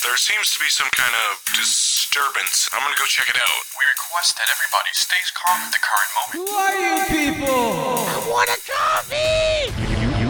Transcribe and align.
There 0.00 0.16
seems 0.16 0.52
to 0.54 0.58
be 0.60 0.68
some 0.70 0.88
kind 0.94 1.12
of 1.28 1.42
disturbance. 1.54 2.68
I'm 2.72 2.80
gonna 2.80 2.94
go 2.96 3.04
check 3.06 3.28
it 3.28 3.36
out. 3.36 3.60
We 3.76 3.84
request 3.92 4.36
that 4.36 4.48
everybody 4.48 4.88
stays 4.94 5.32
calm 5.34 5.60
at 5.60 5.72
the 5.72 5.78
current 5.84 6.10
moment. 6.16 6.48
Who 6.48 6.56
are 6.56 6.76
you 6.80 6.94
people? 7.12 8.06
I 8.08 8.24
want 8.30 8.48
a 8.48 8.58
coffee! 8.64 9.68
You, 9.82 10.08
you, 10.22 10.28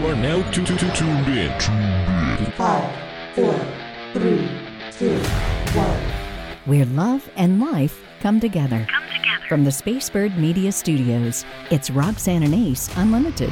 you 0.00 0.06
are 0.08 0.16
now 0.16 0.42
tu- 0.50 0.64
tu- 0.64 0.76
tu- 0.76 0.90
tuned 0.90 1.28
in. 1.28 1.56
Tuned 1.60 2.40
in. 2.46 2.52
Five, 2.52 2.90
four, 3.36 3.54
three, 4.14 4.48
two, 4.98 5.18
one. 5.78 6.00
where 6.64 6.84
love 6.86 7.28
and 7.36 7.60
life 7.60 8.00
come 8.20 8.40
together. 8.40 8.86
From 9.48 9.62
the 9.64 9.70
Spacebird 9.70 10.36
Media 10.38 10.72
Studios, 10.72 11.44
it's 11.70 11.90
Roxanne 11.90 12.42
and 12.42 12.54
Ace 12.54 12.88
Unlimited. 12.96 13.50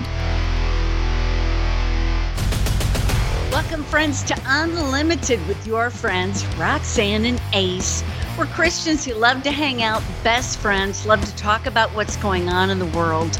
Welcome, 3.61 3.83
friends, 3.83 4.23
to 4.23 4.41
Unlimited 4.47 5.45
with 5.49 5.67
your 5.67 5.91
friends, 5.91 6.47
Roxanne 6.57 7.25
and 7.25 7.43
Ace. 7.53 8.05
We're 8.39 8.47
Christians 8.47 9.05
who 9.05 9.15
love 9.15 9.43
to 9.43 9.51
hang 9.51 9.83
out, 9.83 10.01
best 10.23 10.61
friends, 10.61 11.05
love 11.05 11.25
to 11.25 11.35
talk 11.35 11.67
about 11.67 11.93
what's 11.93 12.17
going 12.19 12.49
on 12.49 12.71
in 12.71 12.79
the 12.79 12.87
world. 12.87 13.37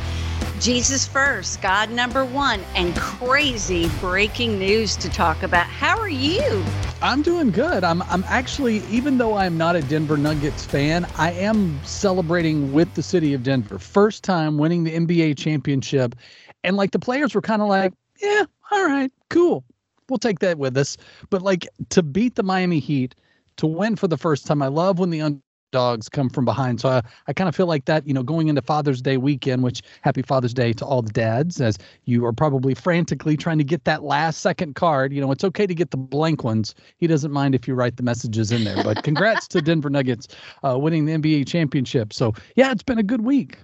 Jesus 0.59 1.07
first, 1.07 1.63
God 1.63 1.93
number 1.93 2.25
one, 2.25 2.63
and 2.75 2.97
crazy 2.97 3.89
breaking 4.01 4.59
news 4.59 4.97
to 4.97 5.09
talk 5.09 5.45
about. 5.45 5.67
How 5.67 5.97
are 5.97 6.09
you? 6.09 6.65
I'm 7.01 7.23
doing 7.23 7.53
good. 7.53 7.85
I'm 7.85 8.03
I'm 8.03 8.25
actually 8.27 8.79
even 8.91 9.19
though 9.19 9.35
I'm 9.35 9.57
not 9.57 9.77
a 9.77 9.83
Denver 9.83 10.17
Nuggets 10.17 10.67
fan, 10.67 11.07
I 11.17 11.31
am 11.31 11.79
celebrating 11.85 12.73
with 12.73 12.93
the 12.95 13.05
city 13.05 13.35
of 13.35 13.45
Denver. 13.45 13.79
First 13.79 14.25
time 14.25 14.59
winning 14.59 14.83
the 14.83 14.97
NBA 14.97 15.39
championship. 15.39 16.17
And 16.65 16.77
like 16.77 16.91
the 16.91 16.99
players 16.99 17.37
were 17.37 17.41
kind 17.41 17.63
of 17.63 17.69
like, 17.69 17.93
"Yeah, 18.21 18.47
all 18.73 18.85
right, 18.85 19.13
cool. 19.31 19.65
We'll 20.09 20.19
take 20.19 20.39
that 20.41 20.59
with 20.59 20.77
us." 20.77 20.97
But 21.31 21.43
like 21.43 21.69
to 21.91 22.03
beat 22.03 22.37
the 22.37 22.43
Miami 22.43 22.79
Heat, 22.79 23.15
to 23.59 23.67
win 23.67 23.97
for 23.97 24.09
the 24.09 24.17
first 24.17 24.47
time. 24.47 24.63
I 24.63 24.69
love 24.69 24.99
when 24.99 25.11
the 25.11 25.21
underdogs 25.21 26.09
come 26.09 26.31
from 26.31 26.45
behind. 26.45 26.81
So 26.81 26.89
I, 26.89 27.03
I 27.27 27.33
kind 27.33 27.49
of 27.49 27.55
feel 27.55 27.67
like 27.67 27.85
that, 27.85 28.07
you 28.07 28.15
know, 28.15 28.23
going 28.23 28.49
into 28.49 28.63
Father's 28.63 29.03
Day 29.03 29.17
weekend, 29.19 29.63
which 29.63 29.83
happy 30.01 30.23
Father's 30.23 30.55
Day 30.55 30.73
to 30.73 30.85
all 30.85 31.03
the 31.03 31.13
dads, 31.13 31.61
as 31.61 31.77
you 32.05 32.25
are 32.25 32.33
probably 32.33 32.75
frantically 32.75 33.37
trying 33.37 33.59
to 33.59 33.65
get 33.65 33.85
that 33.85 34.03
last 34.03 34.41
second 34.41 34.75
card. 34.75 35.13
You 35.13 35.21
know, 35.21 35.31
it's 35.31 35.45
okay 35.45 35.67
to 35.67 35.75
get 35.75 35.91
the 35.91 35.97
blank 35.97 36.45
ones. 36.45 36.75
He 36.97 37.07
doesn't 37.07 37.33
mind 37.33 37.55
if 37.55 37.69
you 37.69 37.75
write 37.75 37.97
the 37.97 38.03
messages 38.03 38.51
in 38.51 38.65
there. 38.65 38.83
But 38.83 39.03
congrats 39.03 39.47
to 39.49 39.61
Denver 39.61 39.91
Nuggets 39.91 40.29
uh, 40.63 40.79
winning 40.79 41.05
the 41.05 41.13
NBA 41.13 41.47
championship. 41.47 42.13
So 42.13 42.33
yeah, 42.57 42.73
it's 42.73 42.83
been 42.83 42.99
a 42.99 43.05
good 43.05 43.23
week. 43.23 43.59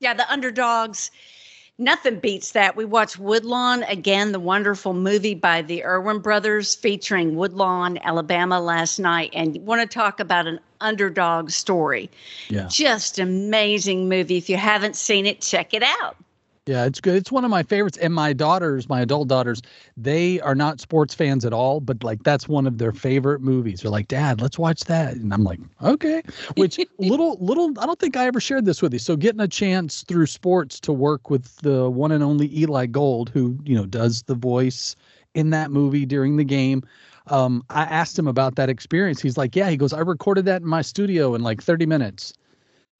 Yeah, 0.00 0.14
the 0.14 0.30
underdogs. 0.30 1.10
Nothing 1.78 2.20
beats 2.20 2.52
that. 2.52 2.76
We 2.76 2.84
watched 2.84 3.18
Woodlawn 3.18 3.82
again, 3.84 4.30
the 4.30 4.38
wonderful 4.38 4.94
movie 4.94 5.34
by 5.34 5.60
the 5.60 5.84
Irwin 5.84 6.20
brothers 6.20 6.76
featuring 6.76 7.34
Woodlawn, 7.34 7.98
Alabama 8.04 8.60
last 8.60 9.00
night. 9.00 9.30
And 9.34 9.56
you 9.56 9.60
want 9.60 9.80
to 9.80 9.86
talk 9.86 10.20
about 10.20 10.46
an 10.46 10.60
underdog 10.80 11.50
story. 11.50 12.08
Yeah. 12.48 12.68
Just 12.70 13.18
amazing 13.18 14.08
movie. 14.08 14.36
If 14.36 14.48
you 14.48 14.56
haven't 14.56 14.94
seen 14.94 15.26
it, 15.26 15.40
check 15.40 15.74
it 15.74 15.82
out. 15.82 16.16
Yeah, 16.66 16.86
it's 16.86 16.98
good. 16.98 17.16
It's 17.16 17.30
one 17.30 17.44
of 17.44 17.50
my 17.50 17.62
favorites. 17.62 17.98
And 17.98 18.14
my 18.14 18.32
daughters, 18.32 18.88
my 18.88 19.02
adult 19.02 19.28
daughters, 19.28 19.60
they 19.98 20.40
are 20.40 20.54
not 20.54 20.80
sports 20.80 21.12
fans 21.14 21.44
at 21.44 21.52
all, 21.52 21.78
but 21.80 22.02
like 22.02 22.22
that's 22.22 22.48
one 22.48 22.66
of 22.66 22.78
their 22.78 22.92
favorite 22.92 23.42
movies. 23.42 23.80
They're 23.82 23.90
like, 23.90 24.08
Dad, 24.08 24.40
let's 24.40 24.58
watch 24.58 24.80
that. 24.84 25.14
And 25.14 25.34
I'm 25.34 25.44
like, 25.44 25.60
okay. 25.82 26.22
Which 26.56 26.78
little, 26.98 27.36
little, 27.38 27.78
I 27.78 27.84
don't 27.84 27.98
think 27.98 28.16
I 28.16 28.26
ever 28.26 28.40
shared 28.40 28.64
this 28.64 28.80
with 28.80 28.94
you. 28.94 28.98
So 28.98 29.14
getting 29.14 29.40
a 29.40 29.48
chance 29.48 30.04
through 30.04 30.24
sports 30.24 30.80
to 30.80 30.92
work 30.92 31.28
with 31.28 31.56
the 31.56 31.90
one 31.90 32.12
and 32.12 32.24
only 32.24 32.50
Eli 32.58 32.86
Gold, 32.86 33.28
who, 33.28 33.58
you 33.64 33.76
know, 33.76 33.84
does 33.84 34.22
the 34.22 34.34
voice 34.34 34.96
in 35.34 35.50
that 35.50 35.70
movie 35.70 36.06
during 36.06 36.38
the 36.38 36.44
game. 36.44 36.82
Um, 37.26 37.62
I 37.68 37.82
asked 37.82 38.18
him 38.18 38.26
about 38.26 38.56
that 38.56 38.70
experience. 38.70 39.20
He's 39.20 39.36
like, 39.36 39.54
yeah, 39.54 39.68
he 39.68 39.76
goes, 39.76 39.92
I 39.92 40.00
recorded 40.00 40.46
that 40.46 40.62
in 40.62 40.68
my 40.68 40.80
studio 40.82 41.34
in 41.34 41.42
like 41.42 41.62
30 41.62 41.84
minutes. 41.84 42.32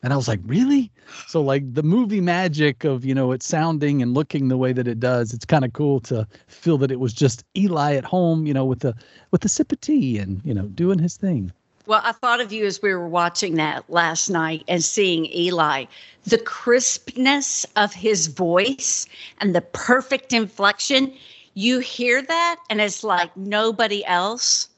And 0.04 0.12
I 0.12 0.16
was 0.16 0.28
like, 0.28 0.40
really? 0.44 0.92
So 1.28 1.40
like 1.40 1.72
the 1.72 1.82
movie 1.82 2.20
magic 2.20 2.84
of, 2.84 3.06
you 3.06 3.14
know, 3.14 3.32
it 3.32 3.42
sounding 3.42 4.02
and 4.02 4.12
looking 4.12 4.48
the 4.48 4.58
way 4.58 4.70
that 4.74 4.86
it 4.86 5.00
does, 5.00 5.32
it's 5.32 5.46
kind 5.46 5.64
of 5.64 5.72
cool 5.72 5.98
to 6.00 6.28
feel 6.46 6.76
that 6.78 6.90
it 6.90 7.00
was 7.00 7.14
just 7.14 7.42
Eli 7.56 7.94
at 7.94 8.04
home, 8.04 8.46
you 8.46 8.52
know, 8.52 8.66
with 8.66 8.80
the 8.80 8.94
with 9.30 9.40
the 9.40 9.48
sip 9.48 9.72
of 9.72 9.80
tea 9.80 10.18
and, 10.18 10.42
you 10.44 10.52
know, 10.52 10.66
doing 10.66 10.98
his 10.98 11.16
thing. 11.16 11.50
Well, 11.86 12.02
I 12.04 12.12
thought 12.12 12.42
of 12.42 12.52
you 12.52 12.66
as 12.66 12.82
we 12.82 12.92
were 12.92 13.08
watching 13.08 13.54
that 13.54 13.88
last 13.88 14.28
night 14.28 14.62
and 14.68 14.84
seeing 14.84 15.24
Eli. 15.34 15.86
The 16.26 16.38
crispness 16.38 17.64
of 17.76 17.94
his 17.94 18.26
voice 18.26 19.06
and 19.40 19.54
the 19.54 19.62
perfect 19.62 20.34
inflection. 20.34 21.14
You 21.54 21.78
hear 21.78 22.20
that, 22.20 22.56
and 22.68 22.78
it's 22.78 23.04
like 23.04 23.34
nobody 23.38 24.04
else. 24.04 24.68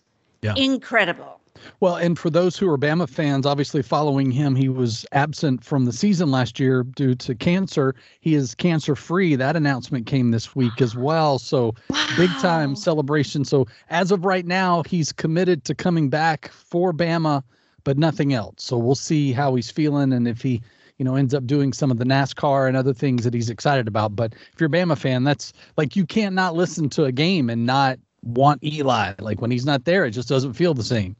Yeah. 0.42 0.54
Incredible. 0.56 1.40
Well, 1.80 1.96
and 1.96 2.18
for 2.18 2.30
those 2.30 2.56
who 2.56 2.68
are 2.70 2.78
Bama 2.78 3.08
fans, 3.08 3.46
obviously 3.46 3.82
following 3.82 4.30
him, 4.30 4.54
he 4.54 4.68
was 4.68 5.06
absent 5.12 5.64
from 5.64 5.84
the 5.84 5.92
season 5.92 6.30
last 6.30 6.58
year 6.58 6.82
due 6.82 7.14
to 7.16 7.34
cancer. 7.34 7.94
He 8.20 8.34
is 8.34 8.54
cancer 8.54 8.94
free. 8.94 9.36
That 9.36 9.56
announcement 9.56 10.06
came 10.06 10.30
this 10.30 10.54
week 10.54 10.80
as 10.80 10.96
well. 10.96 11.38
So 11.38 11.74
big 12.16 12.30
time 12.38 12.76
celebration. 12.76 13.44
So 13.44 13.66
as 13.90 14.10
of 14.10 14.24
right 14.24 14.46
now, 14.46 14.82
he's 14.84 15.12
committed 15.12 15.64
to 15.64 15.74
coming 15.74 16.08
back 16.08 16.50
for 16.50 16.92
Bama, 16.92 17.42
but 17.84 17.98
nothing 17.98 18.32
else. 18.32 18.62
So 18.62 18.76
we'll 18.78 18.94
see 18.94 19.32
how 19.32 19.54
he's 19.54 19.70
feeling 19.70 20.12
and 20.12 20.26
if 20.26 20.42
he 20.42 20.62
you 20.98 21.04
know, 21.04 21.16
ends 21.16 21.34
up 21.34 21.46
doing 21.46 21.72
some 21.72 21.90
of 21.90 21.98
the 21.98 22.04
NASCAR 22.04 22.68
and 22.68 22.76
other 22.76 22.94
things 22.94 23.24
that 23.24 23.34
he's 23.34 23.50
excited 23.50 23.86
about. 23.86 24.16
But 24.16 24.34
if 24.52 24.58
you're 24.58 24.68
a 24.68 24.70
Bama 24.70 24.96
fan, 24.96 25.24
that's 25.24 25.52
like 25.76 25.94
you 25.94 26.06
can't 26.06 26.34
not 26.34 26.54
listen 26.54 26.88
to 26.90 27.04
a 27.04 27.12
game 27.12 27.50
and 27.50 27.66
not 27.66 27.98
want 28.22 28.64
Eli. 28.64 29.12
Like 29.20 29.40
when 29.40 29.50
he's 29.50 29.66
not 29.66 29.84
there, 29.84 30.04
it 30.04 30.12
just 30.12 30.28
doesn't 30.28 30.54
feel 30.54 30.74
the 30.74 30.82
same. 30.82 31.14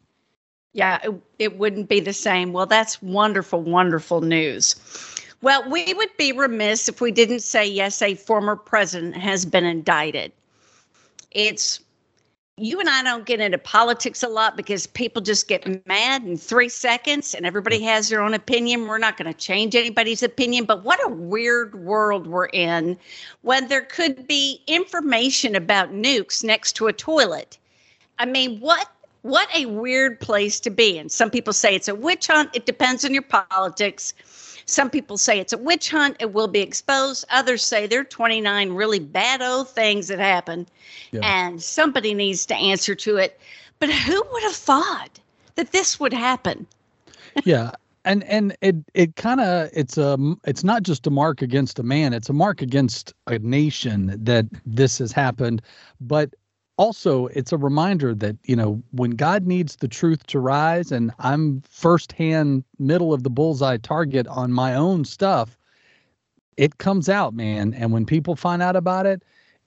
Yeah, 0.76 0.98
it, 1.02 1.14
it 1.38 1.58
wouldn't 1.58 1.88
be 1.88 2.00
the 2.00 2.12
same. 2.12 2.52
Well, 2.52 2.66
that's 2.66 3.00
wonderful, 3.00 3.62
wonderful 3.62 4.20
news. 4.20 4.76
Well, 5.40 5.66
we 5.70 5.94
would 5.94 6.14
be 6.18 6.32
remiss 6.32 6.86
if 6.86 7.00
we 7.00 7.10
didn't 7.10 7.40
say, 7.40 7.66
yes, 7.66 8.02
a 8.02 8.14
former 8.14 8.56
president 8.56 9.16
has 9.16 9.46
been 9.46 9.64
indicted. 9.64 10.32
It's 11.30 11.80
you 12.58 12.78
and 12.78 12.90
I 12.90 13.02
don't 13.02 13.24
get 13.24 13.40
into 13.40 13.56
politics 13.56 14.22
a 14.22 14.28
lot 14.28 14.54
because 14.54 14.86
people 14.86 15.22
just 15.22 15.48
get 15.48 15.86
mad 15.86 16.24
in 16.24 16.36
three 16.36 16.68
seconds 16.68 17.32
and 17.32 17.46
everybody 17.46 17.82
has 17.82 18.10
their 18.10 18.20
own 18.20 18.34
opinion. 18.34 18.86
We're 18.86 18.98
not 18.98 19.16
going 19.16 19.32
to 19.32 19.38
change 19.38 19.74
anybody's 19.74 20.22
opinion, 20.22 20.66
but 20.66 20.84
what 20.84 21.02
a 21.06 21.08
weird 21.08 21.86
world 21.86 22.26
we're 22.26 22.48
in 22.48 22.98
when 23.40 23.68
there 23.68 23.82
could 23.82 24.26
be 24.26 24.62
information 24.66 25.56
about 25.56 25.92
nukes 25.92 26.44
next 26.44 26.74
to 26.74 26.86
a 26.86 26.92
toilet. 26.92 27.56
I 28.18 28.24
mean, 28.24 28.60
what 28.60 28.88
what 29.26 29.48
a 29.54 29.66
weird 29.66 30.20
place 30.20 30.60
to 30.60 30.70
be. 30.70 30.98
And 30.98 31.10
some 31.10 31.30
people 31.30 31.52
say 31.52 31.74
it's 31.74 31.88
a 31.88 31.94
witch 31.94 32.28
hunt. 32.28 32.50
It 32.54 32.66
depends 32.66 33.04
on 33.04 33.12
your 33.12 33.22
politics. 33.22 34.14
Some 34.66 34.90
people 34.90 35.18
say 35.18 35.38
it's 35.38 35.52
a 35.52 35.58
witch 35.58 35.90
hunt. 35.90 36.16
It 36.20 36.32
will 36.32 36.48
be 36.48 36.60
exposed. 36.60 37.24
Others 37.30 37.64
say 37.64 37.86
there 37.86 38.00
are 38.00 38.04
29 38.04 38.70
really 38.72 38.98
bad 38.98 39.42
old 39.42 39.68
things 39.68 40.08
that 40.08 40.18
happened, 40.18 40.70
Yeah. 41.12 41.20
and 41.22 41.62
somebody 41.62 42.14
needs 42.14 42.46
to 42.46 42.54
answer 42.54 42.94
to 42.94 43.16
it. 43.16 43.38
But 43.78 43.90
who 43.90 44.22
would 44.32 44.42
have 44.44 44.56
thought 44.56 45.20
that 45.56 45.72
this 45.72 46.00
would 46.00 46.12
happen? 46.12 46.66
yeah 47.44 47.72
and 48.06 48.24
and 48.24 48.56
it 48.62 48.76
it 48.94 49.16
kind 49.16 49.40
of 49.40 49.68
it's 49.74 49.98
a 49.98 50.16
it's 50.44 50.64
not 50.64 50.82
just 50.84 51.06
a 51.06 51.10
mark 51.10 51.42
against 51.42 51.78
a 51.78 51.82
man 51.82 52.14
it's 52.14 52.30
a 52.30 52.32
mark 52.32 52.62
against 52.62 53.12
a 53.26 53.38
nation 53.40 54.16
that 54.18 54.46
this 54.64 54.96
has 54.98 55.12
happened 55.12 55.60
but 56.00 56.32
also 56.78 57.26
it's 57.28 57.52
a 57.52 57.58
reminder 57.58 58.14
that 58.14 58.36
you 58.44 58.54
know 58.56 58.82
when 58.92 59.12
god 59.12 59.46
needs 59.46 59.76
the 59.76 59.88
truth 59.88 60.26
to 60.26 60.38
rise 60.38 60.92
and 60.92 61.10
i'm 61.18 61.62
firsthand 61.68 62.64
middle 62.78 63.12
of 63.14 63.22
the 63.22 63.30
bullseye 63.30 63.78
target 63.78 64.26
on 64.28 64.52
my 64.52 64.74
own 64.74 65.04
stuff 65.04 65.56
it 66.56 66.78
comes 66.78 67.08
out 67.08 67.34
man. 67.34 67.74
And 67.74 67.92
when 67.92 68.06
people 68.06 68.36
find 68.36 68.62
out 68.62 68.76
about 68.76 69.06
it 69.06 69.22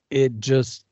it 0.10 0.40
just 0.40 0.86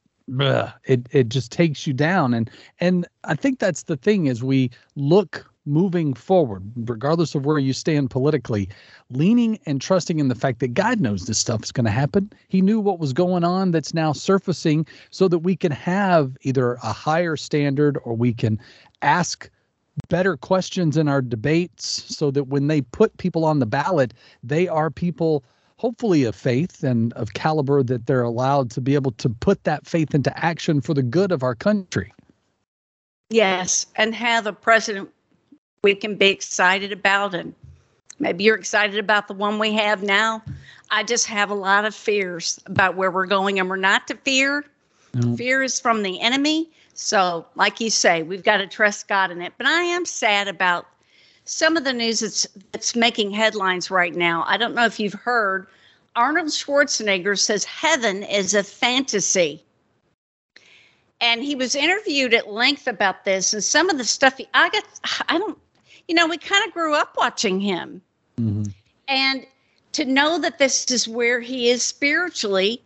it 0.85 1.07
it 1.11 1.29
just 1.29 1.51
takes 1.51 1.87
you 1.87 1.93
down. 1.93 2.33
And 2.33 2.49
and 2.79 3.07
i 3.23 3.33
think 3.33 3.59
that's 3.59 3.83
the 3.83 3.95
thing 3.97 4.25
is 4.25 4.43
we 4.43 4.69
look 4.95 5.51
moving 5.67 6.13
forward 6.13 6.63
regardless 6.85 7.35
of 7.35 7.45
where 7.45 7.59
you 7.59 7.73
stand 7.73 8.09
politically 8.09 8.69
leaning 9.09 9.59
and 9.65 9.81
trusting 9.81 10.19
in 10.19 10.27
the 10.27 10.35
fact 10.35 10.59
that 10.59 10.73
god 10.73 10.99
knows 10.99 11.25
this 11.25 11.37
stuff 11.37 11.63
is 11.63 11.71
going 11.71 11.85
to 11.85 11.91
happen 11.91 12.31
he 12.47 12.61
knew 12.61 12.79
what 12.79 12.99
was 12.99 13.13
going 13.13 13.43
on 13.43 13.71
that's 13.71 13.93
now 13.93 14.11
surfacing 14.13 14.85
so 15.11 15.27
that 15.27 15.39
we 15.39 15.55
can 15.55 15.71
have 15.71 16.37
either 16.41 16.73
a 16.75 16.93
higher 16.93 17.35
standard 17.35 17.99
or 18.03 18.15
we 18.15 18.33
can 18.33 18.59
ask 19.01 19.49
better 20.09 20.37
questions 20.37 20.95
in 20.95 21.07
our 21.07 21.21
debates 21.21 22.15
so 22.15 22.31
that 22.31 22.45
when 22.45 22.67
they 22.67 22.81
put 22.81 23.15
people 23.17 23.43
on 23.43 23.59
the 23.59 23.65
ballot 23.65 24.13
they 24.43 24.67
are 24.67 24.89
people 24.89 25.43
hopefully 25.77 26.23
of 26.23 26.35
faith 26.35 26.83
and 26.83 27.13
of 27.13 27.33
caliber 27.33 27.83
that 27.83 28.05
they're 28.07 28.23
allowed 28.23 28.69
to 28.71 28.81
be 28.81 28.95
able 28.95 29.11
to 29.11 29.29
put 29.29 29.63
that 29.63 29.85
faith 29.85 30.13
into 30.13 30.35
action 30.43 30.81
for 30.81 30.93
the 30.93 31.03
good 31.03 31.31
of 31.31 31.43
our 31.43 31.55
country. 31.55 32.11
Yes, 33.29 33.85
and 33.95 34.15
have 34.15 34.47
a 34.47 34.53
president 34.53 35.09
we 35.83 35.95
can 35.95 36.15
be 36.15 36.27
excited 36.27 36.91
about. 36.91 37.33
And 37.33 37.53
maybe 38.19 38.43
you're 38.43 38.55
excited 38.55 38.97
about 38.97 39.27
the 39.27 39.33
one 39.33 39.59
we 39.59 39.73
have 39.73 40.03
now. 40.03 40.43
I 40.89 41.03
just 41.03 41.27
have 41.27 41.49
a 41.49 41.55
lot 41.55 41.85
of 41.85 41.93
fears 41.93 42.59
about 42.65 42.95
where 42.95 43.11
we're 43.11 43.25
going, 43.25 43.59
and 43.59 43.69
we're 43.69 43.75
not 43.75 44.07
to 44.07 44.15
fear. 44.15 44.65
No. 45.13 45.35
Fear 45.35 45.63
is 45.63 45.79
from 45.79 46.03
the 46.03 46.19
enemy. 46.21 46.69
So, 46.93 47.45
like 47.55 47.79
you 47.79 47.89
say, 47.89 48.23
we've 48.23 48.43
got 48.43 48.57
to 48.57 48.67
trust 48.67 49.07
God 49.07 49.31
in 49.31 49.41
it. 49.41 49.53
But 49.57 49.67
I 49.67 49.81
am 49.81 50.05
sad 50.05 50.47
about 50.47 50.87
some 51.45 51.77
of 51.77 51.83
the 51.83 51.93
news 51.93 52.19
that's 52.19 52.47
that's 52.71 52.95
making 52.95 53.31
headlines 53.31 53.89
right 53.89 54.15
now. 54.15 54.43
I 54.47 54.57
don't 54.57 54.75
know 54.75 54.85
if 54.85 54.99
you've 54.99 55.13
heard. 55.13 55.67
Arnold 56.15 56.47
Schwarzenegger 56.47 57.37
says 57.37 57.63
heaven 57.63 58.23
is 58.23 58.53
a 58.53 58.63
fantasy. 58.63 59.63
And 61.21 61.43
he 61.43 61.55
was 61.55 61.75
interviewed 61.75 62.33
at 62.33 62.51
length 62.51 62.87
about 62.87 63.23
this 63.25 63.53
and 63.53 63.63
some 63.63 63.89
of 63.89 63.97
the 63.97 64.03
stuff 64.03 64.37
he, 64.37 64.47
I 64.53 64.69
got 64.69 64.83
I 65.29 65.37
don't 65.37 65.57
you 66.07 66.15
know, 66.15 66.27
we 66.27 66.37
kind 66.37 66.65
of 66.65 66.73
grew 66.73 66.95
up 66.95 67.15
watching 67.17 67.59
him. 67.59 68.01
Mhm. 68.39 68.73
And 69.07 69.45
to 69.93 70.05
know 70.05 70.37
that 70.39 70.59
this 70.59 70.89
is 70.91 71.07
where 71.07 71.39
he 71.39 71.69
is 71.69 71.83
spiritually, 71.83 72.81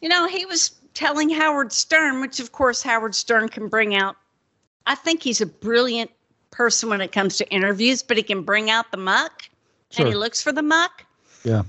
you 0.00 0.08
know, 0.08 0.26
he 0.28 0.44
was 0.46 0.72
telling 0.94 1.30
Howard 1.30 1.72
Stern, 1.72 2.20
which 2.20 2.40
of 2.40 2.52
course 2.52 2.82
Howard 2.82 3.14
Stern 3.14 3.48
can 3.48 3.68
bring 3.68 3.94
out. 3.94 4.16
I 4.86 4.94
think 4.94 5.22
he's 5.22 5.40
a 5.40 5.46
brilliant 5.46 6.10
person 6.50 6.88
when 6.88 7.00
it 7.00 7.12
comes 7.12 7.36
to 7.38 7.48
interviews, 7.50 8.02
but 8.02 8.16
he 8.16 8.22
can 8.22 8.42
bring 8.42 8.70
out 8.70 8.90
the 8.90 8.96
muck 8.96 9.44
and 9.96 10.08
he 10.08 10.14
looks 10.14 10.42
for 10.42 10.52
the 10.52 10.62
muck. 10.62 11.04
Yeah. 11.44 11.62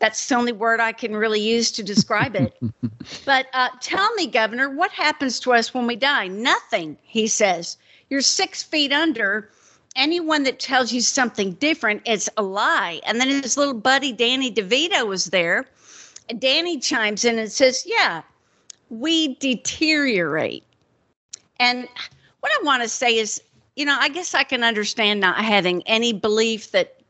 That's 0.00 0.26
the 0.28 0.34
only 0.34 0.52
word 0.52 0.80
I 0.80 0.92
can 0.92 1.16
really 1.16 1.40
use 1.40 1.70
to 1.72 1.82
describe 1.82 2.34
it. 2.34 2.56
but 3.24 3.46
uh, 3.52 3.68
tell 3.80 4.12
me, 4.14 4.26
Governor, 4.26 4.70
what 4.70 4.90
happens 4.90 5.38
to 5.40 5.52
us 5.52 5.72
when 5.72 5.86
we 5.86 5.96
die? 5.96 6.28
Nothing, 6.28 6.96
he 7.02 7.26
says. 7.26 7.76
You're 8.10 8.20
six 8.20 8.62
feet 8.62 8.92
under. 8.92 9.50
Anyone 9.96 10.42
that 10.42 10.58
tells 10.58 10.92
you 10.92 11.00
something 11.00 11.52
different, 11.52 12.02
it's 12.04 12.28
a 12.36 12.42
lie. 12.42 13.00
And 13.06 13.20
then 13.20 13.28
his 13.28 13.56
little 13.56 13.74
buddy 13.74 14.12
Danny 14.12 14.50
DeVito 14.52 15.06
was 15.06 15.26
there. 15.26 15.66
And 16.28 16.40
Danny 16.40 16.80
chimes 16.80 17.24
in 17.24 17.38
and 17.38 17.50
says, 17.50 17.84
Yeah, 17.86 18.22
we 18.90 19.34
deteriorate. 19.36 20.64
And 21.60 21.86
what 22.40 22.52
I 22.52 22.64
want 22.64 22.82
to 22.82 22.88
say 22.88 23.16
is, 23.16 23.40
you 23.76 23.84
know, 23.84 23.96
I 23.98 24.08
guess 24.08 24.34
I 24.34 24.42
can 24.42 24.64
understand 24.64 25.20
not 25.20 25.36
having 25.44 25.82
any 25.86 26.12
belief 26.12 26.72
that 26.72 27.00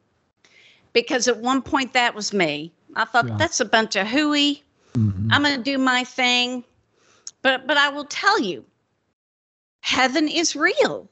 because 0.92 1.26
at 1.28 1.38
one 1.38 1.62
point 1.62 1.92
that 1.94 2.14
was 2.14 2.32
me. 2.32 2.72
I 2.96 3.04
thought 3.04 3.26
Yeah. 3.28 3.36
that's 3.36 3.60
a 3.60 3.64
bunch 3.64 3.96
of 3.96 4.06
hooey. 4.06 4.62
Mhm. 4.92 5.28
I'm 5.32 5.42
going 5.42 5.56
to 5.56 5.62
do 5.62 5.78
my 5.78 6.04
thing. 6.04 6.64
But 7.42 7.66
but 7.66 7.76
I 7.76 7.88
will 7.88 8.04
tell 8.06 8.40
you, 8.40 8.64
heaven 9.81 10.28
is 10.28 10.54
real. 10.56 11.08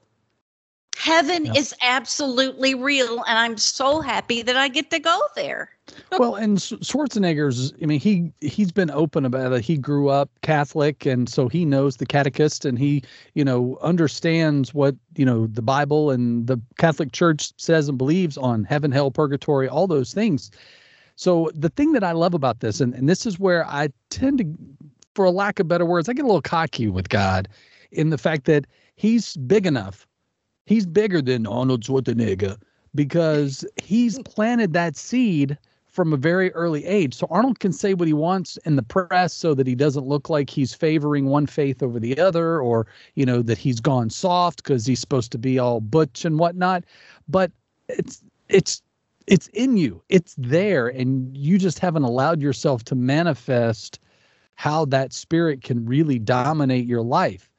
Heaven 0.96 1.46
Yeah. 1.46 1.54
is 1.56 1.74
absolutely 1.82 2.74
real, 2.74 3.22
and 3.24 3.38
I'm 3.38 3.56
so 3.56 4.00
happy 4.00 4.42
that 4.42 4.56
I 4.56 4.68
get 4.68 4.90
to 4.90 4.98
go 4.98 5.20
there. 5.34 5.70
well, 6.18 6.36
and 6.36 6.58
Schwarzenegger's, 6.58 7.72
I 7.82 7.86
mean, 7.86 7.98
he 7.98 8.32
he's 8.40 8.70
been 8.70 8.90
open 8.90 9.24
about 9.24 9.52
it. 9.52 9.62
He 9.62 9.76
grew 9.76 10.08
up 10.08 10.30
Catholic, 10.42 11.04
and 11.06 11.28
so 11.28 11.48
he 11.48 11.64
knows 11.64 11.96
the 11.96 12.06
catechist, 12.06 12.64
and 12.64 12.78
he, 12.78 13.02
you 13.34 13.44
know, 13.44 13.78
understands 13.82 14.72
what 14.72 14.94
you 15.16 15.24
know 15.24 15.46
the 15.46 15.62
Bible 15.62 16.10
and 16.10 16.46
the 16.46 16.58
Catholic 16.78 17.12
Church 17.12 17.52
says 17.56 17.88
and 17.88 17.98
believes 17.98 18.36
on 18.38 18.64
heaven, 18.64 18.92
hell, 18.92 19.10
purgatory, 19.10 19.68
all 19.68 19.86
those 19.86 20.14
things. 20.14 20.50
So 21.16 21.50
the 21.54 21.68
thing 21.68 21.92
that 21.92 22.04
I 22.04 22.12
love 22.12 22.34
about 22.34 22.60
this, 22.60 22.80
and, 22.80 22.94
and 22.94 23.08
this 23.08 23.26
is 23.26 23.38
where 23.38 23.66
I 23.66 23.88
tend 24.10 24.38
to, 24.38 24.44
for 25.14 25.24
a 25.24 25.30
lack 25.30 25.58
of 25.60 25.68
better 25.68 25.84
words, 25.84 26.08
I 26.08 26.12
get 26.12 26.24
a 26.24 26.28
little 26.28 26.42
cocky 26.42 26.88
with 26.88 27.08
God 27.08 27.48
in 27.90 28.10
the 28.10 28.18
fact 28.18 28.44
that 28.46 28.66
he's 28.96 29.36
big 29.36 29.66
enough. 29.66 30.06
He's 30.66 30.86
bigger 30.86 31.20
than 31.20 31.46
Arnold 31.46 31.82
Schwarzenegger 31.82 32.56
because 32.94 33.64
he's 33.82 34.18
planted 34.20 34.72
that 34.72 34.96
seed 34.96 35.58
from 35.92 36.12
a 36.12 36.16
very 36.16 36.50
early 36.52 36.84
age. 36.86 37.14
So 37.14 37.26
Arnold 37.30 37.58
can 37.60 37.72
say 37.72 37.92
what 37.92 38.08
he 38.08 38.14
wants 38.14 38.56
in 38.64 38.76
the 38.76 38.82
press 38.82 39.34
so 39.34 39.52
that 39.54 39.66
he 39.66 39.74
doesn't 39.74 40.06
look 40.06 40.30
like 40.30 40.48
he's 40.48 40.72
favoring 40.72 41.26
one 41.26 41.46
faith 41.46 41.82
over 41.82 42.00
the 42.00 42.18
other 42.18 42.60
or, 42.60 42.86
you 43.14 43.26
know, 43.26 43.42
that 43.42 43.58
he's 43.58 43.78
gone 43.78 44.08
soft 44.08 44.62
because 44.62 44.86
he's 44.86 45.00
supposed 45.00 45.30
to 45.32 45.38
be 45.38 45.58
all 45.58 45.80
butch 45.80 46.24
and 46.24 46.38
whatnot. 46.38 46.84
But 47.28 47.52
it's 47.88 48.24
it's 48.48 48.82
it's 49.26 49.48
in 49.48 49.76
you. 49.76 50.02
It's 50.08 50.34
there 50.38 50.88
and 50.88 51.36
you 51.36 51.58
just 51.58 51.78
haven't 51.78 52.04
allowed 52.04 52.40
yourself 52.40 52.84
to 52.84 52.94
manifest 52.94 53.98
how 54.54 54.86
that 54.86 55.12
spirit 55.12 55.62
can 55.62 55.84
really 55.84 56.18
dominate 56.18 56.86
your 56.86 57.02
life. 57.02 57.50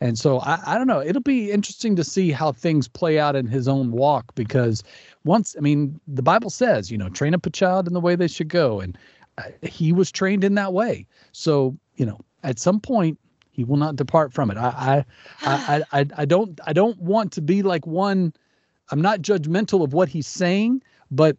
And 0.00 0.18
so 0.18 0.40
I, 0.40 0.60
I 0.66 0.78
don't 0.78 0.86
know. 0.86 1.00
It'll 1.00 1.22
be 1.22 1.50
interesting 1.50 1.96
to 1.96 2.04
see 2.04 2.30
how 2.30 2.52
things 2.52 2.88
play 2.88 3.18
out 3.18 3.36
in 3.36 3.46
his 3.46 3.68
own 3.68 3.92
walk 3.92 4.34
because 4.34 4.82
once, 5.24 5.54
I 5.56 5.60
mean, 5.60 6.00
the 6.06 6.22
Bible 6.22 6.50
says, 6.50 6.90
you 6.90 6.98
know, 6.98 7.08
train 7.08 7.34
up 7.34 7.46
a 7.46 7.50
child 7.50 7.86
in 7.86 7.94
the 7.94 8.00
way 8.00 8.16
they 8.16 8.28
should 8.28 8.48
go. 8.48 8.80
And 8.80 8.98
uh, 9.38 9.44
he 9.62 9.92
was 9.92 10.10
trained 10.10 10.44
in 10.44 10.54
that 10.56 10.72
way. 10.72 11.06
So, 11.32 11.76
you 11.96 12.04
know, 12.04 12.20
at 12.42 12.58
some 12.58 12.80
point, 12.80 13.18
he 13.50 13.62
will 13.64 13.76
not 13.76 13.96
depart 13.96 14.32
from 14.32 14.50
it. 14.50 14.56
I, 14.56 15.04
I, 15.42 15.48
I, 15.48 15.84
I, 15.92 16.00
I, 16.00 16.06
I 16.18 16.24
don't, 16.24 16.60
I 16.66 16.72
don't 16.72 16.98
want 16.98 17.32
to 17.32 17.40
be 17.40 17.62
like 17.62 17.86
one. 17.86 18.32
I'm 18.90 19.00
not 19.00 19.22
judgmental 19.22 19.82
of 19.82 19.94
what 19.94 20.08
he's 20.08 20.26
saying, 20.26 20.82
but 21.10 21.36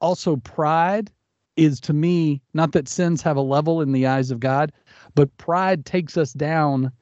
also 0.00 0.36
pride 0.36 1.10
is 1.56 1.80
to 1.80 1.92
me 1.94 2.42
not 2.52 2.72
that 2.72 2.88
sins 2.88 3.22
have 3.22 3.36
a 3.36 3.42
level 3.42 3.80
in 3.80 3.92
the 3.92 4.06
eyes 4.06 4.30
of 4.30 4.40
God, 4.40 4.72
but 5.14 5.34
pride 5.38 5.86
takes 5.86 6.16
us 6.18 6.34
down 6.34 6.92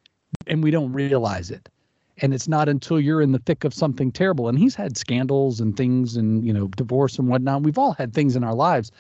and 0.47 0.63
we 0.63 0.71
don't 0.71 0.93
realize 0.93 1.51
it. 1.51 1.69
And 2.19 2.33
it's 2.33 2.47
not 2.47 2.69
until 2.69 3.01
you're 3.01 3.23
in 3.23 3.33
the 3.33 3.41
thick 3.41 3.65
of 3.65 3.75
something 3.75 4.13
terrible. 4.13 4.49
And 4.49 4.59
he's 4.59 4.75
had 4.75 4.97
scandals 4.97 5.61
and 5.61 5.77
things 5.77 6.17
and, 6.17 6.45
you 6.45 6.53
know, 6.53 6.69
divorce 6.69 7.19
and 7.19 7.29
whatnot. 7.29 7.63
We've 7.63 7.79
all 7.79 7.93
had 7.93 8.15
things 8.15 8.37
in 8.37 8.45
our 8.45 8.55
lives, 8.55 8.93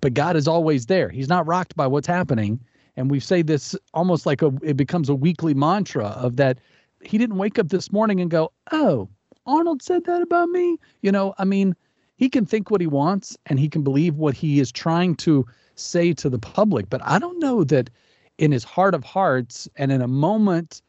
but 0.00 0.14
God 0.14 0.34
is 0.36 0.48
always 0.48 0.86
there. 0.86 1.10
He's 1.10 1.28
not 1.28 1.46
rocked 1.46 1.76
by 1.76 1.86
what's 1.86 2.06
happening. 2.06 2.58
And 2.96 3.10
we 3.10 3.20
say 3.20 3.42
this 3.42 3.76
almost 3.92 4.24
like 4.24 4.40
a, 4.40 4.52
it 4.62 4.76
becomes 4.76 5.08
a 5.08 5.14
weekly 5.14 5.52
mantra 5.52 6.06
of 6.06 6.36
that 6.36 6.58
he 7.02 7.18
didn't 7.18 7.36
wake 7.36 7.58
up 7.58 7.68
this 7.68 7.92
morning 7.92 8.20
and 8.20 8.30
go, 8.30 8.50
oh, 8.72 9.08
Arnold 9.46 9.82
said 9.82 10.04
that 10.04 10.22
about 10.22 10.48
me. 10.48 10.78
You 11.02 11.12
know, 11.12 11.34
I 11.38 11.44
mean, 11.44 11.74
he 12.16 12.28
can 12.28 12.46
think 12.46 12.70
what 12.70 12.80
he 12.80 12.86
wants 12.86 13.36
and 13.46 13.58
he 13.58 13.68
can 13.68 13.82
believe 13.82 14.16
what 14.16 14.34
he 14.34 14.60
is 14.60 14.72
trying 14.72 15.16
to 15.16 15.46
say 15.74 16.12
to 16.14 16.30
the 16.30 16.38
public. 16.38 16.88
But 16.88 17.02
I 17.04 17.18
don't 17.18 17.38
know 17.40 17.64
that 17.64 17.90
in 18.38 18.52
his 18.52 18.64
heart 18.64 18.94
of 18.94 19.04
hearts 19.04 19.68
and 19.76 19.92
in 19.92 20.02
a 20.02 20.08
moment, 20.08 20.82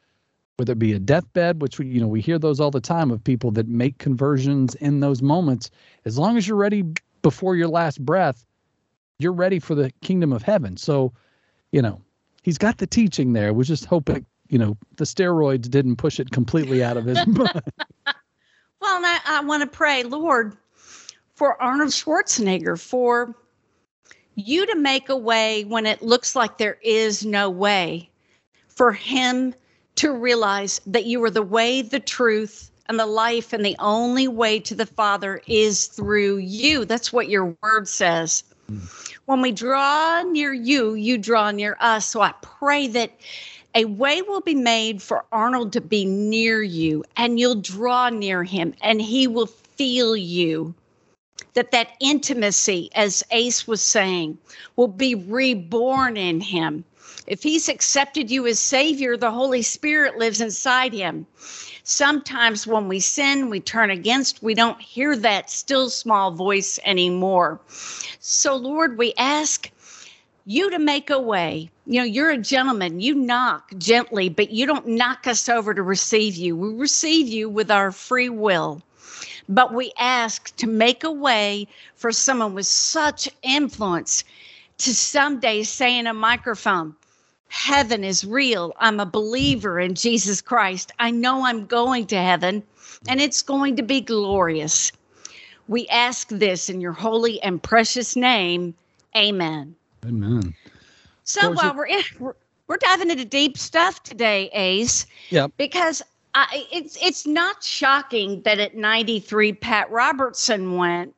whether 0.56 0.72
it 0.72 0.78
be 0.78 0.92
a 0.92 0.98
deathbed, 0.98 1.60
which 1.60 1.78
we, 1.78 1.86
you 1.86 2.00
know, 2.00 2.08
we 2.08 2.20
hear 2.20 2.38
those 2.38 2.60
all 2.60 2.70
the 2.70 2.80
time 2.80 3.10
of 3.10 3.22
people 3.22 3.50
that 3.52 3.68
make 3.68 3.98
conversions 3.98 4.74
in 4.76 5.00
those 5.00 5.22
moments, 5.22 5.70
as 6.04 6.18
long 6.18 6.36
as 6.36 6.48
you're 6.48 6.56
ready 6.56 6.84
before 7.22 7.56
your 7.56 7.68
last 7.68 8.04
breath, 8.04 8.44
you're 9.18 9.32
ready 9.32 9.58
for 9.58 9.74
the 9.74 9.92
kingdom 10.02 10.32
of 10.32 10.42
heaven. 10.42 10.76
So, 10.76 11.12
you 11.72 11.82
know, 11.82 12.00
he's 12.42 12.58
got 12.58 12.78
the 12.78 12.86
teaching 12.86 13.32
there. 13.32 13.52
We 13.52 13.64
just 13.64 13.84
hope 13.84 14.08
it, 14.08 14.24
you 14.48 14.58
know, 14.58 14.76
the 14.96 15.04
steroids 15.04 15.68
didn't 15.68 15.96
push 15.96 16.18
it 16.18 16.30
completely 16.30 16.82
out 16.82 16.96
of 16.96 17.04
his 17.04 17.16
mind. 17.26 17.62
Well, 18.80 18.96
and 18.96 19.06
I, 19.06 19.18
I 19.26 19.40
want 19.40 19.62
to 19.62 19.66
pray, 19.66 20.02
Lord, 20.04 20.56
for 21.34 21.60
Arnold 21.60 21.90
Schwarzenegger, 21.90 22.80
for 22.80 23.34
you 24.36 24.66
to 24.66 24.76
make 24.76 25.08
a 25.08 25.16
way 25.16 25.64
when 25.64 25.86
it 25.86 26.02
looks 26.02 26.36
like 26.36 26.58
there 26.58 26.78
is 26.82 27.24
no 27.24 27.50
way, 27.50 28.08
for 28.68 28.92
him 28.92 29.54
to 29.96 30.12
realize 30.12 30.80
that 30.86 31.06
you 31.06 31.24
are 31.24 31.30
the 31.30 31.42
way, 31.42 31.82
the 31.82 31.98
truth, 31.98 32.70
and 32.88 33.00
the 33.00 33.06
life, 33.06 33.52
and 33.52 33.64
the 33.64 33.76
only 33.78 34.28
way 34.28 34.60
to 34.60 34.74
the 34.74 34.86
Father 34.86 35.40
is 35.46 35.86
through 35.86 36.36
you. 36.36 36.84
That's 36.84 37.12
what 37.12 37.28
your 37.28 37.56
word 37.62 37.88
says. 37.88 38.44
When 39.24 39.40
we 39.40 39.52
draw 39.52 40.22
near 40.22 40.52
you, 40.52 40.94
you 40.94 41.18
draw 41.18 41.50
near 41.50 41.76
us. 41.80 42.06
So 42.06 42.20
I 42.20 42.32
pray 42.42 42.86
that 42.88 43.12
a 43.74 43.86
way 43.86 44.22
will 44.22 44.40
be 44.40 44.54
made 44.54 45.02
for 45.02 45.24
Arnold 45.32 45.72
to 45.72 45.80
be 45.80 46.04
near 46.04 46.62
you, 46.62 47.04
and 47.16 47.40
you'll 47.40 47.60
draw 47.60 48.10
near 48.10 48.44
him, 48.44 48.74
and 48.82 49.00
he 49.00 49.26
will 49.26 49.46
feel 49.46 50.16
you. 50.16 50.74
That 51.54 51.70
that 51.72 51.90
intimacy, 52.00 52.90
as 52.94 53.24
Ace 53.30 53.66
was 53.66 53.80
saying, 53.80 54.38
will 54.76 54.88
be 54.88 55.14
reborn 55.14 56.16
in 56.16 56.40
him. 56.40 56.84
If 57.26 57.42
he's 57.42 57.68
accepted 57.68 58.30
you 58.30 58.46
as 58.46 58.60
Savior, 58.60 59.16
the 59.16 59.30
Holy 59.30 59.62
Spirit 59.62 60.16
lives 60.18 60.40
inside 60.40 60.92
him. 60.92 61.26
Sometimes 61.82 62.66
when 62.66 62.88
we 62.88 63.00
sin, 63.00 63.48
we 63.48 63.60
turn 63.60 63.90
against, 63.90 64.42
we 64.42 64.54
don't 64.54 64.80
hear 64.80 65.16
that 65.16 65.50
still 65.50 65.88
small 65.88 66.30
voice 66.32 66.78
anymore. 66.84 67.60
So, 68.20 68.56
Lord, 68.56 68.98
we 68.98 69.14
ask 69.16 69.70
you 70.46 70.70
to 70.70 70.78
make 70.78 71.10
a 71.10 71.20
way. 71.20 71.70
You 71.86 72.00
know, 72.00 72.04
you're 72.04 72.30
a 72.30 72.38
gentleman. 72.38 73.00
You 73.00 73.14
knock 73.14 73.72
gently, 73.78 74.28
but 74.28 74.50
you 74.50 74.66
don't 74.66 74.86
knock 74.86 75.26
us 75.26 75.48
over 75.48 75.74
to 75.74 75.82
receive 75.82 76.36
you. 76.36 76.56
We 76.56 76.74
receive 76.74 77.28
you 77.28 77.48
with 77.48 77.70
our 77.70 77.92
free 77.92 78.28
will. 78.28 78.82
But 79.48 79.72
we 79.72 79.92
ask 79.98 80.54
to 80.56 80.66
make 80.66 81.04
a 81.04 81.12
way 81.12 81.68
for 81.94 82.12
someone 82.12 82.54
with 82.54 82.66
such 82.66 83.28
influence 83.42 84.24
to 84.78 84.94
someday 84.94 85.62
say 85.62 85.98
in 85.98 86.06
a 86.06 86.14
microphone, 86.14 86.94
Heaven 87.48 88.02
is 88.04 88.24
real. 88.24 88.74
I'm 88.78 89.00
a 89.00 89.06
believer 89.06 89.78
in 89.78 89.94
Jesus 89.94 90.40
Christ. 90.40 90.92
I 90.98 91.10
know 91.10 91.46
I'm 91.46 91.64
going 91.66 92.06
to 92.08 92.16
heaven 92.16 92.62
and 93.08 93.20
it's 93.20 93.40
going 93.40 93.76
to 93.76 93.82
be 93.82 94.00
glorious. 94.00 94.90
We 95.68 95.86
ask 95.88 96.28
this 96.28 96.68
in 96.68 96.80
your 96.80 96.92
holy 96.92 97.40
and 97.42 97.62
precious 97.62 98.16
name. 98.16 98.74
Amen. 99.16 99.74
Amen. 100.04 100.54
So 101.24 101.52
while 101.52 101.70
it- 101.70 101.76
we're 101.76 101.86
in, 101.86 102.02
we're, 102.18 102.34
we're 102.66 102.76
diving 102.78 103.10
into 103.10 103.24
deep 103.24 103.56
stuff 103.56 104.02
today, 104.02 104.50
Ace. 104.52 105.06
Yep. 105.30 105.52
Because 105.56 106.02
I, 106.38 106.66
it's 106.70 106.98
it's 107.02 107.26
not 107.26 107.64
shocking 107.64 108.42
that 108.42 108.60
at 108.60 108.76
93 108.76 109.54
Pat 109.54 109.90
Robertson 109.90 110.76
went, 110.76 111.14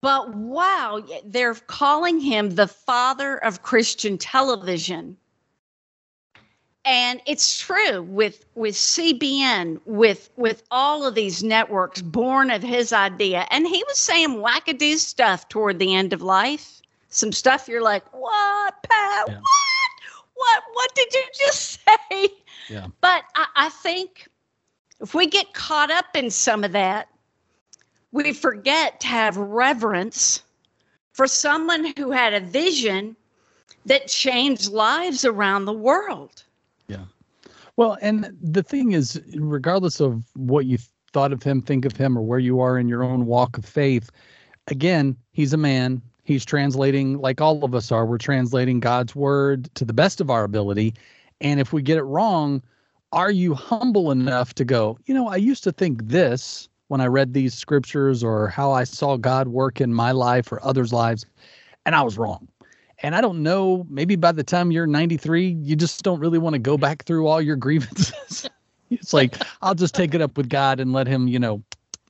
but 0.00 0.32
wow, 0.32 1.02
they're 1.24 1.54
calling 1.54 2.20
him 2.20 2.50
the 2.50 2.68
father 2.68 3.38
of 3.38 3.62
Christian 3.62 4.16
television. 4.16 5.16
And 6.84 7.20
it's 7.26 7.60
true 7.60 8.02
with 8.02 8.44
with 8.54 8.76
CBN, 8.76 9.80
with 9.86 10.30
with 10.36 10.62
all 10.70 11.04
of 11.04 11.16
these 11.16 11.42
networks 11.42 12.00
born 12.00 12.52
of 12.52 12.62
his 12.62 12.92
idea. 12.92 13.44
And 13.50 13.66
he 13.66 13.82
was 13.88 13.98
saying 13.98 14.36
wackadoo 14.36 14.98
stuff 14.98 15.48
toward 15.48 15.80
the 15.80 15.96
end 15.96 16.12
of 16.12 16.22
life. 16.22 16.80
Some 17.08 17.32
stuff 17.32 17.66
you're 17.66 17.82
like, 17.82 18.04
what, 18.14 18.74
Pat? 18.84 19.24
Yeah. 19.26 19.40
What? 19.40 19.69
What? 20.40 20.62
What 20.72 20.94
did 20.94 21.12
you 21.12 21.24
just 21.38 21.80
say? 22.10 22.28
Yeah. 22.68 22.86
But 23.00 23.24
I, 23.34 23.46
I 23.56 23.68
think 23.68 24.28
if 25.00 25.14
we 25.14 25.26
get 25.26 25.52
caught 25.52 25.90
up 25.90 26.06
in 26.14 26.30
some 26.30 26.64
of 26.64 26.72
that, 26.72 27.08
we 28.12 28.32
forget 28.32 29.00
to 29.00 29.06
have 29.06 29.36
reverence 29.36 30.42
for 31.12 31.26
someone 31.26 31.92
who 31.96 32.10
had 32.10 32.34
a 32.34 32.40
vision 32.40 33.16
that 33.86 34.08
changed 34.08 34.70
lives 34.70 35.24
around 35.24 35.64
the 35.64 35.72
world. 35.72 36.42
Yeah. 36.88 37.04
Well, 37.76 37.98
and 38.02 38.36
the 38.42 38.62
thing 38.62 38.92
is, 38.92 39.20
regardless 39.34 40.00
of 40.00 40.24
what 40.34 40.66
you 40.66 40.78
thought 41.12 41.32
of 41.32 41.42
him, 41.42 41.62
think 41.62 41.84
of 41.84 41.96
him, 41.96 42.16
or 42.16 42.22
where 42.22 42.38
you 42.38 42.60
are 42.60 42.78
in 42.78 42.88
your 42.88 43.02
own 43.02 43.26
walk 43.26 43.58
of 43.58 43.64
faith, 43.64 44.10
again, 44.66 45.16
he's 45.32 45.52
a 45.52 45.56
man. 45.56 46.02
He's 46.30 46.44
translating, 46.44 47.18
like 47.18 47.40
all 47.40 47.64
of 47.64 47.74
us 47.74 47.90
are, 47.90 48.06
we're 48.06 48.16
translating 48.16 48.78
God's 48.78 49.16
word 49.16 49.68
to 49.74 49.84
the 49.84 49.92
best 49.92 50.20
of 50.20 50.30
our 50.30 50.44
ability. 50.44 50.94
And 51.40 51.58
if 51.58 51.72
we 51.72 51.82
get 51.82 51.98
it 51.98 52.04
wrong, 52.04 52.62
are 53.10 53.32
you 53.32 53.52
humble 53.52 54.12
enough 54.12 54.54
to 54.54 54.64
go, 54.64 54.96
you 55.06 55.12
know, 55.12 55.26
I 55.26 55.34
used 55.34 55.64
to 55.64 55.72
think 55.72 56.06
this 56.06 56.68
when 56.86 57.00
I 57.00 57.06
read 57.06 57.34
these 57.34 57.52
scriptures 57.52 58.22
or 58.22 58.46
how 58.46 58.70
I 58.70 58.84
saw 58.84 59.16
God 59.16 59.48
work 59.48 59.80
in 59.80 59.92
my 59.92 60.12
life 60.12 60.52
or 60.52 60.64
others' 60.64 60.92
lives, 60.92 61.26
and 61.84 61.96
I 61.96 62.02
was 62.02 62.16
wrong. 62.16 62.46
And 63.02 63.16
I 63.16 63.20
don't 63.20 63.42
know, 63.42 63.84
maybe 63.90 64.14
by 64.14 64.30
the 64.30 64.44
time 64.44 64.70
you're 64.70 64.86
93, 64.86 65.48
you 65.48 65.74
just 65.74 66.00
don't 66.04 66.20
really 66.20 66.38
want 66.38 66.54
to 66.54 66.60
go 66.60 66.78
back 66.78 67.06
through 67.06 67.26
all 67.26 67.42
your 67.42 67.56
grievances. 67.66 68.48
it's 68.88 69.12
like, 69.12 69.34
I'll 69.62 69.74
just 69.74 69.96
take 69.96 70.14
it 70.14 70.22
up 70.22 70.36
with 70.36 70.48
God 70.48 70.78
and 70.78 70.92
let 70.92 71.08
him, 71.08 71.26
you 71.26 71.40
know, 71.40 71.60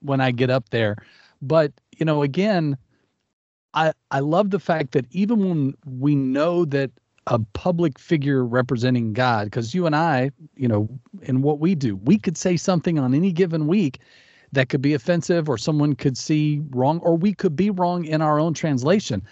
when 0.02 0.20
I 0.20 0.30
get 0.30 0.50
up 0.50 0.68
there. 0.68 0.98
But, 1.40 1.72
you 1.96 2.04
know, 2.04 2.22
again, 2.22 2.76
I 3.74 3.92
I 4.10 4.20
love 4.20 4.50
the 4.50 4.58
fact 4.58 4.92
that 4.92 5.06
even 5.10 5.48
when 5.48 5.74
we 5.84 6.14
know 6.14 6.64
that 6.66 6.90
a 7.26 7.38
public 7.52 7.98
figure 7.98 8.44
representing 8.44 9.12
God, 9.12 9.44
because 9.46 9.74
you 9.74 9.86
and 9.86 9.94
I, 9.94 10.30
you 10.56 10.66
know, 10.66 10.88
in 11.22 11.42
what 11.42 11.60
we 11.60 11.74
do, 11.74 11.96
we 11.96 12.18
could 12.18 12.36
say 12.36 12.56
something 12.56 12.98
on 12.98 13.14
any 13.14 13.30
given 13.32 13.66
week 13.66 14.00
that 14.52 14.68
could 14.68 14.82
be 14.82 14.94
offensive 14.94 15.48
or 15.48 15.56
someone 15.56 15.94
could 15.94 16.18
see 16.18 16.60
wrong, 16.70 16.98
or 17.00 17.16
we 17.16 17.32
could 17.32 17.54
be 17.54 17.70
wrong 17.70 18.04
in 18.04 18.20
our 18.20 18.40
own 18.40 18.52
translation. 18.52 19.22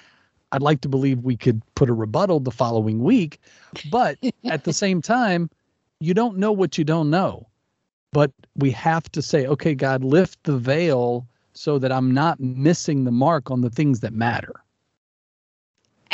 I'd 0.53 0.63
like 0.63 0.81
to 0.83 0.89
believe 0.89 1.21
we 1.21 1.37
could 1.37 1.61
put 1.75 1.91
a 1.91 1.95
rebuttal 1.95 2.41
the 2.41 2.51
following 2.53 3.03
week, 3.03 3.41
but 3.91 4.17
at 4.45 4.65
the 4.65 4.73
same 4.73 5.03
time, 5.03 5.51
you 6.01 6.15
don't 6.15 6.39
know 6.39 6.53
what 6.53 6.79
you 6.79 6.85
don't 6.85 7.11
know. 7.11 7.49
But 8.13 8.33
we 8.55 8.71
have 8.71 9.11
to 9.13 9.21
say, 9.21 9.47
okay, 9.47 9.75
God, 9.75 10.05
lift 10.05 10.45
the 10.45 10.57
veil 10.57 11.27
so 11.59 11.77
that 11.77 11.91
I'm 11.91 12.13
not 12.13 12.39
missing 12.39 13.03
the 13.03 13.11
mark 13.11 13.51
on 13.51 13.63
the 13.63 13.71
things 13.71 13.99
that 14.01 14.13
matter. 14.13 14.63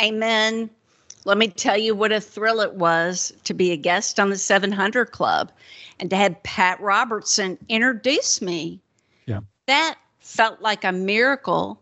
Amen. 0.01 0.71
Let 1.25 1.37
me 1.37 1.49
tell 1.49 1.77
you 1.77 1.93
what 1.93 2.11
a 2.11 2.19
thrill 2.19 2.61
it 2.61 2.73
was 2.73 3.31
to 3.43 3.53
be 3.53 3.71
a 3.71 3.77
guest 3.77 4.19
on 4.19 4.31
the 4.31 4.39
700 4.39 5.11
Club 5.11 5.51
and 5.99 6.09
to 6.09 6.15
have 6.15 6.41
Pat 6.41 6.81
Robertson 6.81 7.59
introduce 7.69 8.41
me. 8.41 8.81
Yeah. 9.27 9.41
That 9.67 9.99
felt 10.19 10.61
like 10.61 10.83
a 10.83 10.91
miracle. 10.91 11.79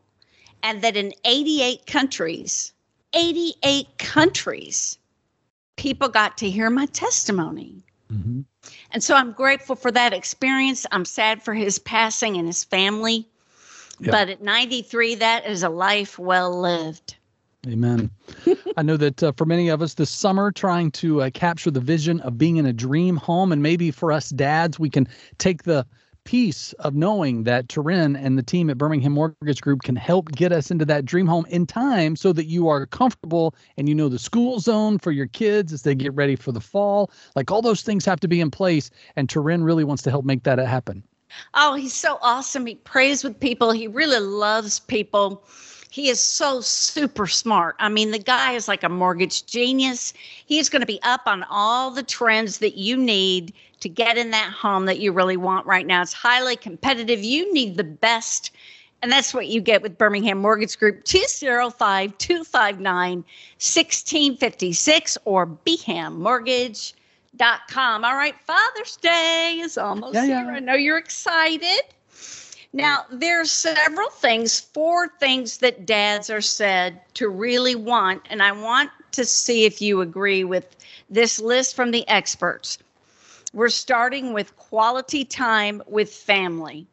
And 0.62 0.82
that 0.82 0.98
in 0.98 1.14
88 1.24 1.86
countries, 1.88 2.74
88 3.14 3.98
countries, 3.98 4.98
people 5.78 6.10
got 6.10 6.38
to 6.40 6.50
hear 6.50 6.70
my 6.70 6.86
testimony. 6.88 7.82
Mm-hmm. 8.12 8.42
And 8.92 9.04
so 9.04 9.16
I'm 9.16 9.32
grateful 9.32 9.78
for 9.78 9.92
that 9.92 10.12
experience. 10.12 10.86
I'm 10.92 11.06
sad 11.06 11.42
for 11.42 11.54
his 11.54 11.80
passing 11.80 12.36
and 12.36 12.48
his 12.48 12.66
family. 12.66 13.30
Yeah. 14.04 14.12
But 14.12 14.30
at 14.30 14.42
93, 14.42 15.16
that 15.16 15.46
is 15.46 15.64
a 15.64 15.70
life 15.70 16.20
well 16.20 16.60
lived. 16.60 17.16
Amen. 17.68 18.10
I 18.78 18.82
know 18.82 18.98
that 18.98 19.24
uh, 19.24 19.32
for 19.38 19.46
many 19.46 19.70
of 19.70 19.82
us 19.82 19.94
this 19.94 20.10
summer, 20.10 20.52
trying 20.52 20.92
to 20.92 21.22
uh, 21.22 21.30
capture 21.30 21.72
the 21.72 21.80
vision 21.80 22.20
of 22.20 22.38
being 22.38 22.58
in 22.58 22.66
a 22.66 22.74
dream 22.74 23.16
home, 23.16 23.54
and 23.54 23.64
maybe 23.64 23.92
for 23.92 24.12
us 24.12 24.30
dads, 24.30 24.78
we 24.78 24.90
can 24.90 25.08
take 25.38 25.64
the 25.64 25.86
peace 26.26 26.74
of 26.74 26.96
knowing 26.96 27.44
that 27.44 27.70
Turin 27.70 28.18
and 28.18 28.38
the 28.38 28.44
team 28.44 28.70
at 28.70 28.78
Birmingham 28.78 29.14
Mortgage 29.14 29.62
Group 29.62 29.84
can 29.84 29.96
help 29.96 30.32
get 30.32 30.52
us 30.52 30.70
into 30.70 30.84
that 30.86 31.06
dream 31.06 31.28
home 31.28 31.46
in 31.50 31.66
time 31.66 32.18
so 32.18 32.34
that 32.34 32.46
you 32.46 32.68
are 32.68 32.86
comfortable 32.86 33.56
and 33.78 33.88
you 33.88 33.96
know 33.96 34.10
the 34.10 34.20
school 34.20 34.60
zone 34.60 35.00
for 35.00 35.12
your 35.12 35.28
kids 35.28 35.72
as 35.72 35.84
they 35.84 35.96
get 35.96 36.14
ready 36.14 36.36
for 36.36 36.52
the 36.52 36.62
fall. 36.62 37.10
Like 37.38 37.52
all 37.52 37.62
those 37.62 37.84
things 37.84 38.04
have 38.04 38.20
to 38.20 38.28
be 38.28 38.42
in 38.42 38.52
place, 38.52 38.90
and 39.16 39.30
Turin 39.30 39.64
really 39.64 39.86
wants 39.86 40.04
to 40.04 40.10
help 40.10 40.26
make 40.26 40.44
that 40.44 40.60
happen. 40.60 41.04
Oh, 41.54 41.76
he's 41.76 41.94
so 41.94 42.18
awesome. 42.22 42.66
He 42.66 42.76
prays 42.76 43.24
with 43.24 43.40
people. 43.40 43.72
He 43.72 43.88
really 43.88 44.20
loves 44.20 44.80
people. 44.80 45.44
He 45.90 46.10
is 46.10 46.20
so 46.20 46.60
super 46.62 47.28
smart. 47.28 47.76
I 47.78 47.88
mean, 47.88 48.10
the 48.10 48.18
guy 48.18 48.54
is 48.54 48.68
like 48.68 48.84
a 48.84 48.90
mortgage 48.90 49.46
genius. 49.46 50.12
He's 50.46 50.68
going 50.68 50.80
to 50.80 50.88
be 50.88 51.00
up 51.04 51.22
on 51.28 51.46
all 51.52 51.92
the 51.92 52.02
trends 52.02 52.58
that 52.58 52.78
you 52.78 52.98
need 52.98 53.54
to 53.82 53.90
get 53.90 54.18
in 54.18 54.32
that 54.32 54.52
home 54.52 54.88
that 54.88 55.00
you 55.00 55.12
really 55.12 55.38
want 55.38 55.68
right 55.68 55.86
now. 55.86 56.02
It's 56.02 56.14
highly 56.14 56.56
competitive. 56.56 57.24
You 57.24 57.54
need 57.54 57.78
the 57.78 57.84
best. 57.84 58.50
And 59.04 59.12
that's 59.12 59.34
what 59.34 59.48
you 59.48 59.62
get 59.62 59.84
with 59.84 59.98
Birmingham 59.98 60.40
Mortgage 60.40 60.80
Group 60.80 61.04
205 61.04 62.18
259 62.18 63.18
1656 63.18 65.18
or 65.26 65.46
BHAMMortgage.com. 67.38 68.06
All 68.06 68.16
right, 68.16 68.36
Father's 68.40 68.98
Day 68.98 69.60
is 69.62 69.78
almost 69.78 70.14
Yeah, 70.14 70.26
here. 70.26 70.36
yeah. 70.36 70.52
I 70.52 70.60
know 70.60 70.74
you're 70.74 70.98
excited. 70.98 71.82
Now, 72.74 73.06
there's 73.12 73.52
several 73.52 74.10
things, 74.10 74.60
four 74.60 75.08
things 75.20 75.58
that 75.60 75.86
dads 75.86 76.30
are 76.30 76.42
said 76.42 77.02
to 77.16 77.30
really 77.30 77.76
want, 77.76 78.24
and 78.30 78.42
I 78.42 78.52
want 78.52 78.90
to 79.12 79.26
see 79.26 79.66
if 79.66 79.82
you 79.82 80.02
agree 80.02 80.44
with 80.44 80.76
this 81.10 81.40
list 81.40 81.76
from 81.76 81.92
the 81.92 82.08
experts. 82.08 82.80
We're 83.54 83.70
starting 83.70 84.34
with 84.34 84.56
quality 84.58 85.24
time 85.24 85.84
with 85.88 86.12
family. 86.12 86.88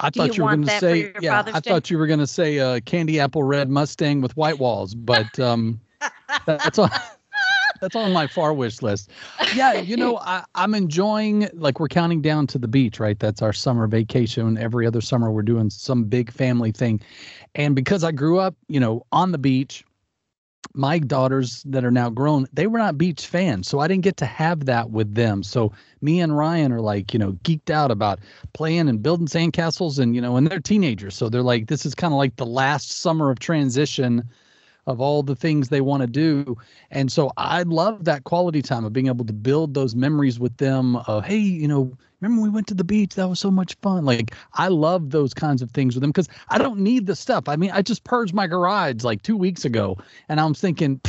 I 0.00 0.10
Do 0.10 0.20
thought 0.20 0.26
you 0.26 0.34
you, 0.38 0.42
were 0.42 0.48
going 0.48 0.64
to 0.64 0.70
say, 0.70 1.12
yeah, 1.20 1.44
I 1.52 1.60
Day? 1.60 1.60
thought 1.60 1.90
you 1.90 1.98
were 1.98 2.06
going 2.08 2.18
to 2.18 2.26
say 2.26 2.58
uh, 2.58 2.80
candy 2.80 3.20
apple 3.20 3.44
red 3.44 3.70
Mustang 3.70 4.20
with 4.20 4.36
white 4.36 4.58
walls, 4.58 4.94
but 4.94 5.38
um, 5.38 5.80
that's 6.46 6.78
on 6.78 6.90
that's 7.82 7.96
on 7.96 8.12
my 8.12 8.28
far 8.28 8.54
wish 8.54 8.80
list. 8.80 9.10
Yeah, 9.56 9.72
you 9.74 9.96
know, 9.96 10.16
I, 10.22 10.44
I'm 10.54 10.72
enjoying 10.72 11.48
like 11.52 11.80
we're 11.80 11.88
counting 11.88 12.22
down 12.22 12.46
to 12.46 12.58
the 12.58 12.68
beach, 12.68 13.00
right? 13.00 13.18
That's 13.18 13.42
our 13.42 13.52
summer 13.52 13.88
vacation. 13.88 14.56
Every 14.56 14.86
other 14.86 15.00
summer, 15.00 15.32
we're 15.32 15.42
doing 15.42 15.68
some 15.68 16.04
big 16.04 16.30
family 16.30 16.70
thing, 16.70 17.00
and 17.56 17.74
because 17.74 18.04
I 18.04 18.12
grew 18.12 18.38
up, 18.38 18.54
you 18.68 18.80
know, 18.80 19.04
on 19.12 19.32
the 19.32 19.38
beach. 19.38 19.84
My 20.74 20.98
daughters 20.98 21.62
that 21.64 21.84
are 21.84 21.90
now 21.90 22.08
grown, 22.08 22.46
they 22.54 22.66
were 22.66 22.78
not 22.78 22.96
beach 22.96 23.26
fans, 23.26 23.68
so 23.68 23.80
I 23.80 23.88
didn't 23.88 24.04
get 24.04 24.16
to 24.18 24.24
have 24.24 24.64
that 24.64 24.90
with 24.90 25.14
them. 25.14 25.42
So 25.42 25.70
me 26.00 26.18
and 26.20 26.34
Ryan 26.34 26.72
are 26.72 26.80
like, 26.80 27.12
you 27.12 27.18
know, 27.18 27.32
geeked 27.42 27.68
out 27.68 27.90
about 27.90 28.20
playing 28.54 28.88
and 28.88 29.02
building 29.02 29.26
sandcastles 29.26 29.98
and 29.98 30.14
you 30.14 30.20
know 30.22 30.36
and 30.36 30.46
they're 30.46 30.60
teenagers 30.60 31.14
so 31.14 31.28
they're 31.28 31.42
like 31.42 31.66
this 31.66 31.84
is 31.84 31.94
kind 31.94 32.14
of 32.14 32.16
like 32.16 32.36
the 32.36 32.46
last 32.46 32.90
summer 32.90 33.30
of 33.30 33.38
transition 33.38 34.26
of 34.86 35.00
all 35.00 35.22
the 35.22 35.36
things 35.36 35.68
they 35.68 35.80
want 35.80 36.00
to 36.00 36.06
do 36.06 36.56
and 36.90 37.10
so 37.12 37.30
i 37.36 37.62
love 37.62 38.04
that 38.04 38.24
quality 38.24 38.62
time 38.62 38.84
of 38.84 38.92
being 38.92 39.06
able 39.06 39.24
to 39.24 39.32
build 39.32 39.74
those 39.74 39.94
memories 39.94 40.40
with 40.40 40.56
them 40.56 40.96
of 40.96 41.24
hey 41.24 41.38
you 41.38 41.68
know 41.68 41.96
remember 42.20 42.42
we 42.42 42.48
went 42.48 42.66
to 42.66 42.74
the 42.74 42.84
beach 42.84 43.14
that 43.14 43.28
was 43.28 43.40
so 43.40 43.50
much 43.50 43.74
fun 43.82 44.04
like 44.04 44.34
i 44.54 44.68
love 44.68 45.10
those 45.10 45.32
kinds 45.32 45.62
of 45.62 45.70
things 45.70 45.94
with 45.94 46.02
them 46.02 46.10
because 46.10 46.28
i 46.48 46.58
don't 46.58 46.78
need 46.78 47.06
the 47.06 47.16
stuff 47.16 47.48
i 47.48 47.56
mean 47.56 47.70
i 47.72 47.80
just 47.80 48.04
purged 48.04 48.34
my 48.34 48.46
garage 48.46 49.04
like 49.04 49.22
two 49.22 49.36
weeks 49.36 49.64
ago 49.64 49.96
and 50.28 50.40
I'm 50.40 50.54
thinking 50.54 51.00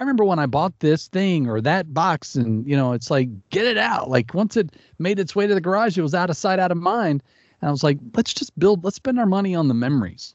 I 0.00 0.02
remember 0.02 0.24
when 0.24 0.38
I 0.38 0.46
bought 0.46 0.78
this 0.80 1.08
thing 1.08 1.46
or 1.46 1.60
that 1.60 1.92
box, 1.92 2.34
and 2.34 2.66
you 2.66 2.74
know, 2.74 2.94
it's 2.94 3.10
like 3.10 3.28
get 3.50 3.66
it 3.66 3.76
out. 3.76 4.08
Like 4.08 4.32
once 4.32 4.56
it 4.56 4.70
made 4.98 5.18
its 5.18 5.36
way 5.36 5.46
to 5.46 5.52
the 5.52 5.60
garage, 5.60 5.98
it 5.98 6.02
was 6.02 6.14
out 6.14 6.30
of 6.30 6.38
sight, 6.38 6.58
out 6.58 6.72
of 6.72 6.78
mind. 6.78 7.22
And 7.60 7.68
I 7.68 7.70
was 7.70 7.84
like, 7.84 7.98
let's 8.14 8.32
just 8.32 8.58
build, 8.58 8.82
let's 8.82 8.96
spend 8.96 9.20
our 9.20 9.26
money 9.26 9.54
on 9.54 9.68
the 9.68 9.74
memories. 9.74 10.34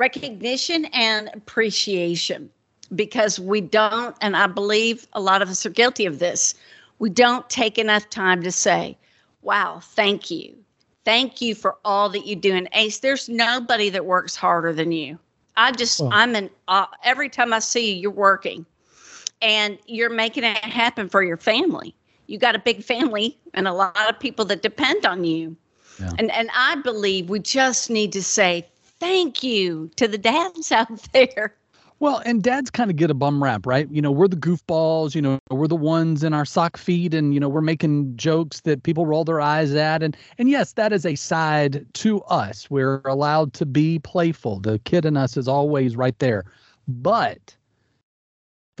Recognition 0.00 0.86
and 0.86 1.30
appreciation 1.34 2.48
because 2.94 3.38
we 3.38 3.60
don't, 3.60 4.16
and 4.22 4.34
I 4.34 4.46
believe 4.46 5.06
a 5.12 5.20
lot 5.20 5.42
of 5.42 5.50
us 5.50 5.64
are 5.66 5.70
guilty 5.70 6.06
of 6.06 6.18
this, 6.18 6.54
we 6.98 7.10
don't 7.10 7.48
take 7.50 7.78
enough 7.78 8.08
time 8.08 8.42
to 8.42 8.50
say, 8.50 8.96
wow, 9.42 9.78
thank 9.80 10.30
you. 10.30 10.56
Thank 11.04 11.42
you 11.42 11.54
for 11.54 11.76
all 11.84 12.08
that 12.08 12.26
you 12.26 12.34
do. 12.34 12.54
And 12.54 12.68
Ace, 12.72 12.98
there's 12.98 13.28
nobody 13.28 13.90
that 13.90 14.06
works 14.06 14.34
harder 14.34 14.72
than 14.72 14.90
you. 14.90 15.18
I 15.56 15.70
just, 15.72 16.00
Well- 16.00 16.10
I'm 16.12 16.34
in, 16.34 16.50
uh, 16.66 16.86
every 17.04 17.28
time 17.28 17.52
I 17.52 17.58
see 17.58 17.92
you, 17.92 18.00
you're 18.00 18.10
working 18.10 18.64
and 19.42 19.78
you're 19.86 20.10
making 20.10 20.44
it 20.44 20.56
happen 20.58 21.10
for 21.10 21.22
your 21.22 21.36
family. 21.36 21.94
You 22.26 22.38
got 22.38 22.54
a 22.54 22.58
big 22.58 22.82
family 22.82 23.38
and 23.52 23.68
a 23.68 23.72
lot 23.72 24.08
of 24.08 24.18
people 24.18 24.46
that 24.46 24.62
depend 24.62 25.04
on 25.04 25.24
you. 25.24 25.56
Yeah. 26.00 26.12
And, 26.18 26.30
and 26.30 26.48
I 26.54 26.76
believe 26.76 27.28
we 27.28 27.38
just 27.40 27.90
need 27.90 28.12
to 28.12 28.22
say 28.22 28.66
thank 29.00 29.42
you 29.42 29.90
to 29.96 30.06
the 30.06 30.18
dads 30.18 30.70
out 30.72 31.08
there. 31.12 31.56
Well, 31.98 32.22
and 32.24 32.42
dads 32.42 32.70
kind 32.70 32.90
of 32.90 32.96
get 32.96 33.10
a 33.10 33.14
bum 33.14 33.42
rap, 33.44 33.66
right? 33.66 33.86
You 33.90 34.00
know, 34.00 34.10
we're 34.10 34.28
the 34.28 34.36
goofballs, 34.36 35.14
you 35.14 35.20
know, 35.20 35.38
we're 35.50 35.66
the 35.66 35.76
ones 35.76 36.24
in 36.24 36.32
our 36.32 36.46
sock 36.46 36.78
feet 36.78 37.12
and 37.12 37.34
you 37.34 37.40
know, 37.40 37.48
we're 37.48 37.60
making 37.60 38.16
jokes 38.16 38.62
that 38.62 38.84
people 38.84 39.04
roll 39.04 39.22
their 39.22 39.40
eyes 39.40 39.74
at 39.74 40.02
and 40.02 40.16
and 40.38 40.48
yes, 40.48 40.72
that 40.74 40.94
is 40.94 41.04
a 41.04 41.14
side 41.14 41.84
to 41.94 42.22
us. 42.22 42.70
We're 42.70 43.02
allowed 43.04 43.52
to 43.54 43.66
be 43.66 43.98
playful. 43.98 44.60
The 44.60 44.78
kid 44.78 45.04
in 45.04 45.18
us 45.18 45.36
is 45.36 45.46
always 45.46 45.94
right 45.94 46.18
there. 46.20 46.44
But 46.88 47.54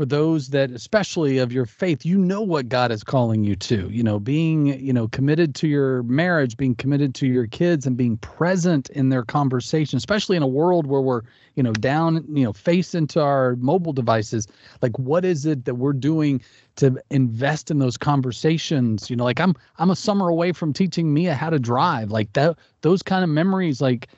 for 0.00 0.06
those 0.06 0.48
that 0.48 0.70
especially 0.70 1.36
of 1.36 1.52
your 1.52 1.66
faith 1.66 2.06
you 2.06 2.16
know 2.16 2.40
what 2.40 2.70
god 2.70 2.90
is 2.90 3.04
calling 3.04 3.44
you 3.44 3.54
to 3.54 3.86
you 3.90 4.02
know 4.02 4.18
being 4.18 4.68
you 4.80 4.94
know 4.94 5.06
committed 5.08 5.54
to 5.54 5.68
your 5.68 6.02
marriage 6.04 6.56
being 6.56 6.74
committed 6.74 7.14
to 7.14 7.26
your 7.26 7.46
kids 7.46 7.86
and 7.86 7.98
being 7.98 8.16
present 8.16 8.88
in 8.94 9.10
their 9.10 9.22
conversation 9.22 9.98
especially 9.98 10.38
in 10.38 10.42
a 10.42 10.46
world 10.46 10.86
where 10.86 11.02
we're 11.02 11.20
you 11.60 11.62
know 11.62 11.72
down 11.72 12.24
you 12.34 12.42
know 12.42 12.54
face 12.54 12.94
into 12.94 13.20
our 13.20 13.54
mobile 13.56 13.92
devices. 13.92 14.46
Like 14.80 14.98
what 14.98 15.26
is 15.26 15.44
it 15.44 15.66
that 15.66 15.74
we're 15.74 15.92
doing 15.92 16.40
to 16.76 16.98
invest 17.10 17.70
in 17.70 17.78
those 17.78 17.98
conversations? 17.98 19.10
You 19.10 19.16
know 19.16 19.24
like 19.24 19.40
i'm 19.40 19.54
i'm 19.78 19.90
a 19.90 19.96
summer 19.96 20.28
away 20.28 20.52
from 20.52 20.72
teaching 20.72 21.12
mia 21.12 21.34
how 21.34 21.50
to 21.50 21.58
drive. 21.58 22.10
Like 22.10 22.32
that 22.32 22.56
those 22.80 23.02
kind 23.02 23.24
of 23.24 23.28
memories 23.28 23.82
like 23.82 24.08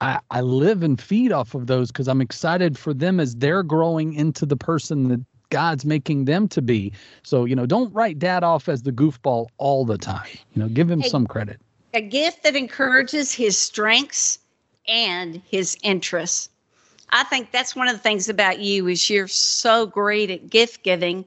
I, 0.00 0.20
I 0.30 0.40
live 0.40 0.82
and 0.82 1.00
feed 1.00 1.32
off 1.32 1.54
of 1.54 1.66
those 1.66 1.90
because 1.90 2.08
I'm 2.08 2.20
excited 2.20 2.78
for 2.78 2.92
them 2.92 3.20
as 3.20 3.34
they're 3.36 3.62
growing 3.62 4.14
into 4.14 4.44
the 4.46 4.56
person 4.56 5.08
that 5.08 5.20
God's 5.50 5.84
making 5.84 6.24
them 6.24 6.48
to 6.48 6.60
be. 6.62 6.92
So, 7.22 7.44
you 7.44 7.54
know, 7.54 7.66
don't 7.66 7.92
write 7.94 8.18
dad 8.18 8.42
off 8.42 8.68
as 8.68 8.82
the 8.82 8.92
goofball 8.92 9.46
all 9.58 9.84
the 9.84 9.98
time. 9.98 10.26
You 10.54 10.62
know, 10.62 10.68
give 10.68 10.90
him 10.90 11.00
Hey. 11.00 11.08
some 11.08 11.26
credit. 11.26 11.60
A 11.94 12.00
gift 12.00 12.42
that 12.42 12.56
encourages 12.56 13.32
his 13.32 13.56
strengths 13.56 14.40
and 14.88 15.40
his 15.46 15.76
interests. 15.82 16.48
I 17.10 17.22
think 17.24 17.52
that's 17.52 17.76
one 17.76 17.86
of 17.86 17.94
the 17.94 18.02
things 18.02 18.28
about 18.28 18.58
you 18.58 18.88
is 18.88 19.08
you're 19.08 19.28
so 19.28 19.86
great 19.86 20.30
at 20.30 20.50
gift 20.50 20.82
giving. 20.82 21.24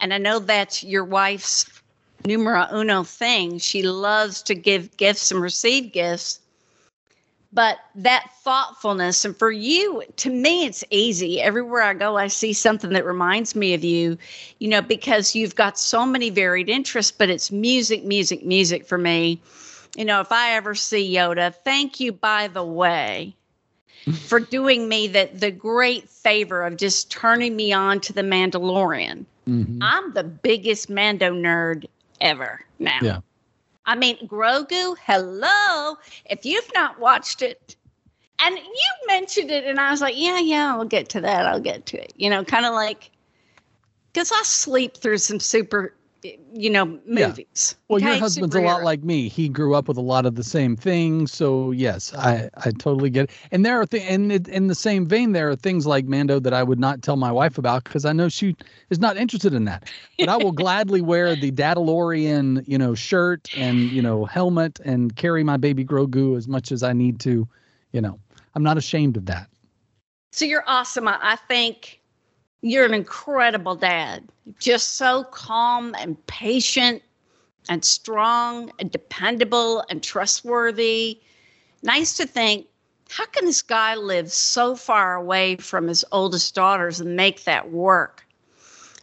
And 0.00 0.14
I 0.14 0.18
know 0.18 0.38
that's 0.38 0.82
your 0.82 1.04
wife's 1.04 1.66
numero 2.24 2.66
uno 2.72 3.04
thing. 3.04 3.58
She 3.58 3.82
loves 3.82 4.42
to 4.44 4.54
give 4.54 4.96
gifts 4.96 5.30
and 5.30 5.42
receive 5.42 5.92
gifts. 5.92 6.40
But 7.52 7.78
that 7.94 8.30
thoughtfulness, 8.42 9.24
and 9.24 9.34
for 9.34 9.50
you, 9.50 10.02
to 10.16 10.28
me, 10.30 10.66
it's 10.66 10.84
easy. 10.90 11.40
Everywhere 11.40 11.82
I 11.82 11.94
go, 11.94 12.18
I 12.18 12.26
see 12.28 12.52
something 12.52 12.90
that 12.90 13.06
reminds 13.06 13.56
me 13.56 13.72
of 13.72 13.82
you, 13.82 14.18
you 14.58 14.68
know, 14.68 14.82
because 14.82 15.34
you've 15.34 15.54
got 15.54 15.78
so 15.78 16.04
many 16.04 16.28
varied 16.28 16.68
interests, 16.68 17.10
but 17.10 17.30
it's 17.30 17.50
music, 17.50 18.04
music, 18.04 18.44
music 18.44 18.86
for 18.86 18.98
me. 18.98 19.40
You 19.96 20.04
know, 20.04 20.20
if 20.20 20.30
I 20.30 20.52
ever 20.52 20.74
see 20.74 21.14
Yoda, 21.14 21.54
thank 21.54 21.98
you, 22.00 22.12
by 22.12 22.48
the 22.48 22.64
way, 22.64 23.34
for 24.26 24.40
doing 24.40 24.86
me 24.86 25.08
that 25.08 25.40
the 25.40 25.50
great 25.50 26.06
favor 26.08 26.62
of 26.64 26.76
just 26.76 27.10
turning 27.10 27.56
me 27.56 27.72
on 27.72 28.00
to 28.00 28.12
the 28.12 28.22
Mandalorian. 28.22 29.24
Mhm. 29.48 29.78
I'm 29.80 30.12
the 30.12 30.24
biggest 30.24 30.90
Mando 30.90 31.32
nerd 31.32 31.86
ever 32.20 32.60
now. 32.78 32.98
Yeah. 33.00 33.20
I 33.88 33.94
mean, 33.94 34.18
Grogu, 34.28 34.96
hello. 35.02 35.96
If 36.26 36.44
you've 36.44 36.70
not 36.74 37.00
watched 37.00 37.40
it, 37.40 37.74
and 38.38 38.54
you 38.54 39.06
mentioned 39.06 39.50
it, 39.50 39.64
and 39.64 39.80
I 39.80 39.90
was 39.90 40.02
like, 40.02 40.14
yeah, 40.14 40.38
yeah, 40.38 40.74
I'll 40.74 40.84
get 40.84 41.08
to 41.08 41.22
that. 41.22 41.46
I'll 41.46 41.58
get 41.58 41.86
to 41.86 41.96
it. 41.96 42.12
You 42.14 42.28
know, 42.28 42.44
kind 42.44 42.66
of 42.66 42.74
like, 42.74 43.10
because 44.12 44.30
I 44.30 44.42
sleep 44.42 44.98
through 44.98 45.16
some 45.16 45.40
super, 45.40 45.94
you 46.22 46.70
know, 46.70 46.98
Yeah. 47.14 47.28
movies. 47.28 47.76
Well, 47.88 48.00
your 48.00 48.10
okay? 48.10 48.18
husband's 48.18 48.54
a 48.54 48.60
lot 48.60 48.82
like 48.82 49.02
me. 49.02 49.28
He 49.28 49.48
grew 49.48 49.74
up 49.74 49.88
with 49.88 49.96
a 49.96 50.02
lot 50.02 50.26
of 50.26 50.34
the 50.34 50.44
same 50.44 50.76
things. 50.76 51.32
So 51.32 51.70
yes, 51.70 52.12
I, 52.14 52.50
I 52.56 52.70
totally 52.72 53.10
get 53.10 53.24
it. 53.24 53.30
And 53.50 53.64
there 53.64 53.80
are 53.80 53.86
things, 53.86 54.04
and 54.08 54.30
it, 54.32 54.48
in 54.48 54.66
the 54.66 54.74
same 54.74 55.06
vein, 55.06 55.32
there 55.32 55.48
are 55.50 55.56
things 55.56 55.86
like 55.86 56.04
Mando 56.06 56.38
that 56.40 56.52
I 56.52 56.62
would 56.62 56.78
not 56.78 57.02
tell 57.02 57.16
my 57.16 57.32
wife 57.32 57.56
about 57.58 57.84
because 57.84 58.04
I 58.04 58.12
know 58.12 58.28
she 58.28 58.56
is 58.90 58.98
not 58.98 59.16
interested 59.16 59.54
in 59.54 59.64
that. 59.66 59.88
But 60.18 60.28
I 60.28 60.36
will 60.36 60.52
gladly 60.52 61.00
wear 61.00 61.34
the 61.34 61.50
Dadalorian, 61.50 62.64
you 62.68 62.78
know, 62.78 62.94
shirt 62.94 63.48
and 63.54 63.92
you 63.92 64.02
know 64.02 64.24
helmet 64.26 64.80
and 64.84 65.14
carry 65.16 65.42
my 65.44 65.56
baby 65.56 65.84
Grogu 65.84 66.36
as 66.36 66.46
much 66.48 66.72
as 66.72 66.82
I 66.82 66.92
need 66.92 67.20
to. 67.20 67.48
You 67.92 68.00
know, 68.02 68.18
I'm 68.54 68.62
not 68.62 68.76
ashamed 68.76 69.16
of 69.16 69.26
that. 69.26 69.48
So 70.32 70.44
you're 70.44 70.64
awesome. 70.66 71.08
I, 71.08 71.18
I 71.20 71.36
think 71.36 71.97
you're 72.62 72.84
an 72.84 72.94
incredible 72.94 73.74
dad. 73.74 74.24
Just 74.58 74.96
so 74.96 75.24
calm 75.24 75.94
and 75.98 76.24
patient 76.26 77.02
and 77.68 77.84
strong 77.84 78.72
and 78.78 78.90
dependable 78.90 79.84
and 79.90 80.02
trustworthy. 80.02 81.20
Nice 81.82 82.16
to 82.16 82.26
think, 82.26 82.66
how 83.10 83.26
can 83.26 83.44
this 83.44 83.62
guy 83.62 83.94
live 83.94 84.32
so 84.32 84.74
far 84.74 85.14
away 85.14 85.56
from 85.56 85.86
his 85.88 86.04
oldest 86.12 86.54
daughters 86.54 87.00
and 87.00 87.16
make 87.16 87.44
that 87.44 87.70
work? 87.70 88.26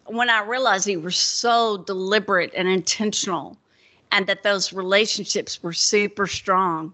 When 0.05 0.29
I 0.29 0.43
realized 0.43 0.87
he 0.87 0.97
was 0.97 1.17
so 1.17 1.77
deliberate 1.77 2.51
and 2.55 2.67
intentional 2.67 3.57
and 4.11 4.27
that 4.27 4.43
those 4.43 4.73
relationships 4.73 5.63
were 5.63 5.73
super 5.73 6.27
strong 6.27 6.93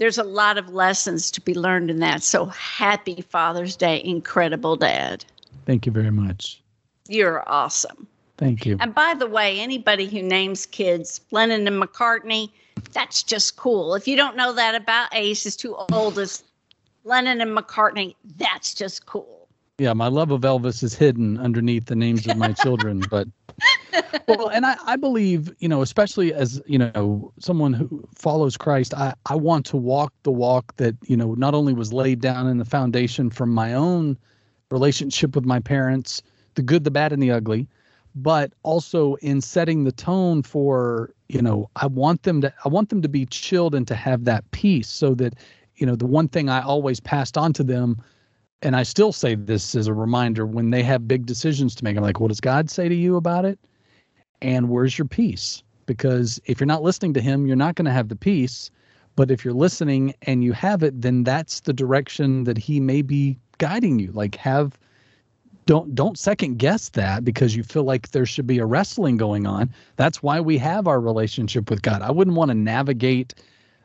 there's 0.00 0.18
a 0.18 0.24
lot 0.24 0.56
of 0.56 0.70
lessons 0.70 1.30
to 1.30 1.42
be 1.42 1.52
learned 1.52 1.90
in 1.90 1.98
that. 2.00 2.22
So 2.22 2.46
happy 2.46 3.20
Father's 3.20 3.76
Day, 3.76 4.02
incredible 4.02 4.74
dad. 4.74 5.26
Thank 5.66 5.86
you 5.86 5.92
very 5.92 6.10
much. 6.10 6.62
You're 7.08 7.48
awesome. 7.48 8.06
Thank 8.38 8.64
you. 8.64 8.78
And 8.80 8.94
by 8.94 9.14
the 9.14 9.26
way, 9.26 9.60
anybody 9.60 10.06
who 10.06 10.22
names 10.22 10.64
kids 10.64 11.20
Lennon 11.30 11.66
and 11.66 11.82
McCartney, 11.82 12.50
that's 12.92 13.22
just 13.22 13.56
cool. 13.56 13.94
If 13.94 14.08
you 14.08 14.16
don't 14.16 14.36
know 14.36 14.52
that 14.54 14.74
about 14.74 15.14
Ace, 15.14 15.44
is 15.44 15.56
too 15.56 15.76
old 15.76 15.92
oldest, 15.92 16.44
Lennon 17.04 17.40
and 17.40 17.56
McCartney, 17.56 18.14
that's 18.36 18.74
just 18.74 19.06
cool. 19.06 19.48
Yeah, 19.78 19.92
my 19.94 20.08
love 20.08 20.30
of 20.30 20.42
Elvis 20.42 20.82
is 20.82 20.94
hidden 20.94 21.38
underneath 21.38 21.86
the 21.86 21.96
names 21.96 22.26
of 22.26 22.36
my 22.36 22.52
children, 22.52 23.00
but 23.10 23.28
well, 24.28 24.48
and 24.48 24.66
I, 24.66 24.76
I 24.86 24.96
believe, 24.96 25.54
you 25.58 25.68
know, 25.68 25.82
especially 25.82 26.32
as, 26.32 26.60
you 26.66 26.78
know, 26.78 27.32
someone 27.38 27.72
who 27.72 28.06
follows 28.14 28.56
Christ, 28.56 28.94
I, 28.94 29.14
I 29.26 29.34
want 29.34 29.66
to 29.66 29.76
walk 29.76 30.12
the 30.22 30.30
walk 30.30 30.76
that, 30.76 30.94
you 31.06 31.16
know, 31.16 31.34
not 31.34 31.54
only 31.54 31.72
was 31.72 31.92
laid 31.92 32.20
down 32.20 32.46
in 32.46 32.58
the 32.58 32.64
foundation 32.64 33.30
from 33.30 33.50
my 33.50 33.74
own 33.74 34.16
relationship 34.70 35.34
with 35.34 35.44
my 35.44 35.60
parents, 35.60 36.22
the 36.54 36.62
good, 36.62 36.84
the 36.84 36.90
bad, 36.90 37.12
and 37.12 37.22
the 37.22 37.30
ugly, 37.30 37.68
but 38.14 38.52
also 38.62 39.14
in 39.16 39.40
setting 39.40 39.84
the 39.84 39.92
tone 39.92 40.42
for, 40.42 41.12
you 41.28 41.42
know, 41.42 41.70
I 41.76 41.86
want 41.86 42.22
them 42.24 42.40
to 42.40 42.52
I 42.64 42.68
want 42.68 42.88
them 42.88 43.02
to 43.02 43.08
be 43.08 43.26
chilled 43.26 43.74
and 43.74 43.86
to 43.88 43.94
have 43.94 44.24
that 44.24 44.50
peace 44.50 44.88
so 44.88 45.14
that, 45.14 45.34
you 45.76 45.86
know, 45.86 45.96
the 45.96 46.06
one 46.06 46.28
thing 46.28 46.48
I 46.48 46.62
always 46.62 47.00
passed 47.00 47.38
on 47.38 47.52
to 47.54 47.62
them 47.64 48.02
and 48.62 48.76
I 48.76 48.82
still 48.82 49.12
say 49.12 49.34
this 49.34 49.74
as 49.74 49.86
a 49.86 49.94
reminder 49.94 50.46
when 50.46 50.70
they 50.70 50.82
have 50.82 51.08
big 51.08 51.24
decisions 51.24 51.74
to 51.76 51.84
make. 51.84 51.96
I'm 51.96 52.02
like, 52.02 52.20
what 52.20 52.28
does 52.28 52.40
God 52.40 52.68
say 52.70 52.88
to 52.88 52.94
you 52.94 53.16
about 53.16 53.44
it? 53.44 53.58
And 54.42 54.68
where's 54.68 54.98
your 54.98 55.06
peace? 55.06 55.62
Because 55.86 56.40
if 56.44 56.60
you're 56.60 56.66
not 56.66 56.82
listening 56.82 57.14
to 57.14 57.20
Him, 57.20 57.46
you're 57.46 57.56
not 57.56 57.74
going 57.74 57.86
to 57.86 57.92
have 57.92 58.08
the 58.08 58.16
peace. 58.16 58.70
But 59.16 59.30
if 59.30 59.44
you're 59.44 59.54
listening 59.54 60.14
and 60.22 60.44
you 60.44 60.52
have 60.52 60.82
it, 60.82 61.00
then 61.00 61.24
that's 61.24 61.60
the 61.60 61.72
direction 61.72 62.44
that 62.44 62.58
He 62.58 62.80
may 62.80 63.02
be 63.02 63.38
guiding 63.60 64.00
you. 64.00 64.10
Like, 64.10 64.34
have 64.34 64.76
don't 65.66 65.94
don't 65.94 66.18
second 66.18 66.58
guess 66.58 66.88
that 66.90 67.24
because 67.24 67.54
you 67.54 67.62
feel 67.62 67.84
like 67.84 68.10
there 68.10 68.26
should 68.26 68.46
be 68.46 68.58
a 68.58 68.66
wrestling 68.66 69.16
going 69.16 69.46
on. 69.46 69.72
That's 69.94 70.20
why 70.20 70.40
we 70.40 70.58
have 70.58 70.88
our 70.88 71.00
relationship 71.00 71.70
with 71.70 71.82
God. 71.82 72.02
I 72.02 72.10
wouldn't 72.10 72.36
want 72.36 72.48
to 72.48 72.56
navigate 72.56 73.34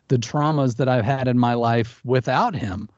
the 0.07 0.17
traumas 0.17 0.77
that 0.77 0.89
I've 0.89 1.05
had 1.05 1.27
in 1.27 1.37
my 1.37 1.53
life 1.53 2.01
without 2.03 2.55
Him 2.55 2.89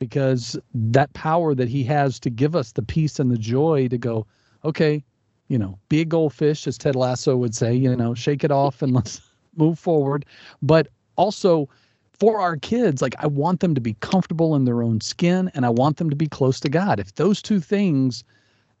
because 0.00 0.58
that 0.74 1.12
power 1.12 1.54
that 1.54 1.68
he 1.68 1.84
has 1.84 2.18
to 2.20 2.30
give 2.30 2.56
us 2.56 2.72
the 2.72 2.82
peace 2.82 3.20
and 3.20 3.30
the 3.30 3.38
joy 3.38 3.86
to 3.88 3.98
go, 3.98 4.26
okay, 4.64 5.04
you 5.48 5.58
know, 5.58 5.78
be 5.88 6.00
a 6.00 6.04
goldfish, 6.04 6.66
as 6.66 6.78
Ted 6.78 6.96
Lasso 6.96 7.36
would 7.36 7.54
say, 7.54 7.74
you 7.74 7.94
know, 7.94 8.14
shake 8.14 8.42
it 8.42 8.50
off 8.50 8.82
and 8.82 8.92
let's 8.94 9.20
move 9.56 9.78
forward. 9.78 10.24
But 10.62 10.88
also 11.16 11.68
for 12.20 12.38
our 12.38 12.56
kids, 12.56 13.00
like 13.00 13.14
I 13.18 13.26
want 13.26 13.60
them 13.60 13.74
to 13.74 13.80
be 13.80 13.94
comfortable 14.00 14.54
in 14.54 14.66
their 14.66 14.82
own 14.82 15.00
skin 15.00 15.50
and 15.54 15.64
I 15.64 15.70
want 15.70 15.96
them 15.96 16.10
to 16.10 16.16
be 16.16 16.26
close 16.26 16.60
to 16.60 16.68
God. 16.68 17.00
If 17.00 17.14
those 17.14 17.40
two 17.40 17.60
things 17.60 18.22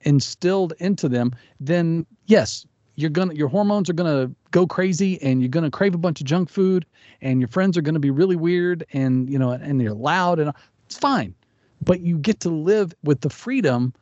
instilled 0.02 0.74
into 0.78 1.08
them, 1.08 1.34
then 1.58 2.06
yes, 2.26 2.66
you're 2.96 3.10
gonna 3.10 3.32
your 3.32 3.48
hormones 3.48 3.88
are 3.88 3.94
gonna 3.94 4.30
go 4.50 4.66
crazy 4.66 5.20
and 5.22 5.40
you're 5.40 5.48
gonna 5.48 5.70
crave 5.70 5.94
a 5.94 5.98
bunch 5.98 6.20
of 6.20 6.26
junk 6.26 6.50
food 6.50 6.84
and 7.22 7.40
your 7.40 7.48
friends 7.48 7.78
are 7.78 7.82
gonna 7.82 7.98
be 7.98 8.10
really 8.10 8.36
weird 8.36 8.84
and 8.92 9.30
you 9.30 9.38
know 9.38 9.50
and 9.50 9.80
they're 9.80 9.94
loud 9.94 10.38
and 10.38 10.52
it's 10.84 10.98
fine. 10.98 11.34
But 11.82 12.00
you 12.00 12.18
get 12.18 12.40
to 12.40 12.50
live 12.50 12.92
with 13.04 13.22
the 13.22 13.30
freedom 13.30 13.94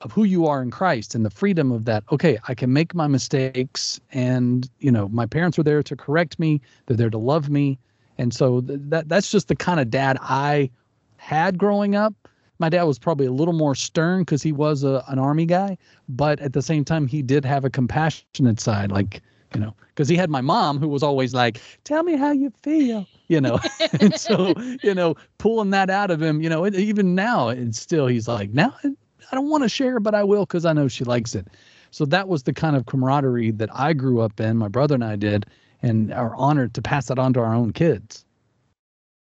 of 0.00 0.12
who 0.12 0.24
you 0.24 0.46
are 0.46 0.62
in 0.62 0.70
Christ 0.70 1.14
and 1.14 1.24
the 1.24 1.30
freedom 1.30 1.70
of 1.70 1.84
that. 1.84 2.02
Okay, 2.12 2.38
I 2.48 2.54
can 2.54 2.72
make 2.72 2.94
my 2.94 3.06
mistakes, 3.06 4.00
and 4.12 4.68
you 4.78 4.90
know, 4.90 5.08
my 5.08 5.26
parents 5.26 5.58
are 5.58 5.62
there 5.62 5.82
to 5.82 5.96
correct 5.96 6.38
me. 6.38 6.62
They're 6.86 6.96
there 6.96 7.10
to 7.10 7.18
love 7.18 7.50
me, 7.50 7.78
and 8.18 8.34
so 8.34 8.60
th- 8.60 8.80
that 8.84 9.08
that's 9.08 9.30
just 9.30 9.48
the 9.48 9.56
kind 9.56 9.80
of 9.80 9.90
dad 9.90 10.18
I 10.20 10.70
had 11.16 11.58
growing 11.58 11.94
up. 11.94 12.14
my 12.58 12.68
dad 12.68 12.84
was 12.84 12.98
probably 12.98 13.26
a 13.26 13.32
little 13.32 13.54
more 13.54 13.74
stern 13.74 14.22
because 14.22 14.42
he 14.42 14.52
was 14.52 14.84
a, 14.84 15.04
an 15.08 15.18
army 15.18 15.46
guy, 15.46 15.76
but 16.08 16.40
at 16.40 16.52
the 16.52 16.62
same 16.62 16.84
time, 16.84 17.06
he 17.06 17.22
did 17.22 17.44
have 17.44 17.64
a 17.64 17.70
compassionate 17.70 18.60
side, 18.60 18.90
like 18.90 19.22
you 19.54 19.60
know, 19.60 19.74
because 19.88 20.08
he 20.08 20.16
had 20.16 20.28
my 20.28 20.40
mom 20.40 20.78
who 20.78 20.88
was 20.88 21.02
always 21.02 21.32
like, 21.32 21.60
"Tell 21.84 22.02
me 22.02 22.16
how 22.16 22.32
you 22.32 22.52
feel," 22.62 23.06
you 23.28 23.40
know, 23.40 23.60
and 24.00 24.18
so 24.18 24.54
you 24.82 24.94
know, 24.94 25.14
pulling 25.38 25.70
that 25.70 25.90
out 25.90 26.10
of 26.10 26.20
him, 26.22 26.42
you 26.42 26.48
know, 26.48 26.66
even 26.66 27.14
now, 27.14 27.48
it's 27.48 27.80
still 27.80 28.06
he's 28.06 28.28
like, 28.28 28.52
now 28.52 28.74
I 28.84 29.34
don't 29.34 29.48
want 29.48 29.62
to 29.62 29.68
share, 29.68 30.00
but 30.00 30.14
I 30.14 30.24
will 30.24 30.46
because 30.46 30.64
I 30.64 30.72
know 30.72 30.88
she 30.88 31.04
likes 31.04 31.34
it. 31.34 31.48
So 31.90 32.04
that 32.06 32.28
was 32.28 32.42
the 32.42 32.52
kind 32.52 32.76
of 32.76 32.86
camaraderie 32.86 33.52
that 33.52 33.70
I 33.72 33.92
grew 33.92 34.20
up 34.20 34.40
in. 34.40 34.56
My 34.56 34.68
brother 34.68 34.94
and 34.94 35.04
I 35.04 35.16
did, 35.16 35.46
and 35.82 36.12
are 36.12 36.34
honored 36.36 36.74
to 36.74 36.82
pass 36.82 37.06
that 37.06 37.18
on 37.18 37.32
to 37.34 37.40
our 37.40 37.54
own 37.54 37.72
kids. 37.72 38.24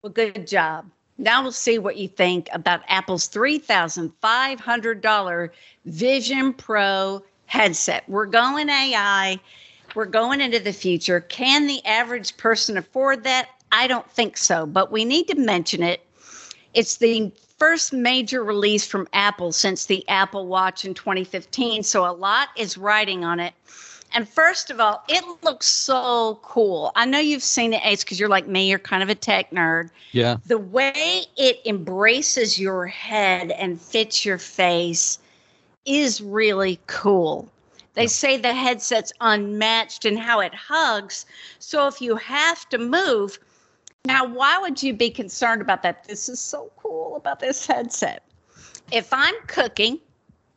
Well, 0.02 0.12
good 0.12 0.46
job. 0.46 0.86
Now 1.16 1.42
we'll 1.42 1.52
see 1.52 1.78
what 1.78 1.96
you 1.96 2.08
think 2.08 2.48
about 2.52 2.82
Apple's 2.88 3.28
$3,500 3.28 5.50
Vision 5.84 6.52
Pro 6.52 7.22
headset. 7.46 8.02
We're 8.08 8.26
going 8.26 8.68
AI. 8.68 9.38
We're 9.94 10.06
going 10.06 10.40
into 10.40 10.58
the 10.58 10.72
future. 10.72 11.20
Can 11.20 11.68
the 11.68 11.84
average 11.84 12.36
person 12.36 12.76
afford 12.76 13.22
that? 13.24 13.50
I 13.70 13.86
don't 13.86 14.10
think 14.10 14.36
so, 14.36 14.66
but 14.66 14.90
we 14.90 15.04
need 15.04 15.28
to 15.28 15.36
mention 15.36 15.80
it. 15.82 16.04
It's 16.74 16.96
the 16.96 17.30
first 17.58 17.92
major 17.92 18.42
release 18.42 18.84
from 18.86 19.06
Apple 19.12 19.52
since 19.52 19.86
the 19.86 20.08
Apple 20.08 20.46
Watch 20.46 20.84
in 20.84 20.94
2015, 20.94 21.84
so 21.84 22.04
a 22.04 22.10
lot 22.10 22.48
is 22.56 22.76
riding 22.76 23.24
on 23.24 23.38
it. 23.38 23.54
And 24.14 24.28
first 24.28 24.70
of 24.70 24.78
all, 24.78 25.02
it 25.08 25.24
looks 25.42 25.66
so 25.66 26.38
cool. 26.42 26.92
I 26.94 27.04
know 27.04 27.18
you've 27.18 27.42
seen 27.42 27.72
it, 27.72 27.84
Ace, 27.84 28.04
because 28.04 28.20
you're 28.20 28.28
like 28.28 28.46
me, 28.46 28.70
you're 28.70 28.78
kind 28.78 29.02
of 29.02 29.08
a 29.08 29.14
tech 29.14 29.50
nerd. 29.50 29.90
Yeah. 30.12 30.36
The 30.46 30.58
way 30.58 31.24
it 31.36 31.60
embraces 31.66 32.58
your 32.58 32.86
head 32.86 33.50
and 33.50 33.80
fits 33.80 34.24
your 34.24 34.38
face 34.38 35.18
is 35.84 36.20
really 36.20 36.78
cool. 36.86 37.50
They 37.94 38.06
say 38.06 38.36
the 38.36 38.54
headset's 38.54 39.12
unmatched 39.20 40.04
in 40.04 40.16
how 40.16 40.40
it 40.40 40.54
hugs. 40.54 41.26
So 41.58 41.88
if 41.88 42.00
you 42.00 42.16
have 42.16 42.68
to 42.68 42.78
move, 42.78 43.38
now 44.04 44.24
why 44.24 44.58
would 44.58 44.82
you 44.82 44.94
be 44.94 45.10
concerned 45.10 45.60
about 45.60 45.82
that? 45.82 46.04
This 46.04 46.28
is 46.28 46.38
so 46.38 46.70
cool 46.76 47.16
about 47.16 47.40
this 47.40 47.66
headset. 47.66 48.22
If 48.92 49.12
I'm 49.12 49.34
cooking, 49.46 49.98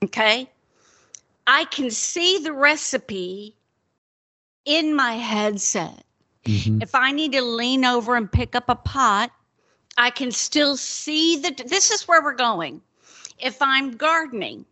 okay, 0.03 0.49
I 1.47 1.63
can 1.65 1.89
see 1.89 2.38
the 2.39 2.51
recipe 2.51 3.55
in 4.65 4.93
my 4.93 5.13
headset. 5.13 6.03
Mhm. 6.45 6.83
If 6.83 6.93
I 6.93 7.12
need 7.12 7.31
to 7.33 7.41
lean 7.41 7.86
over 7.86 8.15
and 8.15 8.31
pick 8.31 8.53
up 8.55 8.69
a 8.69 8.75
pot, 8.75 9.31
I 9.97 10.12
can 10.12 10.31
still 10.31 10.77
see 10.77 11.38
the. 11.38 11.51
This 11.65 11.89
is 11.89 12.07
where 12.07 12.21
we're 12.21 12.33
going. 12.33 12.81
If 13.39 13.62
I'm 13.62 13.95
gardening, 13.95 14.65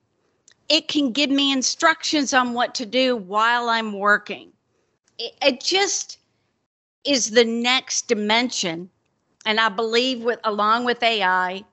it 0.69 0.87
can 0.87 1.11
give 1.11 1.29
me 1.29 1.51
instructions 1.51 2.33
on 2.33 2.53
what 2.53 2.75
to 2.75 2.85
do 2.85 3.15
while 3.15 3.69
I'm 3.69 3.93
working. 3.93 4.51
It, 5.17 5.33
it 5.41 5.61
just 5.61 6.17
is 7.05 7.31
the 7.31 7.45
next 7.45 8.07
dimension. 8.07 8.89
And 9.45 9.59
I 9.59 9.69
believe 9.69 10.23
with 10.23 10.39
along 10.43 10.85
with 10.85 11.01
AI, 11.03 11.63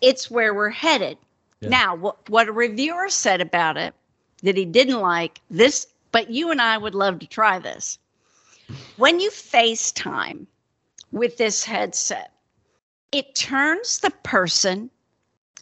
it's 0.00 0.30
where 0.30 0.54
we're 0.54 0.70
headed. 0.70 1.18
Yeah. 1.60 1.68
Now, 1.68 1.94
what, 1.94 2.28
what 2.28 2.48
a 2.48 2.52
reviewer 2.52 3.08
said 3.08 3.40
about 3.40 3.76
it 3.76 3.94
that 4.42 4.56
he 4.56 4.64
didn't 4.64 5.00
like 5.00 5.40
this, 5.50 5.86
but 6.12 6.30
you 6.30 6.50
and 6.50 6.60
I 6.60 6.78
would 6.78 6.94
love 6.94 7.18
to 7.20 7.26
try 7.26 7.58
this. 7.58 7.98
When 8.96 9.20
you 9.20 9.30
FaceTime 9.30 10.46
with 11.12 11.36
this 11.36 11.64
headset, 11.64 12.32
it 13.12 13.34
turns 13.34 13.98
the 13.98 14.10
person 14.22 14.90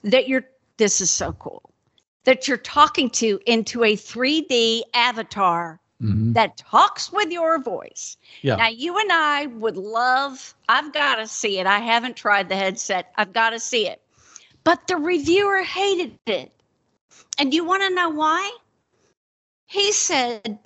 that 0.02 0.28
you're, 0.28 0.44
this 0.76 1.00
is 1.00 1.10
so 1.10 1.32
cool, 1.34 1.70
that 2.24 2.48
you're 2.48 2.56
talking 2.56 3.08
to 3.10 3.40
into 3.46 3.84
a 3.84 3.96
3D 3.96 4.82
avatar 4.94 5.80
Mhm. 6.02 6.34
that 6.34 6.58
talks 6.58 7.10
with 7.10 7.30
your 7.30 7.58
voice. 7.58 8.18
Yeah. 8.42 8.56
Now, 8.56 8.68
you 8.68 8.98
and 8.98 9.10
I 9.10 9.46
would 9.46 9.78
love, 9.78 10.54
I've 10.68 10.92
got 10.92 11.14
to 11.14 11.26
see 11.26 11.58
it. 11.58 11.66
I 11.66 11.78
haven't 11.78 12.16
tried 12.16 12.50
the 12.50 12.56
headset, 12.56 13.12
I've 13.16 13.32
got 13.32 13.50
to 13.50 13.60
see 13.60 13.86
it. 13.88 14.02
But 14.62 14.88
the 14.88 14.96
reviewer 14.96 15.62
hated 15.62 16.18
it. 16.26 16.52
And 17.38 17.54
you 17.54 17.64
want 17.64 17.82
to 17.82 17.90
know 17.90 18.10
why? 18.10 18.56
He 19.66 19.92
said, 19.92 20.58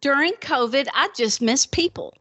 during 0.00 0.32
COVID, 0.34 0.86
I 0.92 1.08
just 1.16 1.40
miss 1.40 1.66
people. 1.66 2.14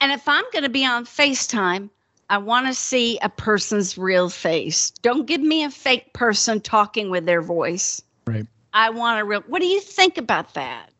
And 0.00 0.10
if 0.10 0.26
I'm 0.26 0.44
going 0.52 0.64
to 0.64 0.68
be 0.68 0.84
on 0.84 1.04
FaceTime, 1.04 1.90
I 2.30 2.38
want 2.38 2.66
to 2.66 2.74
see 2.74 3.18
a 3.22 3.28
person's 3.28 3.98
real 3.98 4.30
face. 4.30 4.90
Don't 5.02 5.26
give 5.26 5.40
me 5.40 5.64
a 5.64 5.70
fake 5.70 6.12
person 6.12 6.60
talking 6.60 7.10
with 7.10 7.26
their 7.26 7.42
voice. 7.42 8.00
Right. 8.26 8.46
I 8.72 8.90
want 8.90 9.20
a 9.20 9.24
real. 9.24 9.42
What 9.48 9.60
do 9.60 9.66
you 9.66 9.80
think 9.80 10.16
about 10.16 10.54
that? 10.54 10.90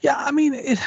Yeah, 0.00 0.16
I 0.16 0.32
mean, 0.32 0.54
it, 0.54 0.78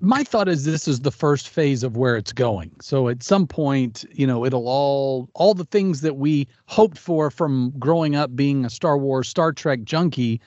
my 0.00 0.24
thought 0.24 0.48
is 0.48 0.64
this 0.64 0.88
is 0.88 1.00
the 1.00 1.10
first 1.10 1.48
phase 1.48 1.82
of 1.82 1.96
where 1.96 2.16
it's 2.16 2.32
going. 2.32 2.70
So 2.80 3.08
at 3.08 3.22
some 3.22 3.46
point, 3.46 4.04
you 4.10 4.26
know, 4.26 4.44
it'll 4.44 4.68
all 4.68 5.28
all 5.34 5.54
the 5.54 5.64
things 5.64 6.00
that 6.00 6.16
we 6.16 6.48
hoped 6.66 6.98
for 6.98 7.30
from 7.30 7.72
growing 7.78 8.16
up 8.16 8.34
being 8.34 8.64
a 8.64 8.70
Star 8.70 8.96
Wars, 8.96 9.28
Star 9.28 9.52
Trek 9.52 9.82
junkie. 9.84 10.40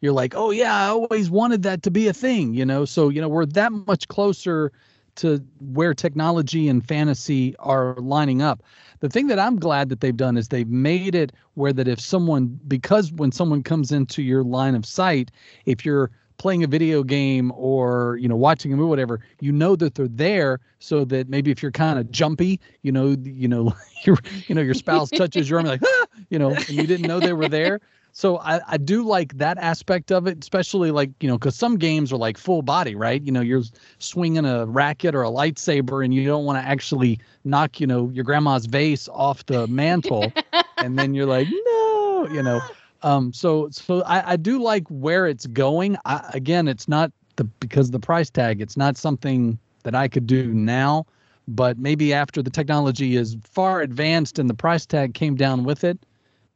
You're 0.00 0.12
like, 0.12 0.34
oh 0.36 0.50
yeah, 0.50 0.74
I 0.74 0.88
always 0.88 1.30
wanted 1.30 1.62
that 1.64 1.82
to 1.82 1.90
be 1.90 2.06
a 2.08 2.12
thing, 2.12 2.54
you 2.54 2.64
know. 2.64 2.84
So 2.84 3.08
you 3.08 3.20
know, 3.20 3.28
we're 3.28 3.46
that 3.46 3.72
much 3.72 4.08
closer 4.08 4.72
to 5.16 5.44
where 5.60 5.94
technology 5.94 6.68
and 6.68 6.86
fantasy 6.86 7.56
are 7.58 7.96
lining 7.96 8.40
up. 8.40 8.62
The 9.00 9.08
thing 9.08 9.26
that 9.28 9.38
I'm 9.38 9.58
glad 9.58 9.88
that 9.88 10.00
they've 10.00 10.16
done 10.16 10.36
is 10.36 10.48
they've 10.48 10.68
made 10.68 11.14
it 11.16 11.32
where 11.54 11.72
that 11.72 11.88
if 11.88 12.00
someone 12.00 12.60
because 12.68 13.12
when 13.12 13.32
someone 13.32 13.62
comes 13.62 13.90
into 13.90 14.22
your 14.22 14.44
line 14.44 14.76
of 14.76 14.86
sight, 14.86 15.32
if 15.66 15.84
you're 15.84 16.10
playing 16.38 16.62
a 16.62 16.68
video 16.68 17.02
game 17.02 17.52
or 17.56 18.16
you 18.20 18.28
know 18.28 18.36
watching 18.36 18.72
a 18.72 18.76
movie 18.76 18.88
whatever 18.88 19.20
you 19.40 19.50
know 19.50 19.74
that 19.74 19.96
they're 19.96 20.06
there 20.06 20.60
so 20.78 21.04
that 21.04 21.28
maybe 21.28 21.50
if 21.50 21.60
you're 21.60 21.72
kind 21.72 21.98
of 21.98 22.08
jumpy 22.12 22.60
you 22.82 22.92
know 22.92 23.16
you 23.24 23.48
know 23.48 23.74
your 24.04 24.16
you 24.46 24.54
know 24.54 24.60
your 24.62 24.74
spouse 24.74 25.10
touches 25.10 25.50
your 25.50 25.58
arm 25.58 25.66
like 25.66 25.80
ah! 25.84 26.06
you 26.30 26.38
know 26.38 26.50
and 26.50 26.70
you 26.70 26.86
didn't 26.86 27.08
know 27.08 27.18
they 27.18 27.32
were 27.32 27.48
there 27.48 27.80
so 28.12 28.38
I, 28.38 28.60
I 28.66 28.76
do 28.78 29.04
like 29.04 29.36
that 29.38 29.58
aspect 29.58 30.10
of 30.10 30.26
it 30.26 30.38
especially 30.40 30.90
like 30.90 31.10
you 31.20 31.28
know 31.28 31.38
because 31.38 31.56
some 31.56 31.76
games 31.76 32.12
are 32.12 32.16
like 32.16 32.38
full 32.38 32.62
body 32.62 32.94
right? 32.94 33.22
You 33.22 33.32
know 33.32 33.40
you're 33.40 33.62
swinging 33.98 34.44
a 34.44 34.66
racket 34.66 35.14
or 35.14 35.22
a 35.22 35.30
lightsaber 35.30 36.04
and 36.04 36.12
you 36.12 36.26
don't 36.26 36.44
want 36.44 36.62
to 36.62 36.68
actually 36.68 37.18
knock 37.44 37.80
you 37.80 37.86
know 37.86 38.10
your 38.10 38.24
grandma's 38.24 38.66
vase 38.66 39.08
off 39.08 39.46
the 39.46 39.66
mantle 39.68 40.32
and 40.78 40.98
then 40.98 41.14
you're 41.14 41.26
like 41.26 41.48
no 41.50 42.28
you 42.30 42.42
know? 42.42 42.60
Um 43.02 43.32
so 43.32 43.68
so 43.70 44.02
I, 44.02 44.32
I 44.32 44.36
do 44.36 44.60
like 44.60 44.86
where 44.88 45.26
it's 45.26 45.46
going. 45.46 45.96
I, 46.04 46.28
again 46.34 46.68
it's 46.68 46.88
not 46.88 47.12
the 47.38 47.44
because 47.44 47.86
of 47.86 47.92
the 47.92 48.00
price 48.00 48.28
tag 48.28 48.60
it's 48.60 48.76
not 48.76 48.98
something 48.98 49.58
that 49.84 49.94
i 49.94 50.06
could 50.06 50.26
do 50.26 50.52
now 50.52 51.06
but 51.46 51.78
maybe 51.78 52.12
after 52.12 52.42
the 52.42 52.50
technology 52.50 53.16
is 53.16 53.36
far 53.42 53.80
advanced 53.80 54.38
and 54.38 54.50
the 54.50 54.54
price 54.54 54.84
tag 54.84 55.14
came 55.14 55.34
down 55.34 55.64
with 55.64 55.84
it 55.84 55.98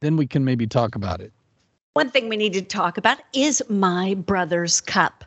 then 0.01 0.15
we 0.15 0.27
can 0.27 0.45
maybe 0.45 0.67
talk 0.67 0.95
about 0.95 1.19
it 1.19 1.33
One 1.95 2.09
thing 2.09 2.27
we 2.27 2.37
need 2.37 2.53
to 2.53 2.63
talk 2.63 2.97
about 2.97 3.19
is 3.33 3.61
My 3.69 4.15
Brother's 4.15 4.81
Cup, 4.81 5.23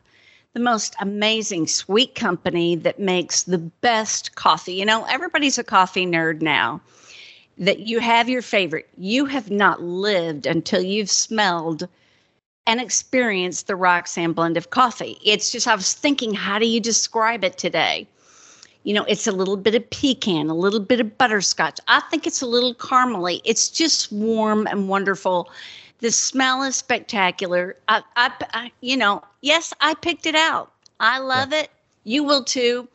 the 0.53 0.59
most 0.59 0.97
amazing 1.01 1.69
sweet 1.69 2.17
company 2.17 2.75
that 2.75 2.99
makes 2.99 3.45
the 3.45 3.59
best 3.59 4.35
coffee. 4.35 4.73
You 4.73 4.85
know, 4.85 5.05
everybody's 5.05 5.59
a 5.59 5.63
coffee 5.63 6.07
nerd 6.07 6.43
now. 6.43 6.81
That 7.57 7.87
you 7.87 8.01
have 8.01 8.29
your 8.29 8.43
favorite. 8.43 8.89
You 8.99 9.27
have 9.27 9.49
not 9.49 9.81
lived 9.81 10.45
until 10.45 10.83
you've 10.83 11.09
smelled 11.09 11.87
and 12.67 12.81
experienced 12.81 13.69
the 13.69 13.77
Roxanne 13.77 14.33
blend 14.33 14.57
of 14.57 14.71
coffee. 14.71 15.19
It's 15.25 15.53
just, 15.53 15.69
I 15.69 15.75
was 15.77 15.93
thinking, 15.93 16.35
how 16.35 16.59
do 16.59 16.67
you 16.67 16.81
describe 16.81 17.45
it 17.45 17.59
today? 17.59 18.09
You 18.83 18.93
know, 18.93 19.05
it's 19.05 19.29
a 19.29 19.33
little 19.33 19.57
bit 19.57 19.77
of 19.77 19.89
pecan, 19.91 20.51
a 20.51 20.55
little 20.55 20.81
bit 20.81 20.99
of 20.99 21.17
butterscotch. 21.17 21.79
I 21.87 22.01
think 22.11 22.27
it's 22.27 22.43
a 22.43 22.47
little 22.47 22.75
caramely. 22.75 23.41
It's 23.45 23.69
just 23.69 24.11
warm 24.11 24.67
and 24.67 24.89
wonderful. 24.89 25.49
The 26.01 26.11
smell 26.11 26.63
is 26.63 26.77
spectacular. 26.77 27.77
I, 27.89 28.03
I, 28.17 28.33
I 28.53 28.73
you 28.81 28.97
know, 28.97 29.23
yes, 29.41 29.73
I 29.81 29.95
picked 29.95 30.27
it 30.27 30.35
out. 30.35 30.73
I 31.01 31.19
love 31.19 31.53
it. 31.53 31.71
You 32.05 32.23
will 32.25 32.45
too. 32.45 32.89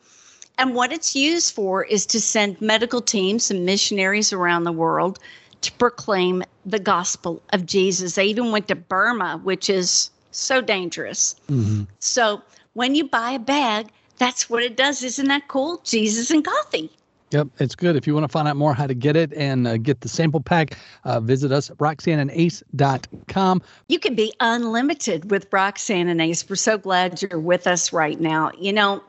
And 0.58 0.74
what 0.74 0.92
it's 0.92 1.16
used 1.16 1.54
for 1.54 1.84
is 1.84 2.06
to 2.06 2.20
send 2.20 2.60
medical 2.60 3.00
teams 3.00 3.50
and 3.50 3.64
missionaries 3.64 4.32
around 4.32 4.64
the 4.64 4.72
world 4.72 5.18
to 5.62 5.72
proclaim 5.72 6.42
the 6.66 6.78
gospel 6.78 7.42
of 7.52 7.66
Jesus. 7.66 8.14
They 8.14 8.26
even 8.26 8.52
went 8.52 8.68
to 8.68 8.74
Burma, 8.74 9.40
which 9.42 9.70
is 9.70 10.10
so 10.30 10.60
dangerous. 10.60 11.36
Mm-hmm. 11.50 11.84
So 11.98 12.42
when 12.74 12.94
you 12.94 13.04
buy 13.04 13.32
a 13.32 13.38
bag, 13.38 13.88
that's 14.18 14.48
what 14.50 14.62
it 14.62 14.76
does. 14.76 15.02
Isn't 15.02 15.28
that 15.28 15.48
cool? 15.48 15.80
Jesus 15.84 16.30
and 16.30 16.44
coffee. 16.44 16.90
Yep, 17.32 17.48
it's 17.58 17.74
good. 17.74 17.96
If 17.96 18.06
you 18.06 18.14
want 18.14 18.24
to 18.24 18.28
find 18.28 18.46
out 18.46 18.56
more 18.56 18.74
how 18.74 18.86
to 18.86 18.94
get 18.94 19.16
it 19.16 19.32
and 19.32 19.66
uh, 19.66 19.76
get 19.78 20.00
the 20.02 20.08
sample 20.08 20.40
pack, 20.40 20.76
uh, 21.04 21.20
visit 21.20 21.50
us 21.50 21.70
at 21.70 21.78
roxanneandace.com. 21.78 23.62
You 23.88 23.98
can 23.98 24.14
be 24.14 24.32
unlimited 24.40 25.30
with 25.30 25.46
Roxanne 25.50 26.08
and 26.08 26.20
Ace. 26.20 26.48
We're 26.48 26.56
so 26.56 26.76
glad 26.76 27.22
you're 27.22 27.40
with 27.40 27.66
us 27.66 27.92
right 27.92 28.20
now. 28.20 28.50
You 28.58 28.72
know, 28.72 29.02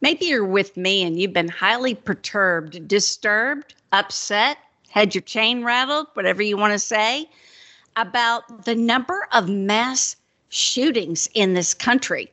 maybe 0.00 0.26
you're 0.26 0.44
with 0.44 0.76
me 0.76 1.02
and 1.02 1.18
you've 1.18 1.32
been 1.32 1.48
highly 1.48 1.94
perturbed, 1.94 2.86
disturbed, 2.86 3.74
upset, 3.92 4.58
had 4.90 5.14
your 5.14 5.22
chain 5.22 5.64
rattled, 5.64 6.08
whatever 6.14 6.42
you 6.42 6.56
want 6.56 6.72
to 6.72 6.78
say. 6.78 7.28
about 7.96 8.64
the 8.64 8.74
number 8.74 9.26
of 9.32 9.48
mass 9.48 10.16
shootings 10.48 11.28
in 11.34 11.54
this 11.54 11.74
country. 11.74 12.30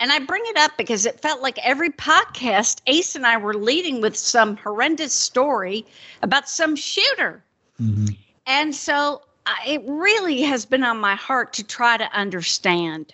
And 0.00 0.10
I 0.10 0.18
bring 0.18 0.42
it 0.46 0.56
up 0.56 0.72
because 0.78 1.04
it 1.04 1.20
felt 1.20 1.42
like 1.42 1.58
every 1.58 1.90
podcast, 1.90 2.80
Ace 2.86 3.14
and 3.14 3.26
I 3.26 3.36
were 3.36 3.54
leading 3.54 4.00
with 4.00 4.16
some 4.16 4.56
horrendous 4.56 5.12
story 5.12 5.84
about 6.22 6.48
some 6.48 6.74
shooter. 6.74 7.44
Mm-hmm. 7.80 8.14
And 8.46 8.74
so 8.74 9.20
I, 9.44 9.56
it 9.66 9.82
really 9.86 10.40
has 10.40 10.64
been 10.64 10.82
on 10.82 10.96
my 10.98 11.14
heart 11.14 11.52
to 11.54 11.64
try 11.64 11.98
to 11.98 12.10
understand. 12.12 13.12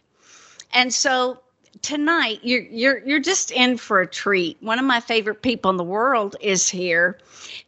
And 0.72 0.94
so 0.94 1.40
tonight 1.82 2.40
you're 2.42 2.62
you're 2.62 2.98
you're 3.06 3.20
just 3.20 3.50
in 3.50 3.76
for 3.76 4.00
a 4.00 4.06
treat. 4.06 4.56
One 4.60 4.78
of 4.78 4.84
my 4.84 5.00
favorite 5.00 5.42
people 5.42 5.70
in 5.70 5.76
the 5.76 5.84
world 5.84 6.36
is 6.40 6.68
here. 6.68 7.18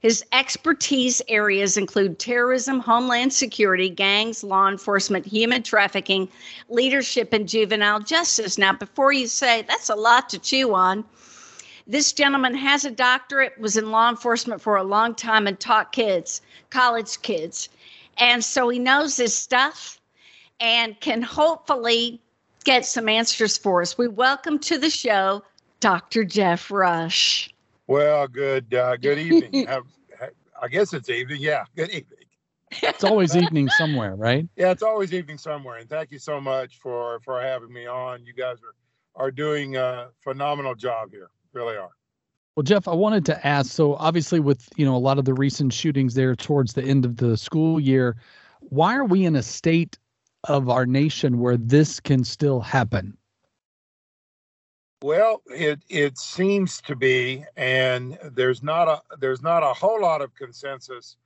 His 0.00 0.24
expertise 0.32 1.20
areas 1.28 1.76
include 1.76 2.18
terrorism, 2.18 2.80
homeland 2.80 3.32
security, 3.32 3.88
gangs, 3.88 4.44
law 4.44 4.68
enforcement, 4.68 5.26
human 5.26 5.62
trafficking, 5.62 6.28
leadership, 6.68 7.32
and 7.32 7.48
juvenile 7.48 8.00
justice. 8.00 8.58
Now, 8.58 8.72
before 8.72 9.12
you 9.12 9.26
say 9.26 9.62
that's 9.62 9.88
a 9.88 9.94
lot 9.94 10.28
to 10.30 10.38
chew 10.38 10.74
on, 10.74 11.04
this 11.86 12.12
gentleman 12.12 12.54
has 12.54 12.84
a 12.84 12.90
doctorate, 12.90 13.58
was 13.58 13.76
in 13.76 13.90
law 13.90 14.08
enforcement 14.08 14.60
for 14.60 14.76
a 14.76 14.84
long 14.84 15.14
time, 15.14 15.46
and 15.46 15.58
taught 15.58 15.92
kids, 15.92 16.42
college 16.70 17.20
kids. 17.22 17.68
And 18.18 18.44
so 18.44 18.68
he 18.68 18.78
knows 18.78 19.16
his 19.16 19.34
stuff 19.34 20.00
and 20.60 20.98
can 21.00 21.22
hopefully 21.22 22.20
get 22.68 22.84
some 22.84 23.08
answers 23.08 23.56
for 23.56 23.80
us. 23.80 23.96
We 23.96 24.08
welcome 24.08 24.58
to 24.58 24.76
the 24.76 24.90
show 24.90 25.42
Dr. 25.80 26.22
Jeff 26.22 26.70
Rush. 26.70 27.48
Well, 27.86 28.28
good 28.28 28.74
uh, 28.74 28.98
good 28.98 29.18
evening. 29.18 29.66
I 30.60 30.68
guess 30.68 30.92
it's 30.92 31.08
evening. 31.08 31.40
Yeah, 31.40 31.64
good 31.76 31.88
evening. 31.88 32.18
It's 32.82 33.04
always 33.04 33.34
evening 33.34 33.70
somewhere, 33.70 34.16
right? 34.16 34.46
Yeah, 34.56 34.70
it's 34.70 34.82
always 34.82 35.14
evening 35.14 35.38
somewhere. 35.38 35.78
And 35.78 35.88
thank 35.88 36.10
you 36.10 36.18
so 36.18 36.42
much 36.42 36.78
for 36.78 37.20
for 37.20 37.40
having 37.40 37.72
me 37.72 37.86
on. 37.86 38.26
You 38.26 38.34
guys 38.34 38.58
are 39.16 39.24
are 39.24 39.30
doing 39.30 39.76
a 39.76 40.08
phenomenal 40.20 40.74
job 40.74 41.10
here. 41.10 41.30
Really 41.54 41.76
are. 41.76 41.88
Well, 42.54 42.64
Jeff, 42.64 42.86
I 42.86 42.92
wanted 42.92 43.24
to 43.26 43.46
ask. 43.46 43.72
So, 43.72 43.94
obviously, 43.94 44.40
with 44.40 44.68
you 44.76 44.84
know 44.84 44.94
a 44.94 44.98
lot 44.98 45.18
of 45.18 45.24
the 45.24 45.32
recent 45.32 45.72
shootings 45.72 46.12
there 46.12 46.36
towards 46.36 46.74
the 46.74 46.82
end 46.82 47.06
of 47.06 47.16
the 47.16 47.38
school 47.38 47.80
year, 47.80 48.18
why 48.60 48.94
are 48.94 49.06
we 49.06 49.24
in 49.24 49.36
a 49.36 49.42
state 49.42 49.96
of 50.44 50.68
our 50.68 50.86
nation 50.86 51.38
where 51.38 51.56
this 51.56 52.00
can 52.00 52.24
still 52.24 52.60
happen? 52.60 53.16
Well, 55.02 55.42
it 55.46 55.80
it 55.88 56.18
seems 56.18 56.80
to 56.82 56.96
be, 56.96 57.44
and 57.56 58.18
there's 58.32 58.62
not 58.62 58.88
a 58.88 59.00
there's 59.18 59.42
not 59.42 59.62
a 59.62 59.72
whole 59.72 60.00
lot 60.00 60.22
of 60.22 60.34
consensus 60.34 61.16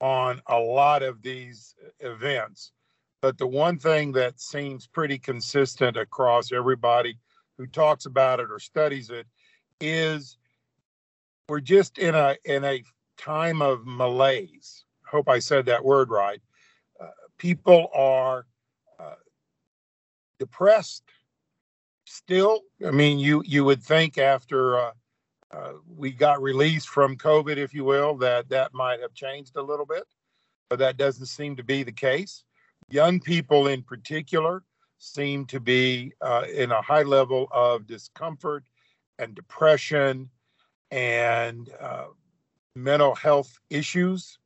on 0.00 0.40
a 0.46 0.58
lot 0.58 1.02
of 1.02 1.22
these 1.22 1.76
events. 2.00 2.72
But 3.22 3.38
the 3.38 3.46
one 3.46 3.78
thing 3.78 4.12
that 4.12 4.40
seems 4.40 4.86
pretty 4.86 5.18
consistent 5.18 5.96
across 5.96 6.52
everybody 6.52 7.18
who 7.56 7.66
talks 7.66 8.06
about 8.06 8.40
it 8.40 8.50
or 8.50 8.58
studies 8.58 9.10
it 9.10 9.26
is 9.80 10.38
we're 11.48 11.60
just 11.60 11.98
in 11.98 12.14
a 12.14 12.36
in 12.44 12.64
a 12.64 12.82
time 13.16 13.62
of 13.62 13.86
malaise. 13.86 14.84
Hope 15.06 15.28
I 15.28 15.38
said 15.38 15.66
that 15.66 15.84
word 15.84 16.10
right. 16.10 16.40
Uh, 17.00 17.08
people 17.38 17.90
are 17.94 18.46
depressed 20.40 21.04
still, 22.10 22.62
I 22.84 22.90
mean, 22.90 23.18
you 23.18 23.42
you 23.46 23.64
would 23.64 23.82
think 23.82 24.18
after 24.18 24.78
uh, 24.78 24.92
uh, 25.52 25.72
we 25.96 26.10
got 26.10 26.42
released 26.42 26.88
from 26.88 27.16
COVID, 27.16 27.56
if 27.56 27.72
you 27.72 27.84
will, 27.84 28.16
that 28.18 28.48
that 28.48 28.74
might 28.74 29.00
have 29.00 29.14
changed 29.14 29.56
a 29.56 29.62
little 29.62 29.86
bit, 29.86 30.04
but 30.68 30.78
that 30.80 30.96
doesn't 30.96 31.26
seem 31.26 31.56
to 31.56 31.62
be 31.62 31.82
the 31.82 31.92
case. 31.92 32.44
Young 32.88 33.20
people, 33.20 33.68
in 33.68 33.82
particular, 33.82 34.62
seem 34.98 35.46
to 35.46 35.60
be 35.60 36.12
uh, 36.20 36.44
in 36.52 36.72
a 36.72 36.82
high 36.82 37.04
level 37.04 37.48
of 37.52 37.86
discomfort 37.86 38.64
and 39.18 39.34
depression 39.34 40.28
and 40.90 41.70
uh, 41.80 42.06
mental 42.74 43.14
health 43.14 43.58
issues. 43.70 44.38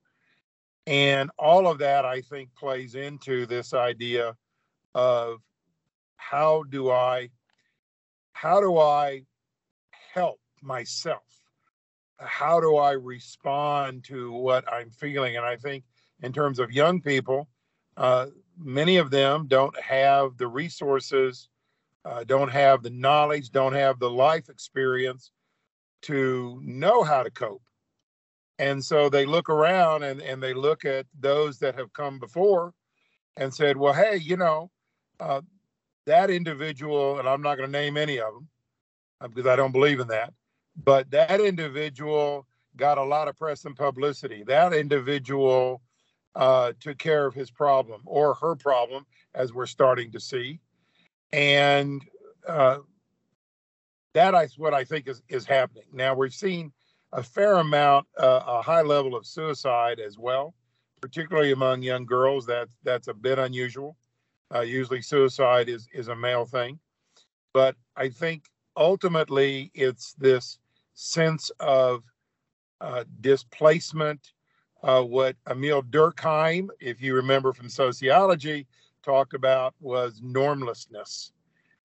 And 0.87 1.31
all 1.39 1.67
of 1.67 1.79
that, 1.79 2.05
I 2.05 2.21
think, 2.21 2.51
plays 2.55 2.95
into 2.95 3.47
this 3.47 3.73
idea 3.73 4.37
of 4.95 5.41
how 6.17 6.65
do 6.65 6.91
I 6.91 7.31
how 8.33 8.61
do 8.61 8.79
I 8.79 9.23
help 10.13 10.41
myself? 10.63 11.23
How 12.19 12.61
do 12.61 12.77
I 12.77 12.93
respond 12.93 14.05
to 14.05 14.33
what 14.33 14.71
I'm 14.71 14.91
feeling? 14.91 15.37
And 15.37 15.45
I 15.45 15.57
think, 15.57 15.85
in 16.23 16.33
terms 16.33 16.59
of 16.59 16.73
young 16.73 17.01
people, 17.01 17.49
uh, 17.97 18.27
many 18.59 18.97
of 18.97 19.11
them 19.11 19.47
don't 19.47 19.79
have 19.81 20.37
the 20.37 20.47
resources, 20.49 21.49
uh, 22.05 22.25
don't 22.25 22.51
have 22.51 22.83
the 22.83 22.91
knowledge, 22.91 23.51
don't 23.51 23.73
have 23.73 23.99
the 23.99 24.11
life 24.11 24.49
experience 24.49 25.31
to 26.03 26.61
know 26.63 27.03
how 27.03 27.23
to 27.23 27.31
cope. 27.31 27.63
And 28.59 28.85
so 28.85 29.09
they 29.09 29.27
look 29.27 29.49
around 29.49 30.03
and, 30.05 30.21
and 30.21 30.43
they 30.43 30.55
look 30.55 30.85
at 30.85 31.07
those 31.19 31.59
that 31.59 31.75
have 31.77 31.93
come 31.93 32.19
before 32.19 32.73
and 33.37 33.53
said, 33.53 33.77
well, 33.77 33.95
hey, 33.95 34.17
you 34.17 34.37
know, 34.37 34.71
uh, 35.19 35.41
that 36.07 36.31
individual, 36.31 37.19
and 37.19 37.29
I'm 37.29 37.43
not 37.43 37.57
going 37.57 37.71
to 37.71 37.79
name 37.79 37.97
any 37.97 38.19
of 38.19 38.35
them 38.35 38.49
uh, 39.21 39.29
because 39.29 39.47
I 39.47 39.57
don't 39.57 39.73
believe 39.73 40.01
in 40.01 40.09
that, 40.09 40.33
but 40.77 41.11
that 41.11 41.41
individual 41.41 42.47
got 42.77 42.99
a 42.99 43.05
lot 43.05 43.29
of 43.29 43.37
press 43.37 43.65
and 43.65 43.77
publicity. 43.77 44.43
That 44.47 44.73
individual 44.73 45.81
uh, 46.35 46.73
took 46.81 46.99
care 46.99 47.27
of 47.27 47.35
his 47.35 47.51
problem 47.51 48.03
or 48.05 48.35
her 48.35 48.57
problem, 48.57 49.07
as 49.35 49.53
we're 49.53 49.67
starting 49.67 50.11
to 50.13 50.21
see. 50.21 50.61
And 51.33 52.03
uh, 52.47 52.79
that 54.15 54.35
is 54.45 54.59
what 54.59 54.75
I 54.75 54.85
think 54.85 55.09
is, 55.09 55.23
is 55.29 55.45
happening. 55.45 55.85
Now, 55.93 56.15
we've 56.15 56.35
seen 56.35 56.73
a 57.13 57.23
fair 57.23 57.55
amount, 57.55 58.07
uh, 58.19 58.41
a 58.47 58.63
high 58.63 58.83
level 58.83 59.15
of 59.15 59.27
suicide 59.27 60.01
as 60.01 60.19
well, 60.19 60.55
particularly 61.01 61.53
among 61.53 61.83
young 61.83 62.05
girls. 62.05 62.47
That, 62.47 62.69
that's 62.83 63.09
a 63.09 63.15
bit 63.15 63.39
unusual. 63.39 63.97
Uh, 64.55 64.61
usually, 64.61 65.03
suicide 65.03 65.69
is 65.69 65.89
is 65.93 66.09
a 66.09 66.17
male 66.17 66.45
thing, 66.45 66.79
but 67.53 67.75
I 67.97 68.09
think 68.09 68.45
ultimately 68.77 69.71
it's 69.75 70.15
this 70.15 70.59
sense 70.95 71.51
of 71.61 72.05
uh, 72.81 73.05
displacement. 73.21 74.33
Uh, 74.83 75.03
what 75.03 75.35
Émile 75.47 75.83
Durkheim, 75.91 76.69
if 76.79 77.01
you 77.01 77.15
remember 77.15 77.53
from 77.53 77.71
sociology, 77.71 78.67
talked 79.03 79.33
about 79.33 79.75
was 79.81 80.21
normlessness, 80.23 81.33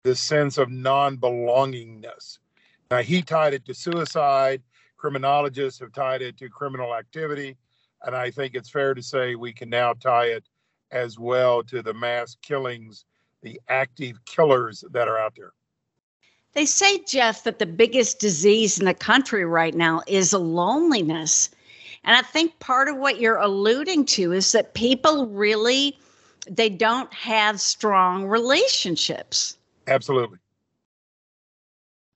this 0.03 0.19
sense 0.19 0.57
of 0.57 0.71
non-belongingness. 0.71 2.39
Now 2.91 3.03
he 3.03 3.21
tied 3.21 3.53
it 3.53 3.67
to 3.67 3.75
suicide. 3.75 4.63
Criminologists 4.97 5.81
have 5.81 5.93
tied 5.93 6.23
it 6.23 6.39
to 6.39 6.49
criminal 6.49 6.95
activity, 6.95 7.59
and 8.03 8.17
I 8.17 8.31
think 8.31 8.55
it's 8.55 8.71
fair 8.71 8.95
to 8.95 9.03
say 9.03 9.35
we 9.35 9.53
can 9.53 9.69
now 9.69 9.93
tie 9.93 10.27
it 10.27 10.49
as 10.91 11.19
well 11.19 11.63
to 11.65 11.83
the 11.83 11.95
mass 11.95 12.37
killings, 12.43 13.05
the 13.43 13.61
active 13.69 14.25
killers 14.25 14.85
that 14.91 15.09
are 15.09 15.19
out 15.19 15.35
there. 15.37 15.53
They 16.55 16.67
say, 16.67 17.05
Jeff, 17.05 17.45
that 17.45 17.59
the 17.59 17.67
biggest 17.67 18.19
disease 18.19 18.79
in 18.79 18.87
the 18.87 18.95
country 18.95 19.45
right 19.45 19.75
now 19.75 20.03
is 20.07 20.33
loneliness. 20.33 21.51
And 22.03 22.17
I 22.17 22.23
think 22.23 22.59
part 22.61 22.89
of 22.89 22.97
what 22.97 23.21
you're 23.21 23.37
alluding 23.37 24.07
to 24.07 24.33
is 24.33 24.53
that 24.53 24.75
people 24.75 25.27
really 25.27 25.99
they 26.49 26.69
don't 26.69 27.13
have 27.13 27.61
strong 27.61 28.27
relationships. 28.27 29.59
Absolutely. 29.87 30.39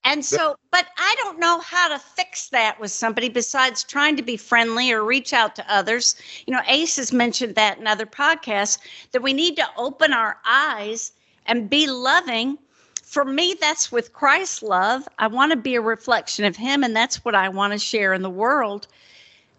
And 0.04 0.24
so, 0.24 0.56
but 0.70 0.86
I 0.96 1.14
don't 1.18 1.38
know 1.38 1.60
how 1.60 1.88
to 1.88 1.98
fix 1.98 2.48
that 2.48 2.80
with 2.80 2.90
somebody 2.90 3.28
besides 3.28 3.84
trying 3.84 4.16
to 4.16 4.22
be 4.22 4.36
friendly 4.36 4.90
or 4.92 5.04
reach 5.04 5.32
out 5.32 5.54
to 5.56 5.72
others. 5.72 6.16
You 6.46 6.54
know, 6.54 6.62
Ace 6.66 6.96
has 6.96 7.12
mentioned 7.12 7.54
that 7.56 7.78
in 7.78 7.86
other 7.86 8.06
podcasts 8.06 8.78
that 9.12 9.22
we 9.22 9.32
need 9.32 9.56
to 9.56 9.68
open 9.76 10.12
our 10.12 10.38
eyes 10.46 11.12
and 11.46 11.68
be 11.68 11.86
loving. 11.86 12.58
For 13.02 13.24
me, 13.24 13.56
that's 13.60 13.92
with 13.92 14.12
Christ's 14.12 14.62
love. 14.62 15.06
I 15.18 15.26
want 15.26 15.50
to 15.52 15.56
be 15.56 15.74
a 15.74 15.80
reflection 15.80 16.44
of 16.44 16.56
Him, 16.56 16.82
and 16.82 16.96
that's 16.96 17.24
what 17.24 17.34
I 17.34 17.48
want 17.48 17.72
to 17.72 17.78
share 17.78 18.14
in 18.14 18.22
the 18.22 18.30
world. 18.30 18.86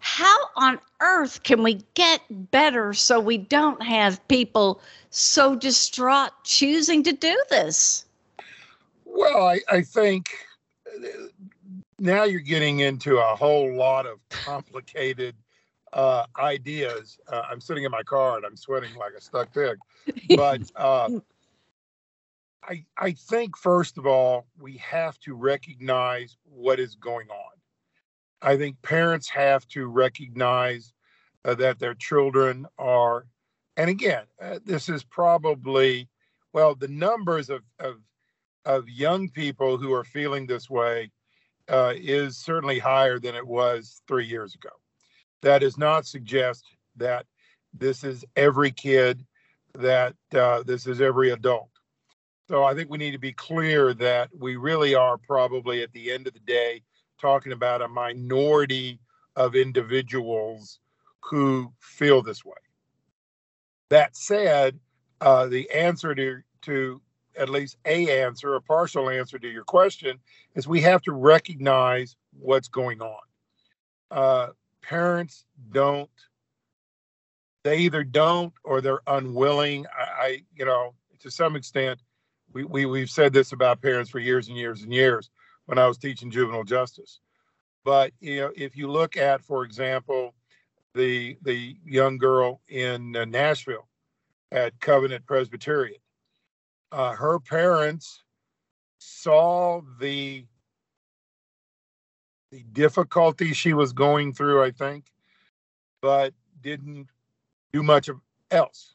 How 0.00 0.36
on 0.56 0.80
earth 1.00 1.44
can 1.44 1.62
we 1.62 1.84
get 1.94 2.20
better 2.50 2.92
so 2.94 3.20
we 3.20 3.38
don't 3.38 3.82
have 3.82 4.26
people 4.26 4.80
so 5.10 5.54
distraught 5.54 6.32
choosing 6.42 7.04
to 7.04 7.12
do 7.12 7.40
this? 7.48 8.06
Well, 9.14 9.46
I, 9.46 9.60
I 9.68 9.82
think 9.82 10.30
uh, 10.88 11.08
now 11.98 12.24
you're 12.24 12.40
getting 12.40 12.80
into 12.80 13.18
a 13.18 13.36
whole 13.36 13.74
lot 13.74 14.06
of 14.06 14.18
complicated 14.30 15.34
uh, 15.92 16.24
ideas. 16.38 17.18
Uh, 17.28 17.42
I'm 17.50 17.60
sitting 17.60 17.84
in 17.84 17.90
my 17.90 18.02
car 18.02 18.36
and 18.36 18.46
I'm 18.46 18.56
sweating 18.56 18.94
like 18.96 19.12
a 19.16 19.20
stuck 19.20 19.52
pig. 19.52 19.76
But 20.34 20.62
uh, 20.76 21.10
I, 22.66 22.84
I 22.96 23.12
think, 23.12 23.56
first 23.56 23.98
of 23.98 24.06
all, 24.06 24.46
we 24.58 24.78
have 24.78 25.18
to 25.20 25.34
recognize 25.34 26.36
what 26.44 26.80
is 26.80 26.94
going 26.94 27.28
on. 27.28 27.52
I 28.40 28.56
think 28.56 28.80
parents 28.80 29.28
have 29.28 29.68
to 29.68 29.86
recognize 29.86 30.94
uh, 31.44 31.54
that 31.56 31.78
their 31.78 31.94
children 31.94 32.66
are 32.78 33.26
and 33.76 33.88
again, 33.88 34.24
uh, 34.40 34.58
this 34.64 34.88
is 34.88 35.02
probably 35.02 36.08
well, 36.52 36.74
the 36.74 36.88
numbers 36.88 37.50
of 37.50 37.62
of 37.78 37.96
of 38.64 38.88
young 38.88 39.28
people 39.28 39.76
who 39.76 39.92
are 39.92 40.04
feeling 40.04 40.46
this 40.46 40.70
way 40.70 41.10
uh, 41.68 41.92
is 41.96 42.38
certainly 42.38 42.78
higher 42.78 43.18
than 43.18 43.34
it 43.34 43.46
was 43.46 44.02
three 44.06 44.26
years 44.26 44.54
ago. 44.54 44.70
That 45.42 45.60
does 45.60 45.78
not 45.78 46.06
suggest 46.06 46.64
that 46.96 47.26
this 47.72 48.04
is 48.04 48.24
every 48.36 48.70
kid, 48.70 49.24
that 49.74 50.14
uh, 50.34 50.62
this 50.62 50.86
is 50.86 51.00
every 51.00 51.30
adult. 51.30 51.70
So 52.48 52.64
I 52.64 52.74
think 52.74 52.90
we 52.90 52.98
need 52.98 53.12
to 53.12 53.18
be 53.18 53.32
clear 53.32 53.94
that 53.94 54.28
we 54.36 54.56
really 54.56 54.94
are 54.94 55.16
probably 55.16 55.82
at 55.82 55.92
the 55.92 56.12
end 56.12 56.26
of 56.26 56.34
the 56.34 56.40
day 56.40 56.82
talking 57.20 57.52
about 57.52 57.82
a 57.82 57.88
minority 57.88 58.98
of 59.36 59.54
individuals 59.54 60.80
who 61.20 61.72
feel 61.80 62.20
this 62.20 62.44
way. 62.44 62.52
That 63.90 64.16
said, 64.16 64.78
uh, 65.20 65.46
the 65.46 65.70
answer 65.70 66.14
to, 66.14 66.40
to 66.62 67.00
at 67.36 67.48
least 67.48 67.76
a 67.84 68.22
answer, 68.22 68.54
a 68.54 68.60
partial 68.60 69.08
answer 69.08 69.38
to 69.38 69.48
your 69.48 69.64
question, 69.64 70.18
is 70.54 70.66
we 70.68 70.80
have 70.80 71.02
to 71.02 71.12
recognize 71.12 72.16
what's 72.38 72.68
going 72.68 73.00
on. 73.00 73.20
Uh, 74.10 74.48
parents 74.82 75.44
don't 75.70 76.10
they 77.64 77.78
either 77.78 78.04
don't 78.04 78.52
or 78.64 78.80
they're 78.80 79.02
unwilling. 79.06 79.86
I, 79.86 80.24
I, 80.24 80.42
you 80.54 80.64
know, 80.64 80.94
to 81.20 81.30
some 81.30 81.56
extent, 81.56 82.00
we, 82.52 82.64
we 82.64 82.86
we've 82.86 83.10
said 83.10 83.32
this 83.32 83.52
about 83.52 83.80
parents 83.80 84.10
for 84.10 84.18
years 84.18 84.48
and 84.48 84.56
years 84.56 84.82
and 84.82 84.92
years 84.92 85.30
when 85.66 85.78
I 85.78 85.86
was 85.86 85.96
teaching 85.96 86.30
juvenile 86.30 86.64
justice. 86.64 87.20
But 87.84 88.12
you 88.20 88.40
know, 88.40 88.52
if 88.56 88.76
you 88.76 88.90
look 88.90 89.16
at, 89.16 89.42
for 89.42 89.64
example, 89.64 90.34
the 90.94 91.38
the 91.42 91.76
young 91.84 92.18
girl 92.18 92.60
in 92.68 93.16
uh, 93.16 93.24
Nashville 93.24 93.88
at 94.50 94.78
Covenant 94.80 95.24
Presbyterian, 95.26 96.00
uh, 96.92 97.12
her 97.12 97.40
parents 97.40 98.22
saw 98.98 99.80
the 99.98 100.46
the 102.52 102.62
difficulty 102.72 103.54
she 103.54 103.72
was 103.72 103.94
going 103.94 104.34
through, 104.34 104.62
I 104.62 104.70
think, 104.70 105.06
but 106.02 106.34
didn't 106.60 107.08
do 107.72 107.82
much 107.82 108.08
of 108.08 108.20
else. 108.50 108.94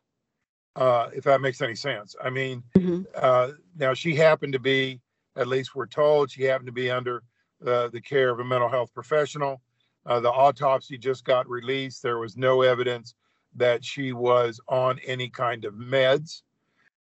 Uh, 0.76 1.10
if 1.12 1.24
that 1.24 1.42
makes 1.42 1.60
any 1.60 1.74
sense. 1.74 2.16
I 2.24 2.30
mean, 2.30 2.62
mm-hmm. 2.78 3.02
uh, 3.16 3.54
now 3.76 3.96
she 3.96 4.14
happened 4.14 4.54
to 4.54 4.60
be, 4.60 5.02
at 5.36 5.48
least 5.48 5.74
we're 5.74 5.88
told, 5.88 6.30
she 6.30 6.44
happened 6.44 6.68
to 6.68 6.72
be 6.72 6.92
under 6.92 7.24
uh, 7.66 7.88
the 7.88 8.00
care 8.00 8.30
of 8.30 8.40
a 8.40 8.44
mental 8.44 8.70
health 8.70 8.94
professional. 8.94 9.60
Uh, 10.06 10.20
the 10.20 10.32
autopsy 10.32 10.96
just 10.96 11.26
got 11.26 11.50
released. 11.50 12.04
There 12.04 12.20
was 12.20 12.38
no 12.38 12.62
evidence 12.62 13.16
that 13.56 13.84
she 13.84 14.14
was 14.14 14.62
on 14.68 15.00
any 15.04 15.30
kind 15.30 15.66
of 15.66 15.74
meds. 15.74 16.44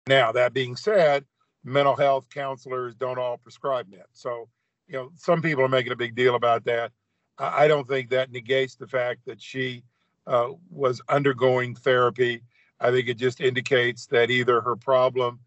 Now, 0.08 0.32
that 0.32 0.54
being 0.54 0.76
said, 0.76 1.26
mental 1.64 1.96
health 1.96 2.30
counselors 2.30 2.96
don't 2.96 3.20
all 3.20 3.38
prescribe 3.38 3.92
meds. 3.92 4.06
So, 4.14 4.48
you 4.88 4.96
know, 4.96 5.12
some 5.16 5.42
people 5.42 5.64
are 5.64 5.70
making 5.70 5.92
a 5.92 5.98
big 5.98 6.16
deal 6.16 6.36
about 6.36 6.64
that. 6.66 6.92
I 7.38 7.68
don't 7.68 7.88
think 7.88 8.10
that 8.10 8.32
negates 8.32 8.76
the 8.76 8.88
fact 8.88 9.26
that 9.26 9.42
she 9.42 9.84
uh, 10.26 10.50
was 10.72 11.02
undergoing 11.10 11.76
therapy. 11.76 12.42
I 12.80 12.92
think 12.92 13.08
it 13.10 13.18
just 13.18 13.42
indicates 13.42 14.08
that 14.08 14.32
either 14.32 14.62
her 14.62 14.76
problem 14.76 15.40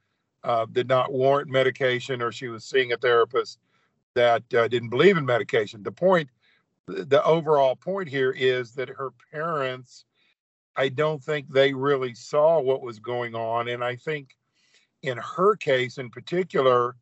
uh, 0.44 0.66
did 0.70 0.88
not 0.88 1.12
warrant 1.12 1.50
medication 1.50 2.22
or 2.22 2.32
she 2.32 2.48
was 2.48 2.64
seeing 2.64 2.92
a 2.92 2.96
therapist 2.96 3.58
that 4.14 4.42
uh, 4.54 4.68
didn't 4.68 4.90
believe 4.90 5.16
in 5.16 5.24
medication. 5.24 5.82
The 5.82 5.92
point, 5.92 6.28
the 6.86 7.22
overall 7.24 7.76
point 7.76 8.08
here 8.08 8.30
is 8.30 8.72
that 8.72 8.88
her 8.88 9.10
parents, 9.32 10.04
I 10.76 10.88
don't 10.88 11.22
think 11.22 11.50
they 11.50 11.72
really 11.72 12.14
saw 12.14 12.60
what 12.60 12.82
was 12.82 12.98
going 12.98 13.34
on. 13.34 13.68
And 13.68 13.82
I 13.82 13.96
think 13.96 14.36
in 15.02 15.18
her 15.18 15.56
case 15.56 15.98
in 15.98 16.10
particular, 16.10 16.96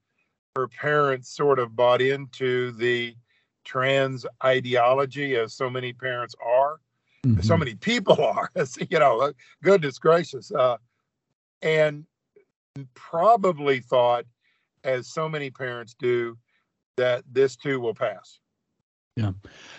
her 0.57 0.69
parents 0.69 1.35
sort 1.35 1.59
of 1.59 1.77
bought 1.77 2.01
into 2.01 2.73
the 2.73 3.15
trans 3.65 4.25
ideology, 4.45 5.37
as 5.37 5.55
so 5.55 5.69
many 5.69 5.93
parents 5.93 6.35
are 6.45 6.81
mm-hmm. 7.25 7.41
so 7.41 7.57
many 7.57 7.75
people 7.75 8.25
are. 8.25 8.51
you 8.91 8.99
know, 8.99 9.33
goodness 9.63 9.99
gracious, 9.99 10.53
uh, 10.53 10.77
and 11.63 12.05
probably 12.95 13.81
thought, 13.81 14.25
as 14.85 15.09
so 15.09 15.29
many 15.29 15.51
parents 15.51 15.95
do, 15.99 16.39
that 16.97 17.25
this 17.31 17.57
too 17.57 17.81
will 17.81 17.95
pass. 17.95 18.41
Yeah. 19.19 19.33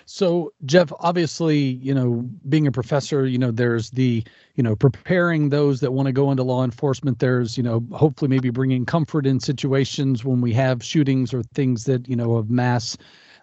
So, 0.06 0.52
Jeff, 0.66 0.92
obviously, 1.00 1.58
you 1.58 1.94
know, 1.94 2.28
being 2.50 2.68
a 2.68 2.74
professor, 2.74 3.26
you 3.26 3.38
know, 3.38 3.52
there's 3.52 3.90
the, 3.92 4.22
you 4.56 4.64
know, 4.64 4.76
preparing 4.76 5.48
those 5.48 5.80
that 5.80 5.94
want 5.94 6.08
to 6.08 6.12
go 6.12 6.30
into 6.30 6.44
law 6.44 6.66
enforcement. 6.66 7.20
There's, 7.20 7.56
you 7.56 7.64
know, 7.64 7.82
hopefully 7.94 8.28
maybe 8.28 8.50
bringing 8.50 8.86
comfort 8.86 9.26
in 9.26 9.40
situations 9.40 10.26
when 10.26 10.42
we 10.42 10.52
have 10.56 10.84
shootings 10.84 11.34
or 11.34 11.44
things 11.54 11.86
that, 11.86 12.06
you 12.10 12.18
know, 12.18 12.36
of 12.36 12.50
mass, 12.50 12.98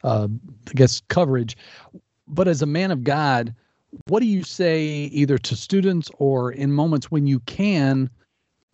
uh, 0.05 0.29
I 0.69 0.73
guess, 0.75 1.01
coverage. 1.09 1.57
But 2.29 2.47
as 2.47 2.61
a 2.61 2.67
man 2.67 2.91
of 2.91 3.03
God, 3.03 3.55
what 4.09 4.21
do 4.21 4.27
you 4.27 4.43
say 4.43 4.85
either 4.85 5.39
to 5.39 5.57
students 5.57 6.11
or 6.19 6.53
in 6.53 6.73
moments 6.73 7.11
when 7.11 7.27
you 7.27 7.41
can 7.41 8.11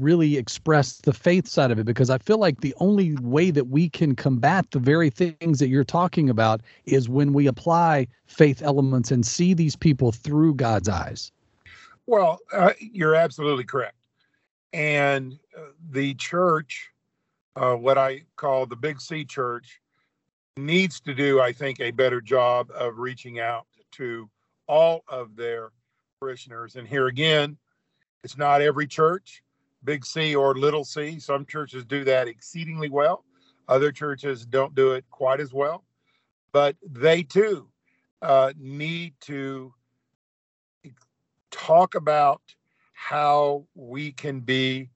really 0.02 0.36
express 0.36 0.98
the 0.98 1.12
faith 1.12 1.46
side 1.46 1.70
of 1.70 1.78
it 1.78 1.84
because 1.84 2.10
i 2.10 2.18
feel 2.18 2.38
like 2.38 2.60
the 2.60 2.74
only 2.78 3.16
way 3.16 3.50
that 3.50 3.68
we 3.68 3.88
can 3.88 4.14
combat 4.14 4.70
the 4.70 4.78
very 4.78 5.10
things 5.10 5.58
that 5.58 5.68
you're 5.68 5.84
talking 5.84 6.28
about 6.28 6.60
is 6.84 7.08
when 7.08 7.32
we 7.32 7.46
apply 7.46 8.06
faith 8.26 8.62
elements 8.62 9.10
and 9.10 9.26
see 9.26 9.54
these 9.54 9.76
people 9.76 10.12
through 10.12 10.54
god's 10.54 10.88
eyes. 10.88 11.32
Well 12.06 12.38
uh, 12.52 12.72
you're 12.80 13.14
absolutely 13.14 13.64
correct. 13.64 13.96
And 14.72 15.38
uh, 15.56 15.66
the 15.90 16.14
church 16.14 16.90
uh, 17.56 17.74
what 17.74 17.98
i 17.98 18.22
call 18.36 18.66
the 18.66 18.76
big 18.76 19.00
c 19.00 19.24
church 19.24 19.80
needs 20.56 21.00
to 21.00 21.14
do 21.14 21.40
i 21.40 21.52
think 21.52 21.80
a 21.80 21.90
better 21.90 22.20
job 22.20 22.70
of 22.74 22.98
reaching 22.98 23.40
out 23.40 23.66
to 23.92 24.28
all 24.66 25.04
of 25.08 25.36
their 25.36 25.70
parishioners. 26.22 26.76
And 26.76 26.86
here 26.86 27.08
again, 27.08 27.56
it's 28.22 28.38
not 28.38 28.62
every 28.62 28.86
church, 28.86 29.42
big 29.84 30.04
C 30.04 30.34
or 30.34 30.54
little 30.54 30.84
c. 30.84 31.18
Some 31.18 31.46
churches 31.46 31.84
do 31.84 32.04
that 32.04 32.28
exceedingly 32.28 32.88
well, 32.88 33.24
other 33.68 33.92
churches 33.92 34.46
don't 34.46 34.74
do 34.74 34.92
it 34.92 35.04
quite 35.10 35.40
as 35.40 35.52
well. 35.52 35.84
But 36.52 36.76
they 36.82 37.22
too 37.22 37.68
uh, 38.20 38.52
need 38.58 39.14
to 39.22 39.72
talk 41.50 41.94
about 41.94 42.42
how 42.92 43.66
we 43.74 44.12
can 44.12 44.40
be 44.40 44.90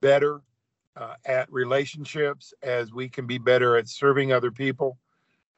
better 0.00 0.42
uh, 0.96 1.14
at 1.24 1.50
relationships, 1.52 2.52
as 2.62 2.92
we 2.92 3.08
can 3.08 3.26
be 3.26 3.38
better 3.38 3.76
at 3.76 3.88
serving 3.88 4.32
other 4.32 4.50
people. 4.50 4.98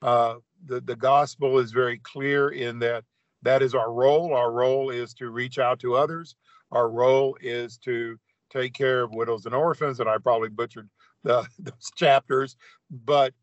Uh, 0.01 0.37
the, 0.67 0.81
the 0.81 0.97
gospel 0.97 1.59
is 1.59 1.73
very 1.73 1.99
clear 1.99 2.51
in 2.51 2.79
that 2.79 3.05
that 3.43 3.63
is 3.63 3.75
our 3.75 3.93
role. 3.93 4.35
Our 4.35 4.53
role 4.53 4.91
is 4.91 5.15
to 5.15 5.31
reach 5.31 5.59
out 5.59 5.81
to 5.81 5.97
others. 5.97 6.37
Our 6.71 6.89
role 6.89 7.37
is 7.41 7.77
to 7.79 8.19
take 8.53 8.75
care 8.75 9.03
of 9.03 9.15
widows 9.15 9.47
and 9.47 9.55
orphans. 9.55 10.01
And 10.01 10.09
I 10.09 10.19
probably 10.19 10.49
butchered 10.49 10.89
the, 11.23 11.47
those 11.59 11.91
chapters, 11.97 12.57
but 12.91 13.35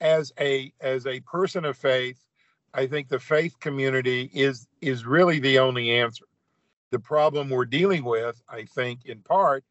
as 0.00 0.32
a 0.38 0.72
as 0.80 1.06
a 1.06 1.20
person 1.20 1.64
of 1.64 1.76
faith, 1.76 2.24
I 2.74 2.86
think 2.86 3.08
the 3.08 3.18
faith 3.18 3.58
community 3.60 4.30
is 4.32 4.66
is 4.80 5.04
really 5.04 5.38
the 5.40 5.58
only 5.58 5.90
answer. 5.90 6.24
The 6.90 6.98
problem 6.98 7.50
we're 7.50 7.64
dealing 7.64 8.04
with, 8.04 8.40
I 8.48 8.64
think, 8.64 9.04
in 9.04 9.20
part, 9.20 9.64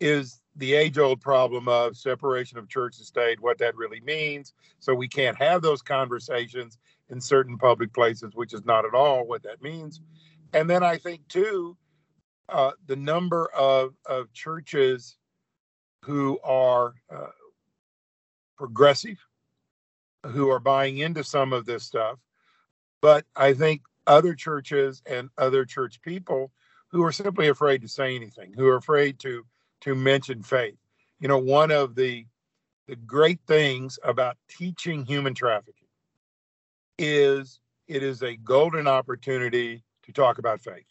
is 0.00 0.40
the 0.56 0.74
age 0.74 0.98
old 0.98 1.20
problem 1.20 1.68
of 1.68 1.96
separation 1.96 2.58
of 2.58 2.68
church 2.68 2.96
and 2.98 3.06
state, 3.06 3.40
what 3.40 3.58
that 3.58 3.76
really 3.76 4.00
means. 4.00 4.52
So 4.80 4.94
we 4.94 5.06
can't 5.06 5.36
have 5.36 5.62
those 5.62 5.82
conversations 5.82 6.78
in 7.08 7.20
certain 7.20 7.56
public 7.56 7.92
places, 7.92 8.34
which 8.34 8.52
is 8.52 8.64
not 8.64 8.84
at 8.84 8.94
all 8.94 9.26
what 9.26 9.42
that 9.44 9.62
means. 9.62 10.00
And 10.52 10.68
then 10.68 10.82
I 10.82 10.96
think, 10.96 11.28
too, 11.28 11.76
uh, 12.48 12.72
the 12.86 12.96
number 12.96 13.48
of, 13.54 13.94
of 14.06 14.32
churches 14.32 15.16
who 16.02 16.38
are 16.44 16.94
uh, 17.10 17.26
progressive, 18.56 19.18
who 20.24 20.50
are 20.50 20.60
buying 20.60 20.98
into 20.98 21.24
some 21.24 21.52
of 21.52 21.66
this 21.66 21.84
stuff. 21.84 22.18
But 23.02 23.24
I 23.34 23.52
think 23.52 23.82
other 24.06 24.34
churches 24.34 25.02
and 25.06 25.30
other 25.36 25.64
church 25.64 26.00
people 26.02 26.52
who 26.88 27.02
are 27.02 27.12
simply 27.12 27.48
afraid 27.48 27.82
to 27.82 27.88
say 27.88 28.14
anything, 28.14 28.52
who 28.54 28.66
are 28.68 28.76
afraid 28.76 29.18
to 29.20 29.44
to 29.82 29.94
mention 29.94 30.42
faith. 30.42 30.78
You 31.20 31.28
know, 31.28 31.38
one 31.38 31.70
of 31.70 31.94
the 31.94 32.26
the 32.86 32.96
great 32.96 33.40
things 33.46 33.98
about 34.04 34.36
teaching 34.48 35.04
human 35.04 35.34
trafficking 35.34 35.88
is 36.98 37.60
it 37.88 38.02
is 38.02 38.22
a 38.22 38.36
golden 38.36 38.86
opportunity 38.86 39.82
to 40.04 40.12
talk 40.12 40.38
about 40.38 40.60
faith 40.60 40.86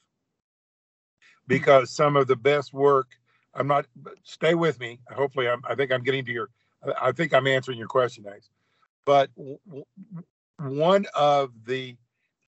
because 1.48 1.91
some 1.91 2.16
of 2.16 2.28
the 2.28 2.36
best 2.36 2.74
work 2.74 3.08
i'm 3.54 3.68
not 3.68 3.86
stay 4.24 4.54
with 4.54 4.80
me 4.80 5.00
hopefully 5.12 5.48
I'm, 5.48 5.62
i 5.68 5.76
think 5.76 5.91
i'm 5.91 6.04
getting 6.04 6.26
to 6.26 6.32
your 6.32 6.50
i 7.02 7.12
think 7.12 7.34
i'm 7.34 7.48
answering 7.48 7.78
your 7.78 7.88
question 7.88 8.24
next 8.24 8.50
but 9.06 9.30
one 10.58 11.06
of 11.16 11.52
the 11.66 11.96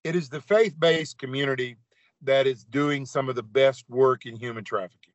it 0.03 0.15
is 0.15 0.29
the 0.29 0.41
faith-based 0.41 1.17
community 1.17 1.75
that 2.21 2.47
is 2.47 2.63
doing 2.63 3.05
some 3.05 3.29
of 3.29 3.35
the 3.35 3.43
best 3.43 3.89
work 3.89 4.25
in 4.25 4.35
human 4.35 4.63
trafficking. 4.63 5.13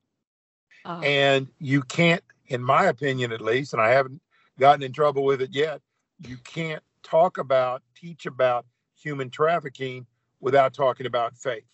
Oh. 0.85 1.01
And 1.01 1.49
you 1.59 1.83
can't, 1.83 2.23
in 2.47 2.63
my 2.63 2.87
opinion 2.87 3.33
at 3.33 3.41
least, 3.41 3.73
and 3.73 3.83
I 3.83 3.91
haven't 3.91 4.21
gotten 4.59 4.83
in 4.83 4.93
trouble 4.93 5.25
with 5.25 5.41
it 5.41 5.55
yet, 5.55 5.81
you 6.19 6.37
can't 6.39 6.83
talk 7.03 7.39
about, 7.39 7.83
teach 7.97 8.27
about 8.27 8.67
human 8.95 9.31
trafficking 9.31 10.07
without 10.41 10.75
talking 10.75 11.07
about 11.07 11.37
faith. 11.37 11.65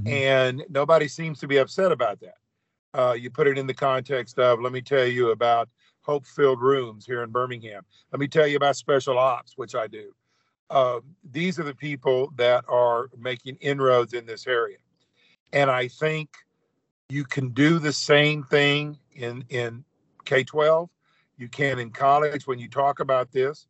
Mhm. 0.00 0.10
And 0.10 0.64
nobody 0.68 1.08
seems 1.08 1.38
to 1.40 1.48
be 1.48 1.58
upset 1.58 1.92
about 1.92 2.20
that. 2.20 2.36
Uh, 2.94 3.12
you 3.12 3.30
put 3.30 3.46
it 3.46 3.58
in 3.58 3.66
the 3.66 3.74
context 3.74 4.38
of, 4.38 4.60
let 4.60 4.72
me 4.72 4.80
tell 4.80 5.06
you 5.06 5.30
about 5.30 5.68
hope 6.02 6.26
filled 6.26 6.60
rooms 6.60 7.04
here 7.04 7.22
in 7.22 7.30
Birmingham. 7.30 7.84
Let 8.12 8.20
me 8.20 8.28
tell 8.28 8.46
you 8.46 8.56
about 8.56 8.76
special 8.76 9.18
ops, 9.18 9.56
which 9.56 9.74
I 9.74 9.86
do. 9.86 10.14
Uh, 10.70 11.00
these 11.30 11.58
are 11.58 11.64
the 11.64 11.74
people 11.74 12.32
that 12.36 12.64
are 12.68 13.10
making 13.18 13.56
inroads 13.56 14.14
in 14.14 14.24
this 14.26 14.46
area. 14.46 14.78
And 15.52 15.70
I 15.70 15.88
think 15.88 16.30
you 17.08 17.24
can 17.24 17.50
do 17.50 17.78
the 17.78 17.92
same 17.92 18.42
thing 18.44 18.98
in, 19.12 19.44
in 19.48 19.84
K 20.24 20.44
12. 20.44 20.88
You 21.36 21.48
can 21.48 21.78
in 21.78 21.90
college 21.90 22.46
when 22.46 22.58
you 22.58 22.68
talk 22.68 23.00
about 23.00 23.30
this, 23.32 23.66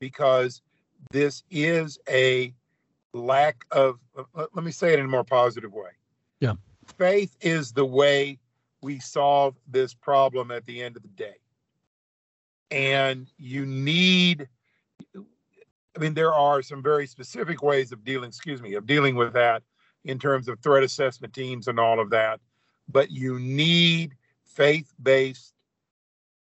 because 0.00 0.62
this 1.10 1.44
is 1.50 1.98
a 2.08 2.52
lack 3.12 3.64
of, 3.70 3.98
let, 4.34 4.54
let 4.54 4.64
me 4.64 4.70
say 4.70 4.92
it 4.92 4.98
in 4.98 5.04
a 5.04 5.08
more 5.08 5.24
positive 5.24 5.72
way. 5.72 5.90
Yeah. 6.40 6.54
Faith 6.98 7.36
is 7.40 7.72
the 7.72 7.84
way 7.84 8.38
we 8.82 8.98
solve 8.98 9.56
this 9.66 9.94
problem 9.94 10.50
at 10.50 10.64
the 10.66 10.82
end 10.82 10.96
of 10.96 11.02
the 11.02 11.08
day. 11.08 11.36
And 12.70 13.30
you 13.38 13.64
need, 13.66 14.48
I 15.16 15.98
mean, 15.98 16.14
there 16.14 16.34
are 16.34 16.60
some 16.62 16.82
very 16.82 17.06
specific 17.06 17.62
ways 17.62 17.92
of 17.92 18.04
dealing, 18.04 18.28
excuse 18.28 18.60
me, 18.60 18.74
of 18.74 18.86
dealing 18.86 19.16
with 19.16 19.32
that 19.32 19.62
in 20.04 20.18
terms 20.18 20.48
of 20.48 20.60
threat 20.60 20.82
assessment 20.82 21.32
teams 21.32 21.68
and 21.68 21.80
all 21.80 22.00
of 22.00 22.10
that. 22.10 22.40
But 22.88 23.10
you 23.10 23.38
need 23.38 24.14
faith 24.44 24.92
based 25.02 25.54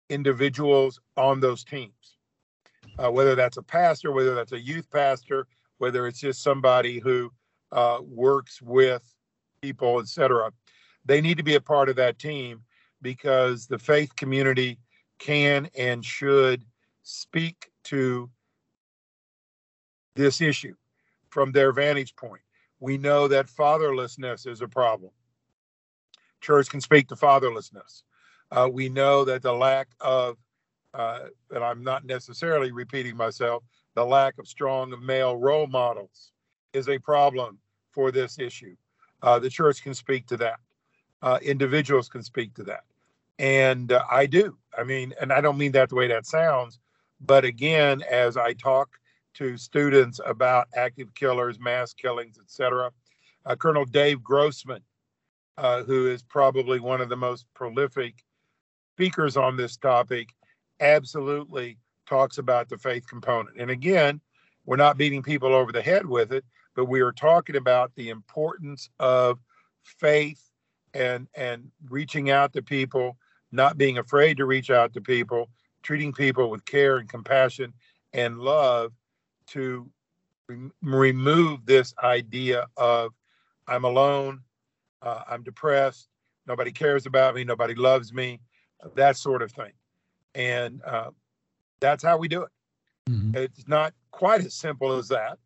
individuals 0.09 1.01
on 1.17 1.41
those 1.41 1.65
teams, 1.65 2.17
uh, 2.99 3.11
whether 3.11 3.35
that's 3.35 3.57
a 3.57 3.63
pastor, 3.63 4.11
whether 4.13 4.35
that's 4.35 4.53
a 4.53 4.61
youth 4.61 4.91
pastor, 4.91 5.47
whether 5.79 6.07
it's 6.07 6.21
just 6.21 6.43
somebody 6.43 6.99
who 6.99 7.33
uh, 7.73 7.99
works 8.03 8.61
with 8.63 9.03
people, 9.63 9.99
etc. 9.99 10.53
They 11.05 11.21
need 11.21 11.39
to 11.39 11.43
be 11.43 11.57
a 11.57 11.61
part 11.61 11.89
of 11.89 11.97
that 11.97 12.19
team 12.19 12.63
because 13.01 13.67
the 13.67 13.79
faith 13.79 14.15
community 14.15 14.79
can 15.19 15.69
and 15.77 16.05
should 16.05 16.65
speak 17.03 17.71
to 17.85 18.31
this 20.15 20.41
issue 20.41 20.75
from 21.31 21.53
their 21.53 21.73
vantage 21.73 22.15
point. 22.15 22.43
We 22.79 22.99
know 22.99 23.29
that 23.29 23.47
fatherlessness 23.47 24.47
is 24.47 24.61
a 24.61 24.69
problem. 24.69 25.13
Church 26.41 26.69
can 26.69 26.81
speak 26.81 27.09
to 27.09 27.17
fatherlessness. 27.17 28.03
Uh, 28.51 28.69
we 28.71 28.89
know 28.89 29.25
that 29.25 29.43
the 29.43 29.53
lack 29.53 29.89
of, 30.01 30.37
uh, 30.93 31.21
and 31.51 31.65
I'm 31.65 31.83
not 31.83 32.05
necessarily 32.05 32.73
repeating 32.73 33.17
myself, 33.17 33.65
the 33.95 34.05
lack 34.05 34.39
of 34.39 34.47
strong 34.47 34.95
male 35.05 35.37
role 35.37 35.67
models 35.67 36.32
is 36.73 36.89
a 36.89 36.99
problem 36.99 37.59
for 37.91 38.11
this 38.11 38.39
issue. 38.39 38.75
Uh, 39.23 39.39
the 39.39 39.51
church 39.51 39.83
can 39.83 39.95
speak 39.95 40.27
to 40.27 40.37
that. 40.39 40.61
Uh, 41.23 41.39
individuals 41.43 42.09
can 42.09 42.23
speak 42.23 42.55
to 42.55 42.65
that. 42.65 42.85
And 43.39 43.93
uh, 43.93 44.05
I 44.11 44.27
do. 44.27 44.57
I 44.77 44.85
mean, 44.85 45.15
and 45.21 45.33
I 45.33 45.41
don't 45.41 45.59
mean 45.59 45.73
that 45.73 45.91
the 45.91 45.95
way 45.95 46.09
that 46.09 46.27
sounds, 46.27 46.79
but 47.21 47.45
again, 47.45 48.03
as 48.11 48.37
I 48.37 48.55
talk 48.55 48.99
to 49.35 49.57
students 49.57 50.21
about 50.25 50.69
active 50.75 51.15
killers, 51.15 51.61
mass 51.61 51.93
killings, 51.93 52.39
etc., 52.39 52.91
uh, 53.45 53.57
Colonel 53.57 53.85
Dave 53.85 54.23
Grossman, 54.23 54.83
uh, 55.59 55.83
who 55.83 56.11
is 56.11 56.23
probably 56.23 56.81
one 56.81 57.01
of 57.01 57.09
the 57.09 57.17
most 57.17 57.47
prolific 57.55 58.25
speakers 58.95 59.37
on 59.37 59.57
this 59.57 59.77
topic, 59.77 60.29
absolutely 60.81 61.79
talks 62.07 62.39
about 62.39 62.69
the 62.69 62.79
faith 62.79 63.07
component. 63.07 63.57
And 63.59 63.71
again, 63.71 64.21
we're 64.65 64.77
not 64.77 64.97
beating 64.99 65.23
people 65.23 65.55
over 65.55 65.73
the 65.73 65.83
head 65.83 66.07
with 66.07 66.33
it, 66.33 66.45
but 66.75 66.87
we 66.87 67.01
are 67.01 67.13
talking 67.13 67.57
about 67.57 67.95
the 67.95 68.09
importance 68.11 68.89
of 68.99 69.39
faith 69.83 70.51
and 70.95 71.29
and 71.35 71.71
reaching 71.89 72.31
out 72.31 72.53
to 72.53 72.63
people, 72.63 73.17
not 73.51 73.79
being 73.79 73.99
afraid 73.99 74.37
to 74.37 74.47
reach 74.47 74.71
out 74.71 74.93
to 74.95 75.01
people, 75.01 75.49
treating 75.83 76.13
people 76.13 76.51
with 76.51 76.65
care 76.65 76.99
and 76.99 77.09
compassion 77.09 77.73
and 78.13 78.39
love 78.39 78.93
to 79.47 79.91
re- 80.49 80.71
remove 80.83 81.65
this 81.67 81.95
idea 82.03 82.67
of 82.77 83.13
I'm 83.67 83.85
alone, 83.85 84.43
uh, 85.03 85.23
I'm 85.29 85.43
depressed, 85.43 86.09
nobody 86.47 86.73
cares 86.73 87.07
about 87.07 87.35
me, 87.35 87.45
nobody 87.45 87.75
loves 87.75 88.13
me, 88.13 88.41
that 88.95 89.17
sort 89.17 89.43
of 89.43 89.53
thing. 89.53 89.73
And 90.35 90.83
uh, 90.85 91.11
that's 91.81 92.03
how 92.03 92.17
we 92.17 92.29
do 92.29 92.43
it. 92.43 92.51
Mhm. 93.09 93.35
It's 93.37 93.67
not 93.67 93.95
quite 94.11 94.41
as 94.45 94.55
simple 94.55 94.93
as 94.93 95.09
that, 95.09 95.39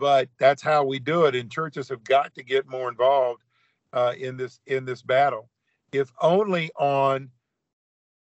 but 0.00 0.30
that's 0.38 0.62
how 0.62 0.82
we 0.82 0.98
do 0.98 1.26
it. 1.26 1.34
And 1.34 1.52
churches 1.52 1.90
have 1.90 2.02
got 2.02 2.34
to 2.34 2.42
get 2.42 2.66
more 2.66 2.88
involved 2.88 3.42
uh, 3.92 4.14
in 4.18 4.36
this 4.36 4.58
in 4.66 4.86
this 4.86 5.02
battle, 5.02 5.50
if 5.92 6.10
only 6.22 6.70
on 6.76 7.28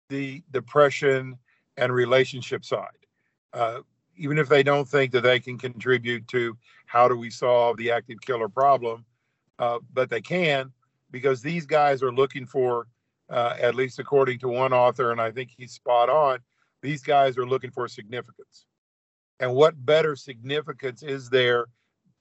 the 0.09 0.43
depression 0.51 1.37
and 1.77 1.91
relationship 1.91 2.65
side. 2.65 2.89
Uh, 3.53 3.79
even 4.15 4.37
if 4.37 4.49
they 4.49 4.61
don't 4.61 4.87
think 4.87 5.11
that 5.11 5.21
they 5.21 5.39
can 5.39 5.57
contribute 5.57 6.27
to 6.27 6.55
how 6.85 7.07
do 7.07 7.15
we 7.15 7.29
solve 7.31 7.77
the 7.77 7.89
active 7.89 8.19
killer 8.21 8.49
problem, 8.49 9.05
uh, 9.57 9.79
but 9.93 10.09
they 10.09 10.21
can 10.21 10.71
because 11.09 11.41
these 11.41 11.65
guys 11.65 12.03
are 12.03 12.11
looking 12.11 12.45
for, 12.45 12.87
uh, 13.29 13.55
at 13.59 13.73
least 13.73 13.99
according 13.99 14.37
to 14.39 14.49
one 14.49 14.73
author, 14.73 15.11
and 15.11 15.21
I 15.21 15.31
think 15.31 15.51
he's 15.55 15.71
spot 15.71 16.09
on. 16.09 16.39
These 16.81 17.03
guys 17.03 17.37
are 17.37 17.45
looking 17.45 17.71
for 17.71 17.87
significance. 17.87 18.65
And 19.43 19.53
what 19.53 19.85
better 19.85 20.15
significance 20.15 21.03
is 21.03 21.29
there 21.29 21.65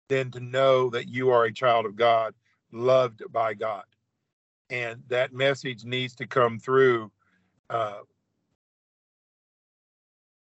than 0.09 0.31
to 0.31 0.41
know 0.41 0.89
that 0.89 1.11
you 1.11 1.29
are 1.29 1.45
a 1.45 1.53
child 1.53 1.85
of 1.85 1.95
God, 1.95 2.33
loved 2.73 3.21
by 3.31 3.53
God? 3.53 3.85
And 4.71 5.03
that 5.09 5.35
message 5.35 5.85
needs 5.85 6.15
to 6.15 6.27
come 6.27 6.59
through 6.59 7.13
uh, 7.69 7.99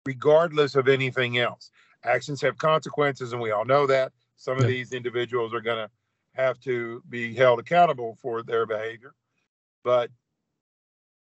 regardless 0.06 0.76
of 0.76 0.86
anything 0.86 1.38
else. 1.38 1.72
Actions 2.04 2.40
have 2.42 2.56
consequences, 2.56 3.32
and 3.32 3.42
we 3.42 3.50
all 3.50 3.64
know 3.64 3.88
that. 3.88 4.12
Some 4.36 4.60
of 4.60 4.68
these 4.68 4.92
individuals 4.92 5.52
are 5.52 5.60
going 5.60 5.88
to 5.88 5.90
have 6.34 6.60
to 6.60 7.02
be 7.08 7.34
held 7.34 7.58
accountable 7.58 8.16
for 8.22 8.44
their 8.44 8.64
behavior. 8.64 9.14
But 9.82 10.08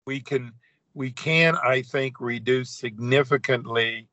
we 0.07 0.21
can, 0.21 0.53
we 0.95 1.11
can, 1.11 1.55
I 1.55 1.83
think, 1.83 2.19
reduce 2.19 2.71
significantly 2.71 4.09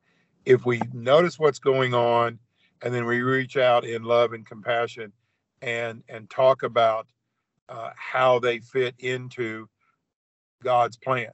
if 0.47 0.65
we 0.65 0.81
notice 0.93 1.39
what's 1.39 1.59
going 1.59 1.93
on 1.93 2.39
and 2.83 2.95
then 2.95 3.05
we 3.05 3.21
reach 3.21 3.57
out 3.57 3.85
in 3.85 4.05
love 4.05 4.33
and 4.33 4.47
compassion 4.47 5.13
and 5.61 6.03
and 6.09 6.31
talk 6.31 6.63
about 6.63 7.07
uh, 7.69 7.91
how 7.97 8.39
they 8.39 8.61
fit 8.61 8.95
into 9.01 9.69
God's 10.63 10.97
plan. 10.97 11.31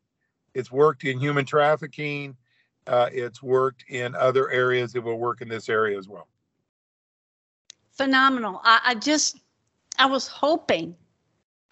It's 0.54 0.72
worked 0.72 1.04
in 1.04 1.18
human 1.18 1.44
trafficking. 1.44 2.36
Uh, 2.86 3.08
it's 3.12 3.42
worked 3.42 3.84
in 3.88 4.14
other 4.14 4.50
areas. 4.50 4.94
It 4.94 5.02
will 5.02 5.18
work 5.18 5.40
in 5.40 5.48
this 5.48 5.68
area 5.68 5.98
as 5.98 6.08
well. 6.08 6.28
Phenomenal. 7.92 8.60
I, 8.64 8.80
I 8.86 8.94
just, 8.94 9.38
I 9.98 10.06
was 10.06 10.26
hoping 10.26 10.96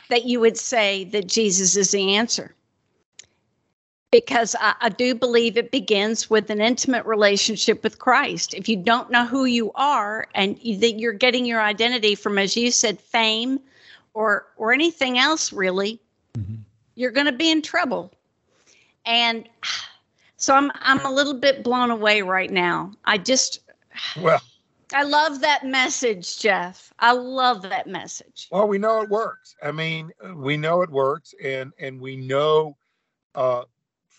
that 0.09 0.25
you 0.25 0.41
would 0.41 0.57
say 0.57 1.05
that 1.05 1.27
Jesus 1.27 1.77
is 1.77 1.91
the 1.91 2.17
answer. 2.17 2.55
Because 4.11 4.57
I, 4.61 4.75
I 4.81 4.89
do 4.89 5.15
believe 5.15 5.57
it 5.57 5.71
begins 5.71 6.29
with 6.31 6.51
an 6.51 6.61
intimate 6.61 7.05
relationship 7.07 7.83
with 7.83 7.99
Christ. 7.99 8.55
If 8.55 8.69
you 8.69 8.77
don't 8.77 9.11
know 9.11 9.25
who 9.27 9.45
you 9.45 9.73
are 9.75 10.27
and 10.35 10.59
you, 10.63 10.77
that 10.79 10.99
you're 10.99 11.13
getting 11.13 11.45
your 11.47 11.61
identity 11.61 12.15
from, 12.15 12.39
as 12.39 12.57
you 12.57 12.71
said, 12.71 13.01
fame 13.01 13.61
or 14.15 14.47
or 14.57 14.73
anything 14.73 15.19
else 15.19 15.53
really, 15.53 16.01
Mhm. 16.37 16.65
you're 16.95 17.11
going 17.13 17.27
to 17.27 17.33
be 17.33 17.51
in 17.51 17.63
trouble. 17.63 18.13
And 19.07 19.49
so 20.37 20.55
I'm 20.55 20.71
I'm 20.77 21.05
a 21.05 21.11
little 21.11 21.35
bit 21.35 21.63
blown 21.63 21.91
away 21.91 22.23
right 22.23 22.51
now. 22.51 22.93
I 23.05 23.19
just 23.19 23.61
Well, 24.17 24.41
I 24.93 25.03
love 25.05 25.41
that 25.41 25.65
message, 25.65 26.39
Jeff. 26.39 26.93
I 26.99 27.13
love 27.13 27.63
that 27.63 27.87
message. 27.87 28.51
well, 28.51 28.67
we 28.69 28.79
know 28.79 29.01
it 29.03 29.09
works. 29.09 29.55
I 29.63 29.73
mean, 29.73 30.11
we 30.35 30.57
know 30.57 30.83
it 30.83 30.91
works, 30.91 31.35
and 31.43 31.73
and 31.79 32.01
we 32.01 32.17
know 32.17 32.77
uh, 33.35 33.65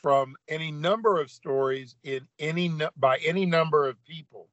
from 0.02 0.36
any 0.48 0.72
number 0.72 1.20
of 1.20 1.30
stories 1.30 1.96
in 2.04 2.28
any 2.40 2.72
by 2.98 3.18
any 3.18 3.46
number 3.46 3.88
of 3.88 4.04
people 4.04 4.50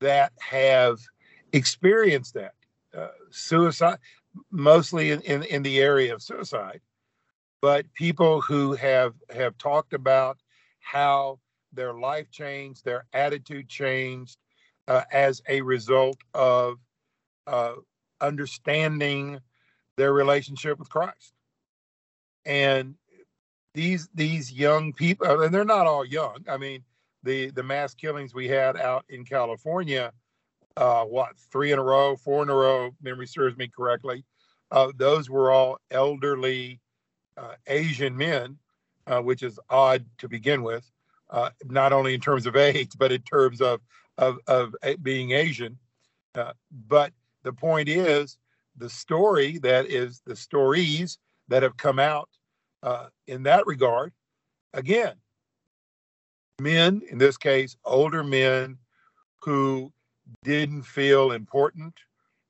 that 0.00 0.32
have 0.38 0.98
experienced 1.52 2.34
that 2.34 2.54
uh, 2.96 3.08
suicide, 3.30 3.98
mostly 4.50 5.10
in, 5.10 5.20
in 5.22 5.42
in 5.44 5.62
the 5.62 5.80
area 5.80 6.14
of 6.14 6.22
suicide, 6.22 6.80
but 7.60 7.92
people 7.94 8.40
who 8.40 8.74
have 8.74 9.14
have 9.30 9.56
talked 9.58 9.92
about 9.92 10.38
how 10.80 11.38
their 11.72 11.94
life 11.94 12.30
changed, 12.30 12.84
their 12.84 13.06
attitude 13.12 13.68
changed 13.68 14.36
uh, 14.88 15.02
as 15.10 15.42
a 15.48 15.62
result 15.62 16.18
of 16.34 16.78
uh, 17.46 17.72
understanding 18.20 19.40
their 19.96 20.12
relationship 20.12 20.78
with 20.78 20.88
Christ. 20.88 21.32
And 22.44 22.96
these 23.74 24.08
these 24.14 24.52
young 24.52 24.92
people, 24.92 25.42
and 25.42 25.52
they're 25.52 25.64
not 25.64 25.86
all 25.86 26.04
young. 26.04 26.44
I 26.48 26.56
mean, 26.56 26.84
the 27.22 27.50
the 27.50 27.62
mass 27.62 27.94
killings 27.94 28.34
we 28.34 28.48
had 28.48 28.76
out 28.76 29.04
in 29.08 29.24
California, 29.24 30.12
uh, 30.76 31.04
what 31.04 31.36
three 31.50 31.72
in 31.72 31.78
a 31.78 31.82
row, 31.82 32.16
four 32.16 32.42
in 32.42 32.50
a 32.50 32.54
row, 32.54 32.90
memory 33.02 33.26
serves 33.26 33.56
me 33.56 33.68
correctly. 33.68 34.24
Uh, 34.70 34.92
those 34.96 35.28
were 35.28 35.50
all 35.50 35.78
elderly 35.90 36.80
uh, 37.36 37.54
Asian 37.66 38.16
men, 38.16 38.58
uh, 39.06 39.20
which 39.20 39.42
is 39.42 39.58
odd 39.68 40.04
to 40.18 40.28
begin 40.28 40.62
with, 40.62 40.90
uh, 41.30 41.50
not 41.64 41.92
only 41.92 42.14
in 42.14 42.20
terms 42.20 42.46
of 42.46 42.56
age, 42.56 42.92
but 42.98 43.12
in 43.12 43.22
terms 43.22 43.60
of 43.60 43.80
of, 44.18 44.38
of 44.46 44.74
being 45.02 45.32
Asian. 45.32 45.78
Uh, 46.34 46.52
but 46.88 47.12
the 47.42 47.52
point 47.52 47.88
is, 47.88 48.36
the 48.76 48.88
story 48.88 49.58
that 49.58 49.86
is 49.86 50.22
the 50.26 50.36
stories 50.36 51.18
that 51.48 51.62
have 51.62 51.76
come 51.76 51.98
out 51.98 52.28
uh, 52.82 53.06
in 53.26 53.42
that 53.44 53.66
regard, 53.66 54.12
again, 54.74 55.14
men, 56.60 57.02
in 57.10 57.18
this 57.18 57.36
case, 57.36 57.76
older 57.84 58.24
men 58.24 58.78
who 59.40 59.92
didn't 60.44 60.82
feel 60.82 61.32
important, 61.32 61.94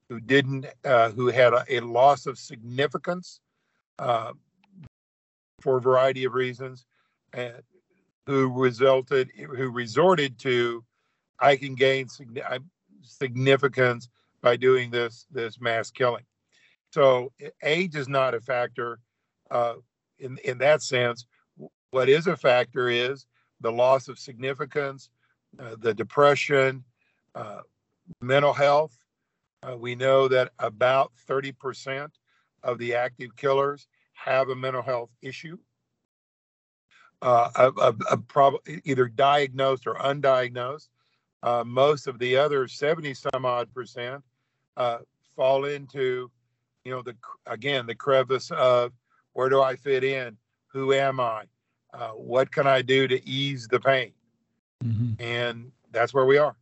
who 0.09 0.21
didn't, 0.21 0.67
uh, 0.85 1.11
who 1.11 1.29
had 1.29 1.53
a, 1.53 1.65
a, 1.69 1.81
loss 1.81 2.27
of 2.27 2.39
significance 2.39 3.41
uh, 3.99 4.33
for 5.61 5.79
a 5.79 5.81
variety 5.81 6.25
of 6.25 6.35
reasons, 6.35 6.85
and 7.33 7.55
who 8.27 8.53
resulted, 8.53 9.31
who 9.37 9.71
resorted 9.71 10.39
to, 10.39 10.85
I 11.39 11.57
can 11.57 11.75
gain 11.75 12.07
significance 13.03 14.09
by 14.43 14.57
doing 14.57 14.91
this 14.91 15.27
this 15.31 15.61
mass 15.61 15.91
killing. 15.91 16.25
So 16.93 17.33
age 17.63 17.97
is 17.97 18.09
not 18.09 18.35
a 18.35 18.41
factor 18.41 18.99
uh, 19.51 19.75
in 20.23 20.39
in 20.45 20.59
that 20.59 20.83
sense. 20.83 21.27
What 21.91 22.09
is 22.09 22.27
a 22.27 22.37
factor 22.37 22.89
is 22.89 23.27
the 23.61 23.73
loss 23.73 24.09
of 24.09 24.19
significance, 24.19 25.11
uh, 25.59 25.77
the 25.79 25.93
depression, 25.93 26.85
uh, 27.35 27.61
mental 28.21 28.53
health. 28.53 28.99
Uh, 29.63 29.77
we 29.77 29.95
know 29.95 30.27
that 30.27 30.53
about 30.59 31.13
30% 31.29 32.11
of 32.63 32.79
the 32.79 32.95
active 32.95 33.37
killers 33.37 33.87
have 34.15 34.49
a 34.49 34.57
mental 34.57 34.83
health 34.83 35.11
issue, 35.21 35.57
a, 37.23 37.51
a, 37.79 37.95
a 38.11 38.17
prob- 38.17 38.67
either 38.85 39.07
diagnosed 39.07 39.87
or 39.87 39.95
undiagnosed. 39.95 40.89
Uh, 41.43 41.65
most 41.65 42.07
of 42.07 42.19
the 42.19 42.37
other 42.37 42.67
70 42.69 43.15
some 43.15 43.45
odd 43.45 43.73
percent 43.75 44.23
uh, 44.77 44.99
fall 45.37 45.65
into, 45.65 46.31
you 46.85 46.93
know, 46.93 47.03
the 47.03 47.17
again 47.47 47.87
the 47.87 47.95
crevice 47.95 48.51
of 48.53 48.93
where 49.33 49.49
do 49.49 49.63
I 49.63 49.77
fit 49.77 50.05
in? 50.05 50.37
Who 50.69 50.93
am 50.93 51.21
I? 51.21 51.45
Uh, 51.93 52.11
what 52.11 52.51
can 52.51 52.67
I 52.67 52.83
do 52.83 53.07
to 53.09 53.29
ease 53.29 53.69
the 53.69 53.81
pain? 53.81 54.13
Mm-hmm. 54.85 55.23
And 55.23 55.71
that's 55.91 56.15
where 56.15 56.25
we 56.25 56.39
are. 56.39 56.57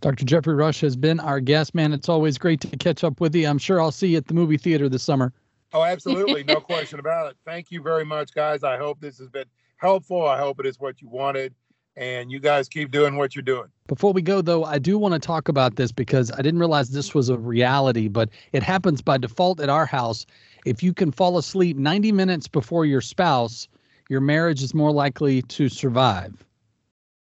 Dr. 0.00 0.24
Jeffery 0.24 0.54
Rush 0.54 0.80
has 0.80 0.96
been 0.96 1.20
our 1.20 1.40
guest, 1.40 1.74
man. 1.74 1.92
It's 1.92 2.08
always 2.08 2.36
great 2.36 2.60
to 2.60 2.76
catch 2.76 3.04
up 3.04 3.20
with 3.20 3.34
you. 3.34 3.46
I'm 3.46 3.58
sure 3.58 3.80
I'll 3.80 3.92
see 3.92 4.08
you 4.08 4.18
at 4.18 4.26
the 4.26 4.34
movie 4.34 4.58
theater 4.58 4.88
this 4.88 5.02
summer. 5.02 5.32
Oh, 5.72 5.82
absolutely. 5.82 6.44
No 6.44 6.56
question 6.60 6.98
about 6.98 7.30
it. 7.30 7.36
Thank 7.44 7.70
you 7.70 7.82
very 7.82 8.04
much, 8.04 8.32
guys. 8.34 8.64
I 8.64 8.76
hope 8.76 9.00
this 9.00 9.18
has 9.18 9.28
been 9.28 9.46
helpful. 9.76 10.26
I 10.26 10.38
hope 10.38 10.60
it 10.60 10.66
is 10.66 10.78
what 10.78 11.00
you 11.00 11.08
wanted 11.08 11.54
and 11.96 12.30
you 12.30 12.40
guys 12.40 12.68
keep 12.68 12.90
doing 12.90 13.16
what 13.16 13.34
you're 13.34 13.42
doing. 13.42 13.68
Before 13.86 14.12
we 14.12 14.22
go, 14.22 14.40
though, 14.40 14.64
I 14.64 14.78
do 14.78 14.98
want 14.98 15.14
to 15.14 15.20
talk 15.20 15.48
about 15.48 15.76
this 15.76 15.92
because 15.92 16.30
I 16.32 16.38
didn't 16.38 16.58
realize 16.58 16.90
this 16.90 17.14
was 17.14 17.28
a 17.28 17.38
reality, 17.38 18.08
but 18.08 18.30
it 18.52 18.62
happens 18.62 19.00
by 19.02 19.18
default 19.18 19.60
at 19.60 19.68
our 19.68 19.86
house. 19.86 20.26
If 20.64 20.82
you 20.82 20.94
can 20.94 21.12
fall 21.12 21.38
asleep 21.38 21.76
90 21.76 22.12
minutes 22.12 22.48
before 22.48 22.86
your 22.86 23.00
spouse, 23.00 23.68
your 24.08 24.20
marriage 24.20 24.62
is 24.62 24.74
more 24.74 24.92
likely 24.92 25.42
to 25.42 25.68
survive. 25.68 26.44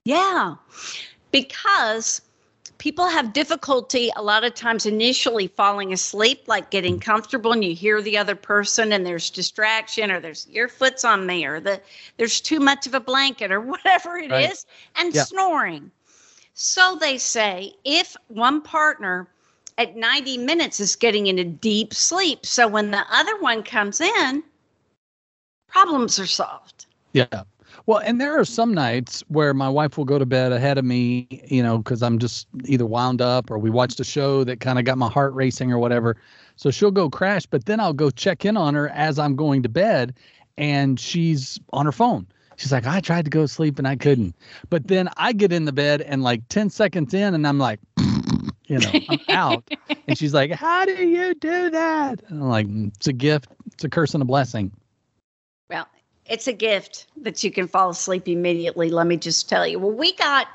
Yeah, 0.06 0.56
because 1.32 2.22
people 2.78 3.08
have 3.08 3.34
difficulty 3.34 4.10
a 4.16 4.24
lot 4.24 4.44
of 4.44 4.56
times 4.56 4.86
initially 4.86 5.48
falling 5.48 5.94
asleep, 5.94 6.44
like 6.48 6.72
getting 6.72 7.00
comfortable, 7.00 7.52
and 7.52 7.64
you 7.64 7.76
hear 7.76 8.02
the 8.02 8.18
other 8.18 8.36
person, 8.36 8.92
and 8.92 9.06
there's 9.06 9.30
distraction, 9.30 10.10
or 10.10 10.20
there's 10.20 10.48
your 10.48 10.68
foot's 10.68 11.06
on 11.06 11.26
me, 11.26 11.46
or 11.46 11.60
the 11.60 11.80
there's 12.18 12.42
too 12.42 12.60
much 12.60 12.88
of 12.88 12.94
a 12.94 13.00
blanket, 13.00 13.52
or 13.52 13.62
whatever 13.74 14.18
it 14.18 14.32
right. 14.32 14.52
is, 14.52 14.66
and 14.96 15.14
yeah. 15.14 15.24
snoring. 15.24 15.92
So 16.54 16.98
they 17.00 17.18
say 17.18 17.74
if 17.86 18.18
one 18.28 18.62
partner 18.62 19.28
at 19.80 19.96
90 19.96 20.38
minutes 20.40 20.82
is 20.82 20.96
getting 20.98 21.28
into 21.28 21.46
deep 21.46 21.94
sleep, 21.94 22.46
so 22.46 22.68
when 22.68 22.92
the 22.92 23.04
other 23.10 23.40
one 23.40 23.64
comes 23.64 24.02
in, 24.02 24.44
problems 25.70 26.20
are 26.20 26.28
solved. 26.28 26.86
Yeah. 27.14 27.44
Well, 27.86 28.00
and 28.00 28.20
there 28.20 28.38
are 28.38 28.46
some 28.46 28.74
nights 28.74 29.24
where 29.30 29.54
my 29.54 29.70
wife 29.70 29.98
will 29.98 30.06
go 30.06 30.20
to 30.20 30.26
bed 30.26 30.52
ahead 30.52 30.78
of 30.78 30.84
me, 30.84 31.28
you 31.48 31.64
know, 31.64 31.78
because 31.78 32.04
I'm 32.04 32.20
just 32.20 32.48
either 32.66 32.86
wound 32.86 33.22
up 33.22 33.50
or 33.50 33.58
we 33.58 33.70
watched 33.70 34.00
a 34.02 34.04
show 34.04 34.44
that 34.44 34.60
kind 34.60 34.78
of 34.78 34.86
got 34.86 34.98
my 34.98 35.10
heart 35.10 35.34
racing 35.34 35.72
or 35.72 35.80
whatever. 35.80 36.18
So 36.58 36.72
she'll 36.72 36.92
go 36.92 37.10
crash, 37.10 37.46
but 37.46 37.66
then 37.66 37.80
I'll 37.80 37.94
go 37.94 38.10
check 38.10 38.44
in 38.44 38.58
on 38.58 38.74
her 38.76 38.90
as 38.90 39.18
I'm 39.18 39.36
going 39.36 39.64
to 39.64 39.70
bed 39.70 40.14
and 40.58 41.00
she's 41.00 41.58
on 41.72 41.86
her 41.86 41.94
phone. 41.94 42.28
She's 42.58 42.74
like, 42.74 42.86
I 42.86 43.00
tried 43.00 43.24
to 43.24 43.32
go 43.32 43.44
to 43.44 43.48
sleep 43.48 43.80
and 43.80 43.88
I 43.88 43.96
couldn't. 43.96 44.36
But 44.70 44.90
then 44.90 45.10
I 45.16 45.32
get 45.32 45.54
in 45.54 45.64
the 45.64 45.72
bed 45.72 46.02
and 46.02 46.22
like 46.22 46.46
10 46.50 46.70
seconds 46.70 47.14
in 47.14 47.34
and 47.34 47.48
I'm 47.48 47.58
like, 47.58 47.80
you 48.70 48.78
know, 48.78 48.92
I'm 49.10 49.20
out. 49.30 49.64
and 50.08 50.18
she's 50.18 50.34
like, 50.34 50.52
How 50.52 50.86
do 50.86 50.94
you 50.94 51.34
do 51.34 51.70
that? 51.72 52.22
And 52.28 52.42
I'm 52.42 52.50
like, 52.50 52.68
mm, 52.68 52.92
It's 52.96 53.08
a 53.08 53.14
gift, 53.14 53.50
it's 53.74 53.84
a 53.84 53.90
curse 53.90 54.14
and 54.14 54.22
a 54.22 54.26
blessing. 54.26 54.72
Well, 55.70 55.88
it's 56.26 56.48
a 56.48 56.54
gift 56.54 57.08
that 57.18 57.44
you 57.44 57.52
can 57.52 57.68
fall 57.68 57.90
asleep 57.90 58.28
immediately. 58.28 58.90
Let 58.90 59.08
me 59.08 59.18
just 59.18 59.50
tell 59.50 59.68
you. 59.68 59.80
Well, 59.80 59.92
we 59.92 60.14
got, 60.14 60.48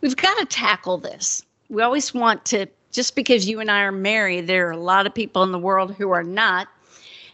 we've 0.00 0.16
got 0.16 0.38
to 0.38 0.46
tackle 0.46 0.98
this. 0.98 1.44
We 1.68 1.82
always 1.82 2.14
want 2.14 2.44
to, 2.46 2.66
just 2.92 3.16
because 3.16 3.48
you 3.48 3.60
and 3.60 3.70
I 3.70 3.82
are 3.82 3.92
married, 3.92 4.46
there 4.46 4.68
are 4.68 4.72
a 4.72 4.76
lot 4.76 5.06
of 5.06 5.14
people 5.14 5.42
in 5.42 5.52
the 5.52 5.58
world 5.58 5.94
who 5.94 6.10
are 6.10 6.22
not. 6.22 6.68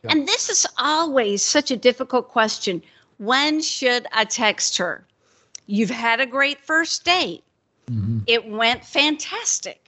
Yeah. 0.02 0.12
And 0.12 0.26
this 0.26 0.48
is 0.48 0.66
always 0.78 1.42
such 1.42 1.70
a 1.70 1.76
difficult 1.76 2.28
question. 2.28 2.82
When 3.18 3.60
should 3.60 4.06
I 4.12 4.24
text 4.24 4.78
her? 4.78 5.04
You've 5.66 5.90
had 5.90 6.20
a 6.20 6.26
great 6.26 6.60
first 6.60 7.04
date. 7.04 7.44
Mm-hmm. 7.90 8.20
It 8.26 8.48
went 8.48 8.84
fantastic. 8.84 9.87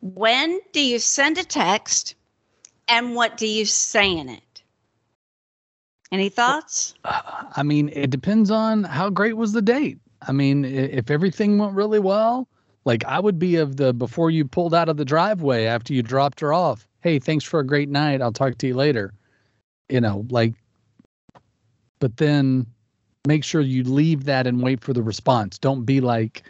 When 0.00 0.60
do 0.72 0.80
you 0.80 0.98
send 0.98 1.38
a 1.38 1.44
text 1.44 2.14
and 2.88 3.14
what 3.14 3.36
do 3.36 3.46
you 3.46 3.64
say 3.64 4.16
in 4.16 4.28
it? 4.28 4.62
Any 6.12 6.28
thoughts? 6.28 6.94
Uh, 7.04 7.44
I 7.54 7.62
mean, 7.62 7.90
it 7.92 8.10
depends 8.10 8.50
on 8.50 8.84
how 8.84 9.10
great 9.10 9.36
was 9.36 9.52
the 9.52 9.62
date. 9.62 9.98
I 10.22 10.32
mean, 10.32 10.64
if 10.64 11.10
everything 11.10 11.58
went 11.58 11.74
really 11.74 12.00
well, 12.00 12.48
like 12.84 13.04
I 13.04 13.20
would 13.20 13.38
be 13.38 13.56
of 13.56 13.76
the 13.76 13.92
before 13.92 14.30
you 14.30 14.44
pulled 14.44 14.74
out 14.74 14.88
of 14.88 14.96
the 14.96 15.04
driveway 15.04 15.64
after 15.64 15.94
you 15.94 16.02
dropped 16.02 16.40
her 16.40 16.52
off. 16.52 16.86
Hey, 17.00 17.18
thanks 17.18 17.44
for 17.44 17.60
a 17.60 17.66
great 17.66 17.88
night. 17.88 18.20
I'll 18.20 18.32
talk 18.32 18.58
to 18.58 18.66
you 18.66 18.74
later. 18.74 19.14
You 19.88 20.00
know, 20.00 20.26
like, 20.30 20.54
but 21.98 22.16
then 22.16 22.66
make 23.26 23.44
sure 23.44 23.60
you 23.60 23.84
leave 23.84 24.24
that 24.24 24.46
and 24.46 24.62
wait 24.62 24.80
for 24.80 24.92
the 24.92 25.02
response. 25.02 25.58
Don't 25.58 25.84
be 25.84 26.00
like, 26.00 26.42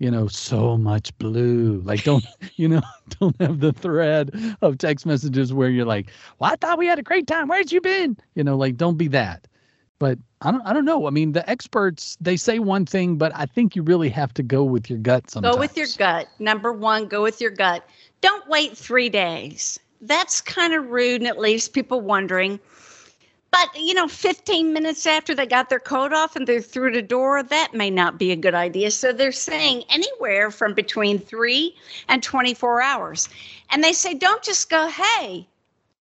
you 0.00 0.10
know, 0.10 0.26
so 0.26 0.78
much 0.78 1.16
blue. 1.18 1.82
Like, 1.84 2.02
don't, 2.02 2.24
you 2.56 2.66
know, 2.66 2.82
don't 3.20 3.40
have 3.40 3.60
the 3.60 3.72
thread 3.72 4.34
of 4.62 4.78
text 4.78 5.06
messages 5.06 5.52
where 5.52 5.68
you're 5.68 5.86
like, 5.86 6.10
well, 6.38 6.50
I 6.50 6.56
thought 6.56 6.78
we 6.78 6.86
had 6.86 6.98
a 6.98 7.04
great 7.04 7.28
time. 7.28 7.46
Where'd 7.46 7.70
you 7.70 7.80
been? 7.80 8.16
You 8.34 8.42
know, 8.42 8.56
like, 8.56 8.76
don't 8.76 8.96
be 8.96 9.06
that. 9.08 9.46
But 9.98 10.18
I 10.40 10.50
don't, 10.50 10.62
I 10.66 10.72
don't 10.72 10.86
know. 10.86 11.06
I 11.06 11.10
mean, 11.10 11.32
the 11.32 11.48
experts, 11.48 12.16
they 12.18 12.38
say 12.38 12.58
one 12.58 12.86
thing, 12.86 13.16
but 13.16 13.32
I 13.36 13.44
think 13.44 13.76
you 13.76 13.82
really 13.82 14.08
have 14.08 14.32
to 14.34 14.42
go 14.42 14.64
with 14.64 14.88
your 14.88 14.98
gut 14.98 15.30
sometimes. 15.30 15.54
Go 15.54 15.60
with 15.60 15.76
your 15.76 15.88
gut. 15.98 16.28
Number 16.38 16.72
one, 16.72 17.06
go 17.06 17.22
with 17.22 17.38
your 17.38 17.50
gut. 17.50 17.86
Don't 18.22 18.48
wait 18.48 18.76
three 18.78 19.10
days. 19.10 19.78
That's 20.00 20.40
kind 20.40 20.72
of 20.72 20.88
rude 20.88 21.20
and 21.20 21.28
it 21.28 21.36
leaves 21.36 21.68
people 21.68 22.00
wondering 22.00 22.58
but, 23.50 23.68
you 23.74 23.94
know, 23.94 24.06
15 24.06 24.72
minutes 24.72 25.06
after 25.06 25.34
they 25.34 25.46
got 25.46 25.68
their 25.68 25.80
coat 25.80 26.12
off 26.12 26.36
and 26.36 26.46
they're 26.46 26.60
through 26.60 26.92
the 26.92 27.02
door, 27.02 27.42
that 27.42 27.74
may 27.74 27.90
not 27.90 28.18
be 28.18 28.30
a 28.30 28.36
good 28.36 28.54
idea. 28.54 28.90
So 28.90 29.12
they're 29.12 29.32
saying 29.32 29.84
anywhere 29.88 30.50
from 30.50 30.72
between 30.72 31.18
three 31.18 31.74
and 32.08 32.22
24 32.22 32.80
hours. 32.80 33.28
And 33.70 33.82
they 33.82 33.92
say, 33.92 34.14
don't 34.14 34.42
just 34.42 34.70
go, 34.70 34.88
hey, 34.88 35.46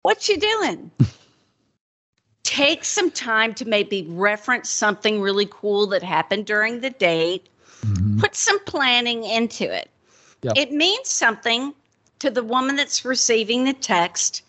what 0.03 0.29
you 0.29 0.37
doing? 0.37 0.91
Take 2.43 2.85
some 2.85 3.11
time 3.11 3.55
to 3.55 3.65
maybe 3.67 4.07
reference 4.11 4.69
something 4.69 5.21
really 5.21 5.49
cool 5.51 5.87
that 5.89 6.03
happened 6.03 6.47
during 6.47 6.81
the 6.81 6.91
date. 6.91 7.49
Mm-hmm. 7.81 8.21
Put 8.21 8.35
some 8.35 8.59
planning 8.61 9.25
into 9.25 9.65
it. 9.65 9.91
Yep. 10.43 10.53
It 10.57 10.73
means 10.73 11.09
something 11.09 11.75
to 12.19 12.31
the 12.31 12.43
woman 12.43 12.77
that's 12.77 13.05
receiving 13.05 13.65
the 13.65 13.73
text 13.73 14.43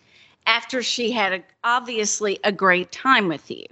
after 0.50 0.82
she 0.82 1.12
had 1.12 1.32
a, 1.32 1.42
obviously 1.62 2.40
a 2.42 2.50
great 2.50 2.90
time 2.90 3.28
with 3.28 3.50
you. 3.50 3.64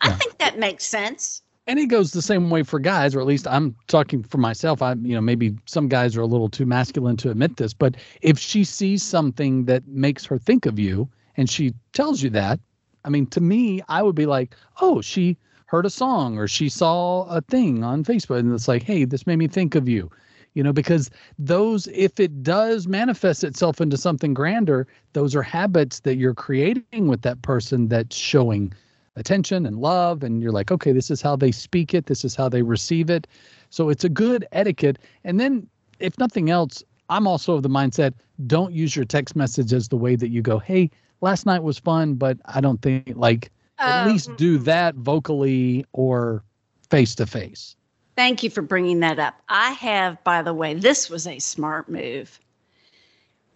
I 0.00 0.10
think 0.10 0.36
that 0.38 0.58
makes 0.58 0.84
sense. 0.84 1.42
and 1.66 1.78
it 1.78 1.86
goes 1.86 2.12
the 2.12 2.22
same 2.22 2.50
way 2.50 2.62
for 2.62 2.78
guys, 2.78 3.14
or 3.14 3.20
at 3.20 3.26
least 3.26 3.46
I'm 3.46 3.74
talking 3.86 4.22
for 4.22 4.38
myself. 4.38 4.82
I, 4.82 4.92
you 4.94 5.14
know, 5.14 5.20
maybe 5.20 5.56
some 5.66 5.88
guys 5.88 6.16
are 6.16 6.20
a 6.20 6.26
little 6.26 6.48
too 6.48 6.66
masculine 6.66 7.16
to 7.18 7.30
admit 7.30 7.56
this, 7.56 7.72
but 7.72 7.96
if 8.20 8.38
she 8.38 8.64
sees 8.64 9.02
something 9.02 9.64
that 9.66 9.86
makes 9.86 10.24
her 10.26 10.38
think 10.38 10.66
of 10.66 10.78
you 10.78 11.08
and 11.36 11.48
she 11.48 11.72
tells 11.92 12.22
you 12.22 12.30
that, 12.30 12.60
I 13.04 13.08
mean, 13.10 13.26
to 13.28 13.40
me, 13.40 13.80
I 13.88 14.02
would 14.02 14.14
be 14.14 14.26
like, 14.26 14.54
oh, 14.80 15.00
she 15.00 15.36
heard 15.66 15.86
a 15.86 15.90
song 15.90 16.38
or 16.38 16.46
she 16.48 16.68
saw 16.68 17.24
a 17.24 17.40
thing 17.40 17.82
on 17.82 18.04
Facebook 18.04 18.38
and 18.38 18.52
it's 18.52 18.68
like, 18.68 18.82
hey, 18.82 19.04
this 19.04 19.26
made 19.26 19.36
me 19.36 19.48
think 19.48 19.74
of 19.74 19.88
you. 19.88 20.10
You 20.54 20.62
know, 20.62 20.72
because 20.72 21.10
those, 21.38 21.88
if 21.88 22.20
it 22.20 22.42
does 22.42 22.86
manifest 22.86 23.42
itself 23.42 23.80
into 23.80 23.96
something 23.96 24.34
grander, 24.34 24.86
those 25.12 25.34
are 25.34 25.42
habits 25.42 26.00
that 26.00 26.16
you're 26.16 26.34
creating 26.34 27.08
with 27.08 27.22
that 27.22 27.42
person 27.42 27.88
that's 27.88 28.16
showing 28.16 28.72
attention 29.16 29.66
and 29.66 29.78
love. 29.78 30.22
And 30.22 30.40
you're 30.40 30.52
like, 30.52 30.70
okay, 30.70 30.92
this 30.92 31.10
is 31.10 31.20
how 31.20 31.36
they 31.36 31.50
speak 31.50 31.92
it, 31.92 32.06
this 32.06 32.24
is 32.24 32.36
how 32.36 32.48
they 32.48 32.62
receive 32.62 33.10
it. 33.10 33.26
So 33.70 33.88
it's 33.88 34.04
a 34.04 34.08
good 34.08 34.46
etiquette. 34.52 34.98
And 35.24 35.40
then, 35.40 35.68
if 35.98 36.18
nothing 36.18 36.50
else, 36.50 36.82
I'm 37.08 37.26
also 37.26 37.54
of 37.54 37.62
the 37.62 37.68
mindset 37.68 38.14
don't 38.46 38.72
use 38.72 38.94
your 38.96 39.04
text 39.04 39.36
message 39.36 39.72
as 39.72 39.88
the 39.88 39.96
way 39.96 40.16
that 40.16 40.30
you 40.30 40.40
go, 40.40 40.58
hey, 40.58 40.90
last 41.20 41.46
night 41.46 41.62
was 41.62 41.78
fun, 41.78 42.14
but 42.14 42.38
I 42.46 42.60
don't 42.60 42.80
think 42.80 43.12
like 43.14 43.50
at 43.78 44.02
Um, 44.02 44.08
least 44.08 44.34
do 44.36 44.58
that 44.58 44.94
vocally 44.94 45.84
or 45.92 46.44
face 46.90 47.14
to 47.16 47.26
face. 47.26 47.76
Thank 48.16 48.42
you 48.42 48.50
for 48.50 48.62
bringing 48.62 49.00
that 49.00 49.18
up. 49.18 49.40
I 49.48 49.72
have, 49.72 50.22
by 50.22 50.42
the 50.42 50.54
way, 50.54 50.74
this 50.74 51.10
was 51.10 51.26
a 51.26 51.38
smart 51.38 51.88
move. 51.88 52.38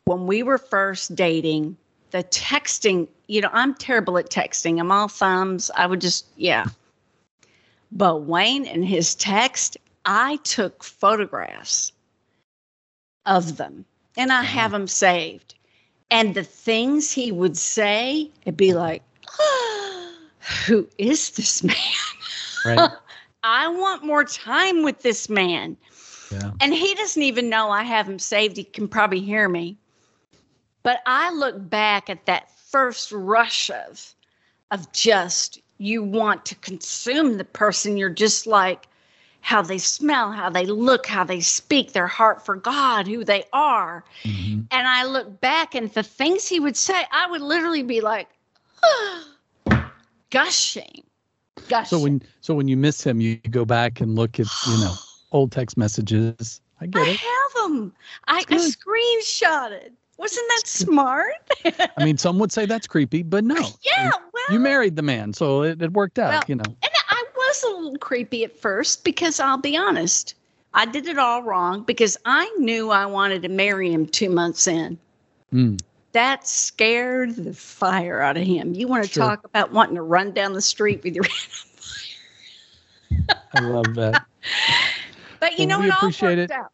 When 0.04 0.26
we 0.26 0.42
were 0.42 0.58
first 0.58 1.14
dating, 1.14 1.76
the 2.10 2.24
texting, 2.24 3.08
you 3.28 3.40
know, 3.40 3.50
I'm 3.52 3.74
terrible 3.74 4.18
at 4.18 4.30
texting. 4.30 4.80
I'm 4.80 4.90
all 4.90 5.08
thumbs. 5.08 5.70
I 5.76 5.86
would 5.86 6.00
just, 6.00 6.26
yeah. 6.36 6.66
But 7.92 8.22
Wayne 8.22 8.66
and 8.66 8.84
his 8.84 9.14
text, 9.14 9.76
I 10.04 10.36
took 10.42 10.82
photographs 10.82 11.92
of 13.26 13.58
them 13.58 13.84
and 14.16 14.32
I 14.32 14.42
have 14.42 14.72
uh-huh. 14.72 14.78
them 14.78 14.86
saved. 14.88 15.54
And 16.10 16.34
the 16.34 16.44
things 16.44 17.12
he 17.12 17.30
would 17.30 17.56
say, 17.56 18.30
it'd 18.42 18.56
be 18.56 18.72
like, 18.72 19.02
who 20.66 20.88
is 20.96 21.30
this 21.30 21.62
man? 21.62 21.76
Right. 22.64 22.90
I 23.48 23.66
want 23.68 24.04
more 24.04 24.24
time 24.24 24.82
with 24.82 25.00
this 25.02 25.30
man. 25.30 25.76
Yeah. 26.30 26.50
And 26.60 26.74
he 26.74 26.94
doesn't 26.94 27.22
even 27.22 27.48
know 27.48 27.70
I 27.70 27.82
have 27.82 28.06
him 28.06 28.18
saved. 28.18 28.58
He 28.58 28.64
can 28.64 28.88
probably 28.88 29.20
hear 29.20 29.48
me. 29.48 29.78
But 30.82 31.00
I 31.06 31.32
look 31.32 31.70
back 31.70 32.10
at 32.10 32.26
that 32.26 32.50
first 32.50 33.10
rush 33.10 33.70
of 33.70 34.14
of 34.70 34.92
just 34.92 35.60
you 35.78 36.02
want 36.02 36.44
to 36.44 36.54
consume 36.56 37.38
the 37.38 37.44
person. 37.44 37.96
You're 37.96 38.10
just 38.10 38.46
like 38.46 38.86
how 39.40 39.62
they 39.62 39.78
smell, 39.78 40.30
how 40.30 40.50
they 40.50 40.66
look, 40.66 41.06
how 41.06 41.24
they 41.24 41.40
speak, 41.40 41.92
their 41.92 42.06
heart 42.06 42.44
for 42.44 42.54
God, 42.54 43.06
who 43.06 43.24
they 43.24 43.44
are. 43.54 44.04
Mhm. 44.24 44.66
And 44.70 44.86
I 44.86 45.04
look 45.04 45.40
back 45.40 45.74
and 45.74 45.90
the 45.94 46.02
things 46.02 46.46
he 46.46 46.60
would 46.60 46.76
say, 46.76 47.02
I 47.10 47.30
would 47.30 47.40
literally 47.40 47.82
be 47.82 48.02
like 48.02 48.28
gushing. 50.30 51.04
Gushing. 51.68 51.98
So 51.98 52.02
when 52.02 52.22
so 52.40 52.54
when 52.54 52.68
you 52.68 52.76
miss 52.76 53.04
him, 53.04 53.20
you 53.20 53.36
go 53.36 53.64
back 53.64 54.00
and 54.00 54.14
look 54.16 54.40
at 54.40 54.46
you 54.68 54.78
know 54.78 54.94
old 55.32 55.52
text 55.52 55.76
messages. 55.76 56.60
I 56.80 56.84
I 56.84 56.86
get 56.86 57.08
it. 57.08 57.20
I 57.20 57.62
have 57.62 57.70
them. 57.70 57.92
I, 58.26 58.38
I 58.38 58.42
screenshotted. 58.42 59.90
Wasn't 60.16 60.48
that 60.48 60.62
smart? 60.66 61.34
I 61.96 62.04
mean, 62.04 62.18
some 62.18 62.38
would 62.40 62.50
say 62.50 62.66
that's 62.66 62.88
creepy, 62.88 63.22
but 63.22 63.44
no. 63.44 63.54
yeah, 63.82 64.10
well, 64.32 64.42
You 64.50 64.58
married 64.58 64.96
the 64.96 65.02
man, 65.02 65.32
so 65.32 65.62
it, 65.62 65.80
it 65.80 65.92
worked 65.92 66.18
out. 66.18 66.30
Well, 66.30 66.42
you 66.48 66.56
know. 66.56 66.64
and 66.64 66.92
I 67.08 67.24
was 67.36 67.62
a 67.62 67.68
little 67.68 67.98
creepy 67.98 68.44
at 68.44 68.58
first 68.58 69.04
because 69.04 69.38
I'll 69.38 69.58
be 69.58 69.76
honest, 69.76 70.34
I 70.74 70.86
did 70.86 71.06
it 71.06 71.18
all 71.18 71.44
wrong 71.44 71.84
because 71.84 72.16
I 72.24 72.52
knew 72.58 72.90
I 72.90 73.06
wanted 73.06 73.42
to 73.42 73.48
marry 73.48 73.92
him 73.92 74.06
two 74.06 74.28
months 74.28 74.66
in. 74.66 74.98
Mm. 75.52 75.80
That 76.18 76.48
scared 76.48 77.36
the 77.36 77.54
fire 77.54 78.20
out 78.20 78.36
of 78.36 78.42
him. 78.42 78.74
You 78.74 78.88
want 78.88 79.04
to 79.04 79.10
Sure. 79.10 79.20
talk 79.20 79.44
about 79.44 79.72
wanting 79.72 79.94
to 79.94 80.02
run 80.02 80.32
down 80.32 80.52
the 80.52 80.60
street 80.60 81.04
with 81.04 81.14
your 81.14 81.24
I 83.54 83.60
love 83.60 83.94
that. 83.94 84.22
But 85.40 85.58
you 85.58 85.66
Well, 85.66 85.66
know, 85.66 85.78
we 85.78 85.82
it 85.82 85.90
appreciate 85.90 86.38
it. 86.38 86.50
out. 86.50 86.72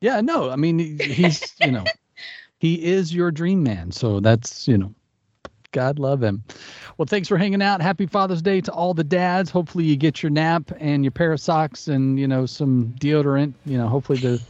Yeah, 0.00 0.20
no, 0.20 0.50
I 0.50 0.56
mean 0.56 0.78
he's 0.78 1.54
you 1.58 1.72
know 1.72 1.84
he 2.58 2.84
is 2.84 3.14
your 3.14 3.30
dream 3.30 3.62
man, 3.62 3.90
so 3.92 4.20
that's 4.20 4.68
you 4.68 4.78
know 4.78 4.94
God 5.72 5.98
love 5.98 6.22
him. 6.22 6.42
Well, 6.96 7.06
thanks 7.06 7.28
for 7.28 7.36
hanging 7.38 7.62
out. 7.62 7.80
Happy 7.82 8.06
Father's 8.06 8.42
Day 8.42 8.60
to 8.62 8.72
all 8.72 8.94
the 8.94 9.04
dads. 9.04 9.50
Hopefully 9.50 9.84
you 9.84 9.96
get 9.96 10.22
your 10.22 10.30
nap 10.30 10.70
and 10.78 11.04
your 11.04 11.12
pair 11.12 11.32
of 11.32 11.40
socks 11.40 11.88
and 11.88 12.18
you 12.18 12.28
know 12.28 12.46
some 12.46 12.94
deodorant. 13.00 13.54
You 13.64 13.78
know, 13.78 13.88
hopefully 13.88 14.18
the 14.18 14.40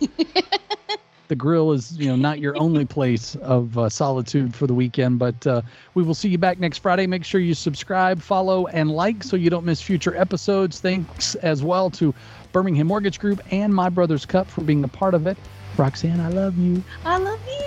the 1.30 1.36
grill 1.36 1.72
is 1.72 1.96
you 1.96 2.08
know 2.08 2.16
not 2.16 2.40
your 2.40 2.58
only 2.58 2.84
place 2.96 3.36
of 3.36 3.78
uh, 3.78 3.88
solitude 3.88 4.54
for 4.54 4.66
the 4.66 4.74
weekend. 4.74 5.18
But 5.18 5.46
uh, 5.46 5.62
we 5.94 6.02
will 6.02 6.12
see 6.14 6.28
you 6.28 6.36
back 6.36 6.58
next 6.58 6.78
Friday. 6.78 7.06
Make 7.06 7.24
sure 7.24 7.40
you 7.40 7.54
subscribe, 7.54 8.20
follow, 8.20 8.66
and 8.66 8.90
like 8.90 9.24
so 9.24 9.36
you 9.36 9.48
don't 9.48 9.64
miss 9.64 9.80
future 9.80 10.14
episodes. 10.14 10.80
Thanks 10.80 11.36
as 11.36 11.62
well 11.62 11.88
to 11.92 12.12
Birmingham 12.52 12.88
Mortgage 12.88 13.18
Group 13.18 13.40
and 13.50 13.74
My 13.74 13.88
Brother's 13.88 14.26
Cup 14.26 14.46
for 14.46 14.60
being 14.60 14.84
a 14.84 14.88
part 14.88 15.14
of 15.14 15.26
it. 15.26 15.38
Roxanne, 15.78 16.20
I 16.20 16.28
love 16.28 16.58
you. 16.58 16.82
I 17.06 17.16
love 17.16 17.40
you. 17.46 17.66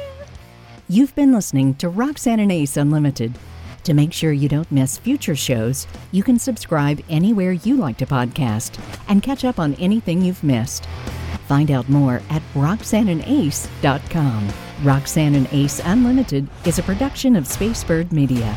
You've 0.89 1.15
been 1.15 1.31
listening 1.31 1.73
to 1.75 1.89
Roxanne 1.89 2.41
and 2.41 2.51
Ace 2.51 2.77
Unlimited. 2.77 3.33
To 3.85 3.93
make 3.93 4.13
sure 4.13 4.31
you 4.31 4.47
don't 4.47 4.71
miss 4.71 4.97
future 4.97 5.35
shows, 5.35 5.87
you 6.11 6.23
can 6.23 6.37
subscribe 6.39 7.01
anywhere 7.09 7.53
you 7.53 7.75
like 7.75 7.97
to 7.97 8.05
podcast 8.05 8.79
and 9.07 9.23
catch 9.23 9.43
up 9.43 9.59
on 9.59 9.73
anything 9.75 10.21
you've 10.21 10.43
missed. 10.43 10.87
Find 11.47 11.71
out 11.71 11.89
more 11.89 12.21
at 12.29 12.41
roxanneandace.com. 12.53 14.49
Roxanne 14.83 15.35
and 15.35 15.47
Ace 15.51 15.81
Unlimited 15.83 16.47
is 16.65 16.79
a 16.79 16.83
production 16.83 17.35
of 17.35 17.45
Spacebird 17.45 18.11
Media. 18.11 18.55